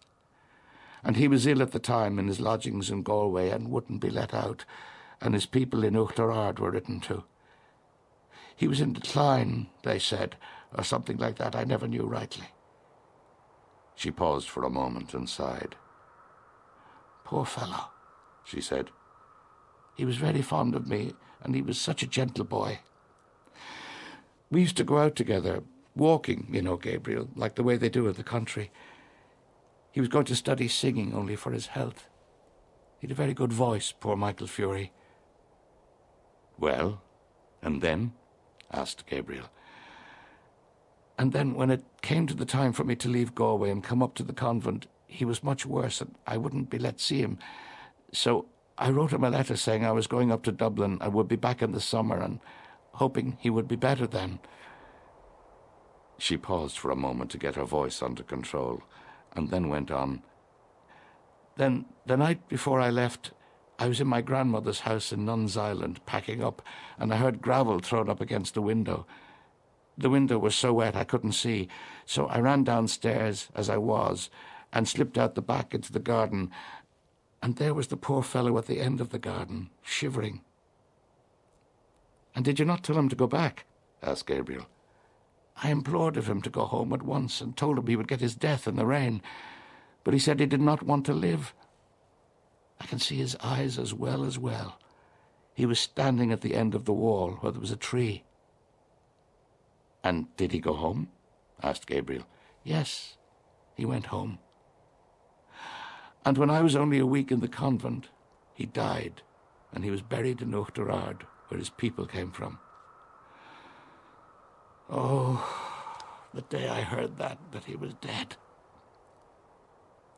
[1.04, 4.10] And he was ill at the time in his lodgings in Galway and wouldn't be
[4.10, 4.66] let out,
[5.22, 7.24] and his people in Oughterard were written to.
[8.56, 10.36] He was in decline, they said,
[10.76, 11.56] or something like that.
[11.56, 12.48] I never knew rightly.
[13.96, 15.76] She paused for a moment and sighed.
[17.28, 17.90] Poor fellow,
[18.46, 18.90] she said.
[19.96, 21.12] He was very fond of me,
[21.44, 22.80] and he was such a gentle boy.
[24.50, 25.62] We used to go out together,
[25.94, 28.72] walking, you know, Gabriel, like the way they do in the country.
[29.92, 32.08] He was going to study singing only for his health.
[33.02, 34.92] He'd a very good voice, poor Michael Furey.
[36.58, 37.02] Well,
[37.62, 38.14] and then?
[38.72, 39.50] asked Gabriel.
[41.20, 44.02] And then, when it came to the time for me to leave Galway and come
[44.02, 47.40] up to the convent, he was much worse, and I wouldn't be let see him.
[48.12, 48.46] So
[48.78, 51.36] I wrote him a letter saying I was going up to Dublin and would be
[51.36, 52.40] back in the summer, and
[52.94, 54.40] hoping he would be better then.
[56.20, 58.84] She paused for a moment to get her voice under control,
[59.34, 60.24] and then went on.
[61.56, 63.32] Then, the night before I left,
[63.80, 66.62] I was in my grandmother's house in Nuns Island, packing up,
[66.98, 69.06] and I heard gravel thrown up against the window.
[69.98, 71.68] The window was so wet I couldn't see,
[72.06, 74.30] so I ran downstairs, as I was,
[74.74, 76.52] and slipped out the back into the garden,
[77.42, 80.42] and there was the poor fellow at the end of the garden, shivering.
[82.36, 83.66] And did you not tell him to go back?
[84.04, 84.68] asked Gabriel.
[85.64, 88.22] I implored of him to go home at once and told him he would get
[88.22, 89.22] his death in the rain,
[90.04, 91.54] but he said he did not want to live.
[92.80, 94.80] I can see his eyes as well as well.
[95.56, 98.24] He was standing at the end of the wall where there was a tree.
[100.04, 101.10] And did he go home?
[101.64, 102.28] asked Gabriel.
[102.64, 103.18] Yes,
[103.74, 104.38] he went home.
[106.26, 108.10] And when I was only a week in the convent,
[108.54, 109.22] he died,
[109.72, 112.60] and he was buried in Oughterard, where his people came from.
[114.90, 115.46] Oh,
[116.34, 118.36] the day I heard that, that he was dead.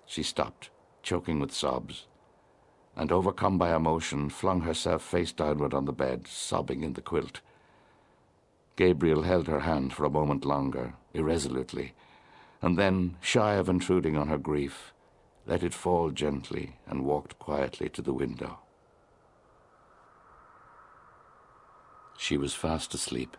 [0.05, 0.69] She stopped,
[1.03, 2.07] choking with sobs,
[2.95, 7.41] and overcome by emotion, flung herself face downward on the bed, sobbing in the quilt.
[8.75, 11.93] Gabriel held her hand for a moment longer, irresolutely,
[12.61, 14.93] and then, shy of intruding on her grief,
[15.49, 18.59] let it fall gently and walked quietly to the window.
[22.15, 23.35] She was fast asleep.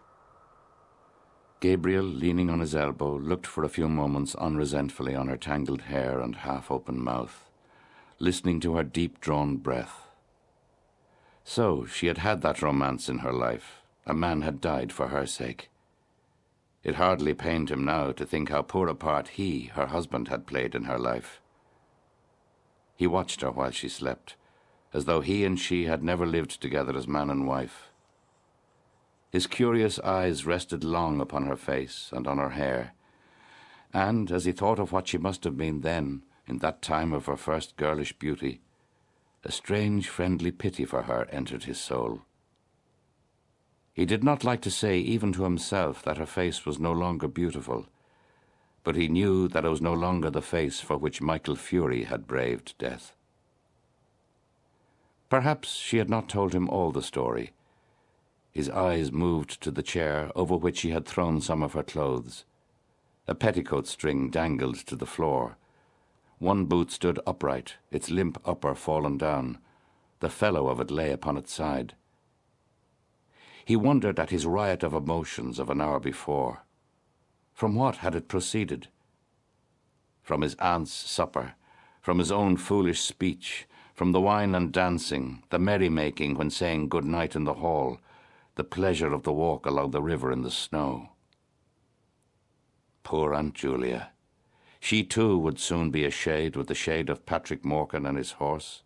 [1.60, 6.18] Gabriel, leaning on his elbow, looked for a few moments unresentfully on her tangled hair
[6.18, 7.48] and half-open mouth,
[8.18, 10.08] listening to her deep-drawn breath.
[11.44, 13.82] So she had had that romance in her life.
[14.04, 15.68] A man had died for her sake.
[16.82, 20.48] It hardly pained him now to think how poor a part he, her husband, had
[20.48, 21.40] played in her life.
[23.00, 24.36] He watched her while she slept,
[24.92, 27.88] as though he and she had never lived together as man and wife.
[29.30, 32.92] His curious eyes rested long upon her face and on her hair,
[33.94, 37.24] and as he thought of what she must have been then, in that time of
[37.24, 38.60] her first girlish beauty,
[39.44, 42.20] a strange friendly pity for her entered his soul.
[43.94, 47.28] He did not like to say even to himself that her face was no longer
[47.28, 47.86] beautiful,
[48.82, 52.26] but he knew that it was no longer the face for which Michael Furey had
[52.26, 53.14] braved death.
[55.28, 57.52] Perhaps she had not told him all the story,
[58.52, 62.44] his eyes moved to the chair over which she had thrown some of her clothes.
[63.28, 65.56] A petticoat string dangled to the floor.
[66.38, 69.58] One boot stood upright, its limp upper fallen down.
[70.18, 71.94] The fellow of it lay upon its side.
[73.64, 76.64] He wondered at his riot of emotions of an hour before.
[77.60, 78.88] From what had it proceeded?
[80.22, 81.56] From his aunt's supper,
[82.00, 87.04] from his own foolish speech, from the wine and dancing, the merrymaking when saying good
[87.04, 87.98] night in the hall,
[88.54, 91.10] the pleasure of the walk along the river in the snow.
[93.02, 94.12] Poor Aunt Julia.
[94.80, 98.32] She too would soon be a shade with the shade of Patrick Morkan and his
[98.40, 98.80] horse.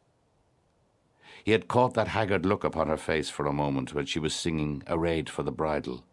[1.44, 4.34] He had caught that haggard look upon her face for a moment when she was
[4.34, 6.04] singing Arrayed for the Bridal.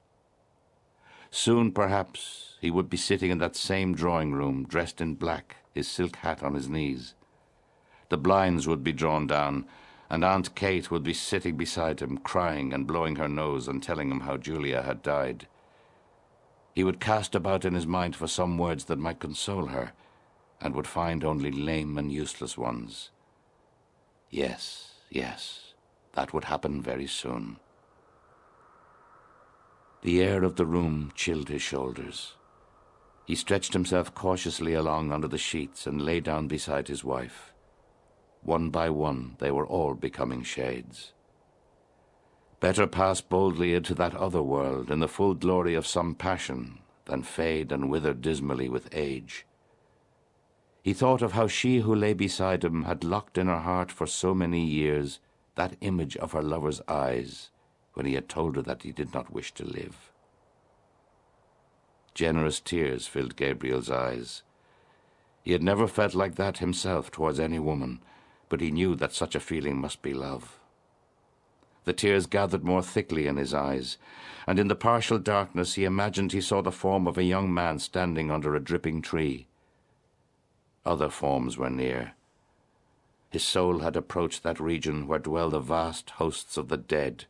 [1.32, 5.88] Soon, perhaps, he would be sitting in that same drawing room, dressed in black, his
[5.88, 7.16] silk hat on his knees.
[8.10, 9.66] The blinds would be drawn down,
[10.10, 14.12] and Aunt Kate would be sitting beside him, crying and blowing her nose and telling
[14.12, 15.48] him how Julia had died.
[16.76, 19.94] He would cast about in his mind for some words that might console her,
[20.60, 23.10] and would find only lame and useless ones.
[24.30, 25.74] Yes, yes,
[26.14, 27.58] that would happen very soon.
[30.02, 32.34] The air of the room chilled his shoulders.
[33.26, 37.53] He stretched himself cautiously along under the sheets and lay down beside his wife.
[38.41, 41.14] One by one, they were all becoming shades.
[42.60, 47.22] Better pass boldly into that other world in the full glory of some passion than
[47.22, 49.45] fade and wither dismally with age.
[50.82, 54.07] He thought of how she who lay beside him had locked in her heart for
[54.07, 55.19] so many years
[55.53, 57.52] that image of her lover's eyes
[57.93, 60.11] when he had told her that he did not wish to live.
[62.13, 64.43] Generous tears filled Gabriel's eyes.
[65.43, 68.01] He had never felt like that himself towards any woman,
[68.49, 70.59] but he knew that such a feeling must be love.
[71.84, 73.97] The tears gathered more thickly in his eyes,
[74.45, 77.80] and in the partial darkness he imagined he saw the form of a young man
[77.80, 79.47] standing under a dripping tree.
[80.85, 82.13] Other forms were near.
[83.31, 87.26] His soul had approached that region where dwell the vast hosts of the dead.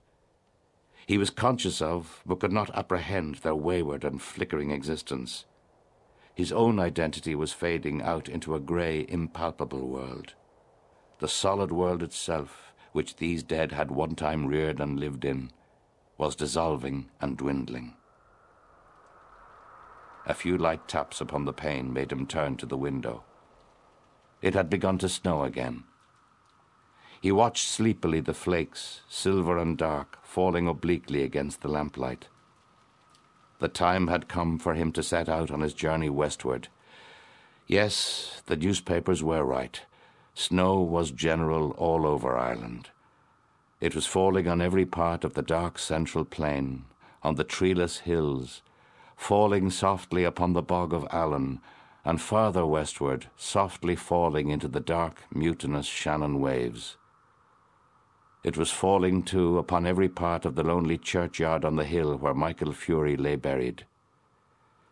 [1.05, 5.45] He was conscious of, but could not apprehend, their wayward and flickering existence.
[6.35, 10.33] His own identity was fading out into a grey, impalpable world
[11.21, 15.51] the solid world itself, which these dead had one time reared and lived in,
[16.17, 17.93] was dissolving and dwindling.
[20.25, 23.23] A few light taps upon the pane made him turn to the window.
[24.41, 25.83] It had begun to snow again.
[27.21, 32.27] He watched sleepily the flakes, silver and dark, falling obliquely against the lamplight.
[33.59, 36.67] The time had come for him to set out on his journey westward.
[37.67, 39.79] Yes, the newspapers were right.
[40.33, 42.89] Snow was general all over Ireland.
[43.79, 46.85] It was falling on every part of the dark central plain,
[47.21, 48.63] on the treeless hills,
[49.15, 51.61] falling softly upon the bog of Allen,
[52.03, 56.97] and farther westward, softly falling into the dark, mutinous Shannon waves.
[58.43, 62.33] It was falling, too, upon every part of the lonely churchyard on the hill where
[62.33, 63.85] Michael Furey lay buried.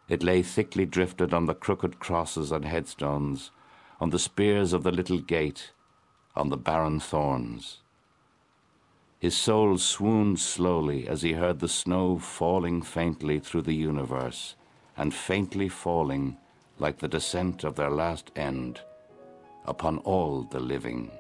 [0.07, 3.51] It lay thickly drifted on the crooked crosses and headstones,
[3.99, 5.71] on the spears of the little gate,
[6.35, 7.81] on the barren thorns.
[9.19, 14.55] His soul swooned slowly as he heard the snow falling faintly through the universe,
[14.95, 16.37] and faintly falling,
[16.77, 18.81] like the descent of their last end,
[19.65, 21.11] upon all the living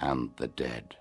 [0.00, 0.96] and the dead.